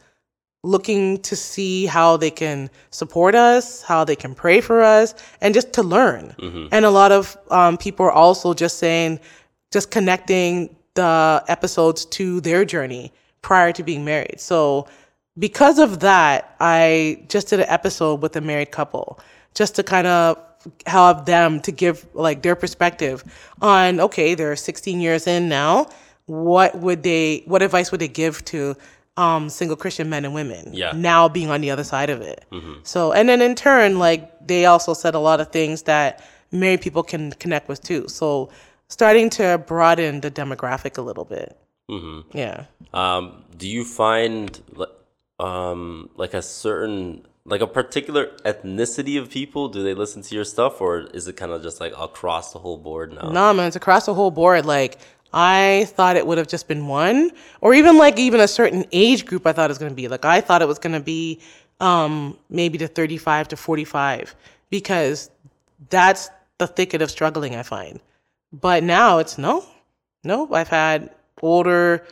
looking 0.63 1.21
to 1.21 1.35
see 1.35 1.85
how 1.85 2.17
they 2.17 2.31
can 2.31 2.69
support 2.89 3.35
us, 3.35 3.81
how 3.83 4.03
they 4.03 4.15
can 4.15 4.35
pray 4.35 4.59
for 4.59 4.81
us, 4.83 5.15
and 5.39 5.53
just 5.53 5.71
to 5.73 5.83
learn. 5.83 6.35
And 6.71 6.83
a 6.83 6.89
lot 6.89 7.11
of 7.11 7.37
um, 7.51 7.77
people 7.77 8.05
are 8.05 8.11
also 8.11 8.53
just 8.53 8.77
saying, 8.77 9.19
just 9.71 9.91
connecting 9.91 10.75
the 10.95 11.43
episodes 11.47 12.05
to 12.05 12.41
their 12.41 12.65
journey 12.65 13.13
prior 13.41 13.71
to 13.71 13.83
being 13.83 14.03
married. 14.03 14.41
So 14.41 14.87
because 15.39 15.79
of 15.79 15.99
that, 15.99 16.55
I 16.59 17.23
just 17.29 17.49
did 17.49 17.59
an 17.59 17.67
episode 17.69 18.21
with 18.21 18.35
a 18.35 18.41
married 18.41 18.71
couple 18.71 19.19
just 19.55 19.75
to 19.75 19.83
kind 19.83 20.07
of 20.07 20.37
have 20.85 21.25
them 21.25 21.59
to 21.61 21.71
give 21.71 22.05
like 22.13 22.41
their 22.41 22.55
perspective 22.55 23.23
on 23.61 23.99
okay, 23.99 24.35
they're 24.35 24.55
16 24.55 24.99
years 24.99 25.27
in 25.27 25.47
now. 25.49 25.87
What 26.25 26.75
would 26.79 27.03
they 27.03 27.43
what 27.45 27.61
advice 27.61 27.91
would 27.91 28.01
they 28.01 28.07
give 28.09 28.43
to 28.45 28.75
um, 29.15 29.49
single 29.49 29.75
Christian 29.77 30.09
men 30.09 30.25
and 30.25 30.33
women 30.33 30.69
Yeah. 30.73 30.91
now 30.93 31.27
being 31.29 31.49
on 31.49 31.61
the 31.61 31.71
other 31.71 31.83
side 31.83 32.09
of 32.09 32.21
it? 32.21 32.45
So 32.83 33.13
and 33.13 33.29
then 33.29 33.41
in 33.41 33.55
turn, 33.55 33.97
like 33.99 34.31
they 34.45 34.65
also 34.65 34.93
said 34.93 35.15
a 35.15 35.19
lot 35.19 35.39
of 35.41 35.51
things 35.51 35.83
that 35.83 36.23
married 36.51 36.81
people 36.81 37.03
can 37.03 37.31
connect 37.33 37.67
with 37.69 37.81
too. 37.81 38.07
So 38.07 38.49
starting 38.89 39.29
to 39.31 39.57
broaden 39.67 40.21
the 40.21 40.31
demographic 40.31 40.97
a 40.97 41.01
little 41.01 41.25
bit. 41.25 41.57
Mm-hmm. 41.89 42.37
Yeah. 42.37 42.65
Um, 42.93 43.43
do 43.57 43.67
you 43.67 43.83
find 43.85 44.61
um, 45.39 46.09
like 46.15 46.33
a 46.33 46.41
certain 46.41 47.26
like 47.47 47.61
a 47.61 47.67
particular 47.67 48.27
ethnicity 48.45 49.19
of 49.19 49.29
people? 49.31 49.69
Do 49.69 49.81
they 49.81 49.93
listen 49.93 50.21
to 50.21 50.35
your 50.35 50.43
stuff, 50.43 50.81
or 50.81 51.07
is 51.13 51.27
it 51.27 51.37
kind 51.37 51.51
of 51.51 51.63
just 51.63 51.79
like 51.79 51.93
across 51.97 52.53
the 52.53 52.59
whole 52.59 52.77
board 52.77 53.13
now? 53.13 53.29
No, 53.29 53.53
man, 53.53 53.67
it's 53.67 53.75
across 53.75 54.05
the 54.05 54.13
whole 54.13 54.31
board. 54.31 54.65
Like 54.65 54.99
I 55.33 55.87
thought 55.89 56.17
it 56.17 56.27
would 56.27 56.37
have 56.37 56.47
just 56.47 56.67
been 56.67 56.87
one, 56.87 57.31
or 57.61 57.73
even 57.73 57.97
like 57.97 58.19
even 58.19 58.41
a 58.41 58.47
certain 58.47 58.85
age 58.91 59.25
group. 59.25 59.47
I 59.47 59.53
thought 59.53 59.69
it 59.69 59.79
was 59.79 59.79
to 59.79 59.89
be 59.91 60.07
like 60.09 60.25
I 60.25 60.41
thought 60.41 60.61
it 60.61 60.67
was 60.67 60.77
to 60.79 60.99
be 60.99 61.39
um, 61.79 62.37
maybe 62.49 62.77
the 62.77 62.87
thirty-five 62.87 63.47
to 63.47 63.57
forty-five 63.57 64.35
because 64.69 65.31
that's 65.89 66.29
the 66.57 66.67
thicket 66.67 67.01
of 67.01 67.09
struggling. 67.09 67.55
I 67.55 67.63
find, 67.63 68.01
but 68.51 68.83
now 68.83 69.19
it's 69.19 69.37
no, 69.37 69.65
no. 70.23 70.53
I've 70.53 70.67
had 70.69 71.11
older. 71.41 72.05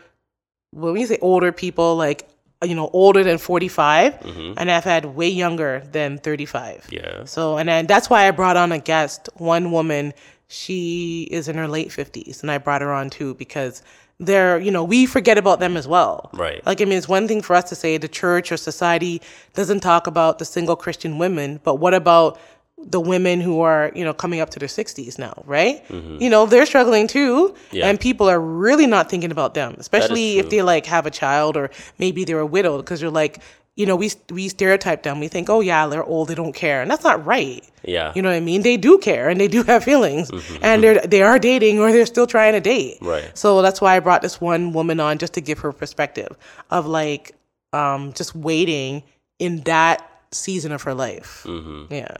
When 0.71 0.93
we 0.93 1.05
say 1.05 1.17
older 1.21 1.51
people, 1.51 1.95
like 1.95 2.27
you 2.63 2.75
know, 2.75 2.89
older 2.93 3.23
than 3.23 3.37
45, 3.37 4.13
mm-hmm. 4.19 4.53
and 4.57 4.71
I've 4.71 4.83
had 4.83 5.05
way 5.05 5.27
younger 5.27 5.83
than 5.91 6.17
35. 6.17 6.87
Yeah. 6.89 7.25
So, 7.25 7.57
and 7.57 7.69
then 7.69 7.87
that's 7.87 8.09
why 8.09 8.27
I 8.27 8.31
brought 8.31 8.57
on 8.57 8.71
a 8.71 8.79
guest, 8.79 9.29
one 9.35 9.71
woman. 9.71 10.13
She 10.47 11.27
is 11.31 11.47
in 11.47 11.57
her 11.57 11.67
late 11.67 11.89
50s, 11.89 12.41
and 12.41 12.51
I 12.51 12.57
brought 12.57 12.81
her 12.81 12.93
on 12.93 13.09
too 13.09 13.33
because 13.35 13.81
they're, 14.19 14.59
you 14.59 14.71
know, 14.71 14.83
we 14.83 15.05
forget 15.05 15.37
about 15.37 15.59
them 15.59 15.75
as 15.75 15.87
well. 15.87 16.29
Right. 16.33 16.65
Like, 16.65 16.81
I 16.81 16.85
mean, 16.85 16.97
it's 16.97 17.09
one 17.09 17.27
thing 17.27 17.41
for 17.41 17.55
us 17.55 17.65
to 17.65 17.75
say 17.75 17.97
the 17.97 18.07
church 18.07 18.51
or 18.51 18.57
society 18.57 19.21
doesn't 19.53 19.81
talk 19.81 20.07
about 20.07 20.39
the 20.39 20.45
single 20.45 20.75
Christian 20.75 21.17
women, 21.17 21.59
but 21.63 21.75
what 21.75 21.93
about 21.93 22.39
the 22.77 22.99
women 22.99 23.39
who 23.41 23.61
are, 23.61 23.91
you 23.95 24.03
know, 24.03 24.13
coming 24.13 24.39
up 24.41 24.49
to 24.51 24.59
their 24.59 24.67
60s 24.67 25.17
now, 25.17 25.43
right? 25.45 25.83
You 25.89 26.29
know, 26.29 26.45
they're 26.45 26.65
struggling 26.65 27.07
too, 27.07 27.49
Mm-hmm. 27.55 27.75
Yeah. 27.75 27.87
and 27.87 27.99
people 27.99 28.29
are 28.29 28.39
really 28.39 28.85
not 28.85 29.09
thinking 29.09 29.31
about 29.31 29.53
them, 29.53 29.75
especially 29.79 30.39
if 30.39 30.49
they 30.49 30.61
like 30.61 30.85
have 30.85 31.05
a 31.05 31.11
child 31.11 31.57
or 31.57 31.69
maybe 31.99 32.25
they're 32.25 32.39
a 32.39 32.45
widow 32.45 32.77
because 32.77 33.01
you're 33.01 33.11
like, 33.11 33.39
you 33.77 33.85
know, 33.85 33.95
we 33.97 34.09
we 34.31 34.47
stereotype 34.47 35.03
them. 35.03 35.19
We 35.19 35.27
think, 35.27 35.49
oh 35.49 35.59
yeah, 35.59 35.87
they're 35.87 36.03
old, 36.03 36.29
they 36.29 36.35
don't 36.35 36.53
care, 36.55 36.81
and 36.81 36.89
that's 36.89 37.03
not 37.03 37.25
right. 37.25 37.61
Yeah. 37.83 38.13
You 38.15 38.21
know 38.21 38.29
what 38.29 38.35
I 38.35 38.39
mean? 38.39 38.61
They 38.61 38.77
do 38.77 38.97
care 38.97 39.27
and 39.29 39.39
they 39.39 39.49
do 39.49 39.63
have 39.63 39.83
feelings, 39.83 40.31
and 40.61 40.81
they're 40.83 40.99
they 41.01 41.21
are 41.23 41.39
dating 41.39 41.79
or 41.79 41.91
they're 41.91 42.05
still 42.05 42.27
trying 42.27 42.53
to 42.53 42.61
date. 42.61 42.99
Right. 43.01 43.29
So 43.37 43.61
that's 43.61 43.81
why 43.81 43.95
I 43.97 43.99
brought 43.99 44.21
this 44.21 44.39
one 44.39 44.71
woman 44.71 44.99
on 45.01 45.17
just 45.17 45.33
to 45.33 45.41
give 45.41 45.59
her 45.59 45.73
perspective 45.73 46.37
of 46.71 46.85
like, 46.87 47.33
um, 47.73 48.13
just 48.13 48.33
waiting 48.35 49.03
in 49.39 49.61
that 49.63 50.09
season 50.31 50.71
of 50.71 50.83
her 50.83 50.93
life. 50.93 51.43
Mm-hmm. 51.45 51.93
Yeah. 51.93 52.15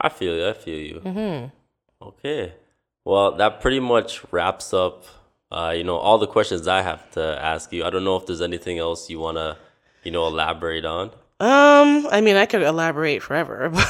I 0.00 0.08
feel 0.08 0.36
you. 0.36 0.48
I 0.48 0.52
feel 0.52 0.78
you. 0.78 1.00
Mm-hmm. 1.00 2.06
Okay. 2.06 2.54
Well, 3.04 3.36
that 3.36 3.60
pretty 3.60 3.80
much 3.80 4.22
wraps 4.32 4.74
up. 4.74 5.04
Uh, 5.50 5.72
you 5.76 5.84
know, 5.84 5.96
all 5.96 6.18
the 6.18 6.26
questions 6.26 6.66
I 6.66 6.82
have 6.82 7.10
to 7.12 7.38
ask 7.40 7.72
you. 7.72 7.84
I 7.84 7.90
don't 7.90 8.04
know 8.04 8.16
if 8.16 8.26
there's 8.26 8.42
anything 8.42 8.78
else 8.78 9.08
you 9.08 9.20
wanna, 9.20 9.56
you 10.02 10.10
know, 10.10 10.26
elaborate 10.26 10.84
on. 10.84 11.12
Um, 11.38 12.08
I 12.10 12.22
mean, 12.22 12.36
I 12.36 12.46
could 12.46 12.62
elaborate 12.62 13.22
forever, 13.22 13.68
but 13.74 13.84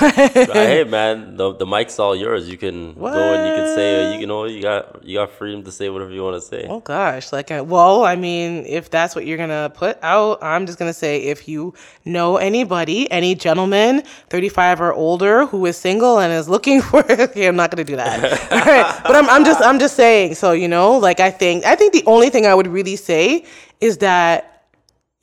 hey, 0.52 0.82
man, 0.82 1.36
the 1.36 1.54
the 1.54 1.64
mic's 1.64 1.96
all 1.96 2.16
yours. 2.16 2.48
You 2.48 2.58
can 2.58 2.94
go 2.94 3.06
and 3.06 3.46
you 3.46 3.54
can 3.54 3.74
say, 3.76 4.18
you 4.18 4.26
know, 4.26 4.46
you 4.46 4.60
got 4.60 5.04
you 5.04 5.18
got 5.18 5.30
freedom 5.30 5.62
to 5.62 5.70
say 5.70 5.88
whatever 5.88 6.10
you 6.10 6.24
want 6.24 6.34
to 6.34 6.40
say. 6.40 6.66
Oh 6.68 6.80
gosh, 6.80 7.30
like 7.30 7.52
I, 7.52 7.60
well, 7.60 8.04
I 8.04 8.16
mean, 8.16 8.66
if 8.66 8.90
that's 8.90 9.14
what 9.14 9.26
you're 9.26 9.38
gonna 9.38 9.70
put 9.72 9.96
out, 10.02 10.42
I'm 10.42 10.66
just 10.66 10.76
gonna 10.76 10.92
say 10.92 11.22
if 11.22 11.46
you 11.46 11.72
know 12.04 12.36
anybody, 12.36 13.08
any 13.12 13.36
gentleman, 13.36 14.02
35 14.28 14.80
or 14.80 14.92
older, 14.92 15.46
who 15.46 15.66
is 15.66 15.76
single 15.76 16.18
and 16.18 16.32
is 16.32 16.48
looking 16.48 16.82
for, 16.82 17.08
okay, 17.08 17.46
I'm 17.46 17.54
not 17.54 17.70
gonna 17.70 17.84
do 17.84 17.94
that. 17.94 18.24
All 18.50 18.58
right, 18.58 19.00
but 19.04 19.14
I'm, 19.14 19.30
I'm 19.30 19.44
just, 19.44 19.62
I'm 19.62 19.78
just 19.78 19.94
saying. 19.94 20.34
So 20.34 20.50
you 20.50 20.66
know, 20.66 20.98
like 20.98 21.20
I 21.20 21.30
think, 21.30 21.64
I 21.64 21.76
think 21.76 21.92
the 21.92 22.02
only 22.06 22.28
thing 22.28 22.44
I 22.44 22.56
would 22.56 22.66
really 22.66 22.96
say 22.96 23.44
is 23.80 23.98
that 23.98 24.64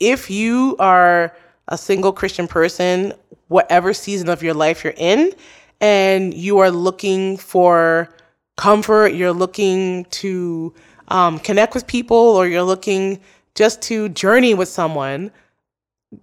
if 0.00 0.30
you 0.30 0.74
are 0.78 1.36
a 1.68 1.78
single 1.78 2.12
Christian 2.12 2.46
person, 2.46 3.12
whatever 3.48 3.94
season 3.94 4.28
of 4.28 4.42
your 4.42 4.54
life 4.54 4.84
you're 4.84 4.94
in, 4.96 5.32
and 5.80 6.34
you 6.34 6.58
are 6.58 6.70
looking 6.70 7.36
for 7.36 8.08
comfort, 8.56 9.08
you're 9.08 9.32
looking 9.32 10.04
to 10.06 10.74
um, 11.08 11.38
connect 11.38 11.74
with 11.74 11.86
people, 11.86 12.16
or 12.16 12.46
you're 12.46 12.62
looking 12.62 13.20
just 13.54 13.82
to 13.82 14.08
journey 14.08 14.54
with 14.54 14.68
someone, 14.68 15.30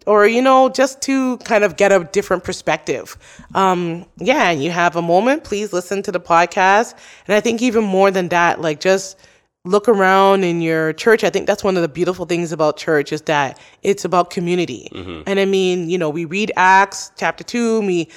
or 0.06 0.28
you 0.28 0.42
know, 0.42 0.70
just 0.70 1.02
to 1.02 1.38
kind 1.40 1.64
of 1.64 1.78
get 1.78 1.92
a 1.92 2.04
different 2.12 2.44
perspective. 2.44 3.18
Um, 3.54 4.06
yeah, 4.18 4.50
and 4.50 4.64
you 4.64 4.72
have 4.72 4.96
a 4.96 5.02
moment, 5.02 5.44
please 5.44 5.74
listen 5.74 6.02
to 6.04 6.12
the 6.12 6.20
podcast. 6.20 6.94
And 7.28 7.36
I 7.36 7.40
think 7.40 7.62
even 7.62 7.84
more 7.84 8.12
than 8.12 8.30
that, 8.30 8.62
like 8.62 8.80
just 8.80 9.18
look 9.64 9.88
around 9.88 10.44
in 10.44 10.62
your 10.62 10.94
church. 10.94 11.24
I 11.24 11.30
think 11.30 11.48
that's 11.48 11.64
one 11.64 11.76
of 11.76 11.82
the 11.82 11.88
beautiful 11.88 12.26
things 12.26 12.52
about 12.52 12.78
church 12.78 13.12
is 13.12 13.22
that 13.24 13.60
it's 13.84 14.06
about 14.06 14.30
community. 14.32 14.90
Mm-hmm. 14.92 15.24
And 15.28 15.40
I 15.40 15.46
mean, 15.46 15.90
you 15.90 15.98
know, 15.98 16.10
we 16.10 16.26
read 16.26 16.52
Acts 16.56 17.12
chapter 17.18 17.44
two, 17.44 17.78
and 17.78 17.88
we 17.88 18.10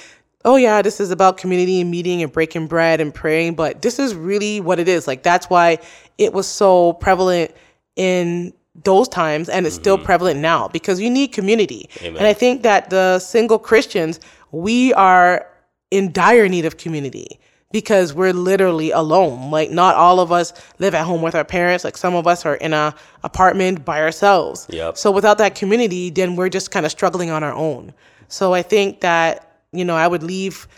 oh 0.45 0.57
yeah, 0.57 0.83
this 0.83 1.01
is 1.01 1.11
about 1.11 1.39
community 1.39 1.81
and 1.81 1.91
meeting 1.91 2.23
and 2.23 2.31
breaking 2.31 2.67
bread 2.67 3.01
and 3.01 3.15
praying, 3.15 3.55
but 3.55 3.83
this 3.83 3.99
is 3.99 4.15
really 4.15 4.61
what 4.61 4.79
it 4.79 4.89
is. 4.89 5.07
Like 5.07 5.23
that's 5.23 5.49
why 5.49 5.79
it 6.19 6.33
was 6.33 6.47
so 6.47 6.95
prevalent 6.95 7.51
in 7.97 8.53
those 8.83 9.09
times 9.09 9.49
and 9.49 9.67
it's 9.67 9.75
still 9.75 9.97
mm-hmm. 9.97 10.05
prevalent 10.05 10.41
now 10.41 10.69
because 10.69 11.01
you 11.01 11.09
need 11.09 11.29
community. 11.29 11.89
And 12.03 12.27
I 12.27 12.33
think 12.33 12.63
that 12.63 12.91
the 12.91 13.19
single 13.21 13.59
Christians, 13.59 14.21
we 14.51 14.93
are 14.95 15.47
in 15.91 16.13
dire 16.13 16.49
need 16.49 16.65
of 16.65 16.77
community 16.77 17.39
because 17.75 18.15
we're 18.15 18.33
literally 18.33 18.93
alone. 18.93 19.51
Like 19.51 19.69
not 19.69 19.97
all 19.97 20.21
of 20.21 20.31
us 20.31 20.53
live 20.79 20.95
at 20.95 21.05
home 21.05 21.23
with 21.23 21.35
our 21.35 21.43
parents. 21.43 21.83
Like 21.83 21.97
some 21.97 22.15
of 22.15 22.25
us 22.25 22.47
are 22.47 22.55
in 22.55 22.73
a 22.73 22.95
apartment 23.25 23.85
by 23.85 24.01
ourselves. 24.01 24.69
Yep. 24.71 24.97
So 24.97 25.11
without 25.11 25.39
that 25.39 25.57
community, 25.57 26.09
then 26.09 26.37
we're 26.37 26.49
just 26.49 26.71
kind 26.71 26.87
of 26.87 26.93
struggling 26.93 27.31
on 27.31 27.43
our 27.43 27.53
own. 27.53 27.93
So 28.29 28.55
I 28.55 28.63
think 28.63 29.01
that, 29.01 29.59
you 29.73 29.85
know, 29.85 29.97
I 29.97 30.07
would 30.07 30.23
leave 30.23 30.69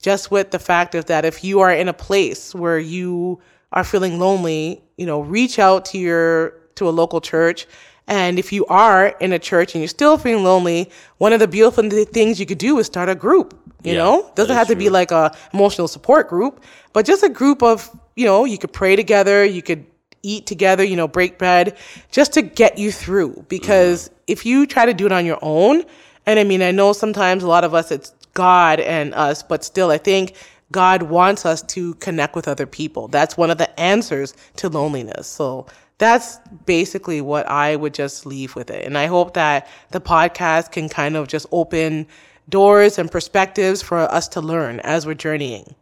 just 0.00 0.30
with 0.30 0.52
the 0.52 0.60
fact 0.60 0.94
of 0.94 1.06
that 1.06 1.24
if 1.24 1.42
you 1.42 1.58
are 1.58 1.72
in 1.72 1.88
a 1.88 1.92
place 1.92 2.54
where 2.54 2.78
you 2.78 3.40
are 3.72 3.82
feeling 3.82 4.20
lonely, 4.20 4.80
you 4.96 5.06
know, 5.06 5.22
reach 5.22 5.58
out 5.58 5.84
to 5.86 5.98
your 5.98 6.50
to 6.76 6.88
a 6.88 6.90
local 6.90 7.20
church. 7.20 7.66
And 8.06 8.38
if 8.38 8.52
you 8.52 8.66
are 8.66 9.08
in 9.20 9.32
a 9.32 9.38
church 9.38 9.74
and 9.74 9.80
you're 9.80 9.88
still 9.88 10.18
feeling 10.18 10.44
lonely, 10.44 10.90
one 11.18 11.32
of 11.32 11.40
the 11.40 11.48
beautiful 11.48 11.88
things 11.88 12.38
you 12.38 12.46
could 12.46 12.58
do 12.58 12.78
is 12.78 12.86
start 12.86 13.08
a 13.08 13.14
group. 13.14 13.58
You 13.82 13.92
Yeah, 13.92 13.98
know, 13.98 14.32
doesn't 14.34 14.54
have 14.54 14.68
to 14.68 14.76
be 14.76 14.88
like 14.88 15.10
a 15.10 15.34
emotional 15.52 15.88
support 15.88 16.28
group, 16.28 16.62
but 16.92 17.04
just 17.04 17.22
a 17.22 17.28
group 17.28 17.62
of 17.62 17.90
you 18.16 18.24
know 18.24 18.44
you 18.44 18.56
could 18.58 18.72
pray 18.72 18.96
together, 18.96 19.44
you 19.44 19.62
could 19.62 19.84
eat 20.22 20.46
together, 20.46 20.82
you 20.82 20.96
know, 20.96 21.06
break 21.06 21.38
bread, 21.38 21.76
just 22.10 22.32
to 22.32 22.42
get 22.42 22.78
you 22.78 22.90
through. 22.90 23.44
Because 23.48 24.08
mm-hmm. 24.08 24.14
if 24.28 24.46
you 24.46 24.66
try 24.66 24.86
to 24.86 24.94
do 24.94 25.06
it 25.06 25.12
on 25.12 25.26
your 25.26 25.38
own, 25.42 25.84
and 26.26 26.40
I 26.40 26.44
mean, 26.44 26.62
I 26.62 26.70
know 26.70 26.92
sometimes 26.92 27.42
a 27.42 27.46
lot 27.48 27.64
of 27.64 27.74
us 27.74 27.90
it's 27.90 28.12
God 28.32 28.80
and 28.80 29.14
us, 29.14 29.42
but 29.42 29.64
still, 29.64 29.90
I 29.90 29.98
think 29.98 30.34
God 30.72 31.02
wants 31.04 31.46
us 31.46 31.62
to 31.62 31.94
connect 31.94 32.34
with 32.34 32.48
other 32.48 32.66
people. 32.66 33.08
That's 33.08 33.36
one 33.36 33.50
of 33.50 33.58
the 33.58 33.78
answers 33.78 34.34
to 34.56 34.68
loneliness. 34.68 35.26
So 35.26 35.66
that's 36.04 36.38
basically 36.66 37.22
what 37.22 37.48
I 37.48 37.76
would 37.76 37.94
just 37.94 38.26
leave 38.26 38.54
with 38.54 38.70
it. 38.70 38.84
And 38.84 38.98
I 38.98 39.06
hope 39.06 39.34
that 39.34 39.66
the 39.90 40.00
podcast 40.00 40.70
can 40.70 40.90
kind 40.90 41.16
of 41.16 41.28
just 41.28 41.46
open 41.50 42.06
doors 42.48 42.98
and 42.98 43.10
perspectives 43.10 43.80
for 43.80 44.00
us 44.00 44.28
to 44.28 44.42
learn 44.42 44.80
as 44.80 45.06
we're 45.06 45.14
journeying. 45.14 45.74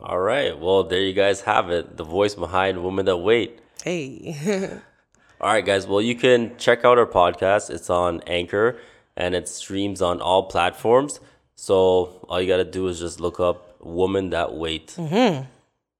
All 0.00 0.20
right. 0.20 0.56
Well, 0.56 0.84
there 0.84 1.00
you 1.00 1.14
guys 1.14 1.40
have 1.40 1.70
it. 1.70 1.96
The 1.96 2.04
voice 2.04 2.36
behind 2.36 2.84
Women 2.84 3.06
That 3.06 3.16
Wait. 3.16 3.58
Hey. 3.82 4.36
All 5.40 5.52
right, 5.52 5.66
guys. 5.66 5.86
Well, 5.86 6.00
you 6.00 6.14
can 6.14 6.56
check 6.58 6.84
out 6.84 6.96
our 6.96 7.06
podcast. 7.06 7.68
It's 7.70 7.90
on 7.90 8.20
Anchor 8.26 8.78
and 9.16 9.34
it 9.34 9.48
streams 9.48 10.00
on 10.00 10.20
all 10.20 10.44
platforms. 10.44 11.20
So 11.56 12.24
all 12.28 12.40
you 12.40 12.46
got 12.46 12.58
to 12.58 12.64
do 12.64 12.86
is 12.88 13.00
just 13.00 13.20
look 13.20 13.40
up 13.40 13.82
Woman 13.82 14.30
That 14.30 14.54
Wait. 14.54 14.88
Mm-hmm. 14.96 15.44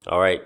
All 0.06 0.20
right. 0.20 0.42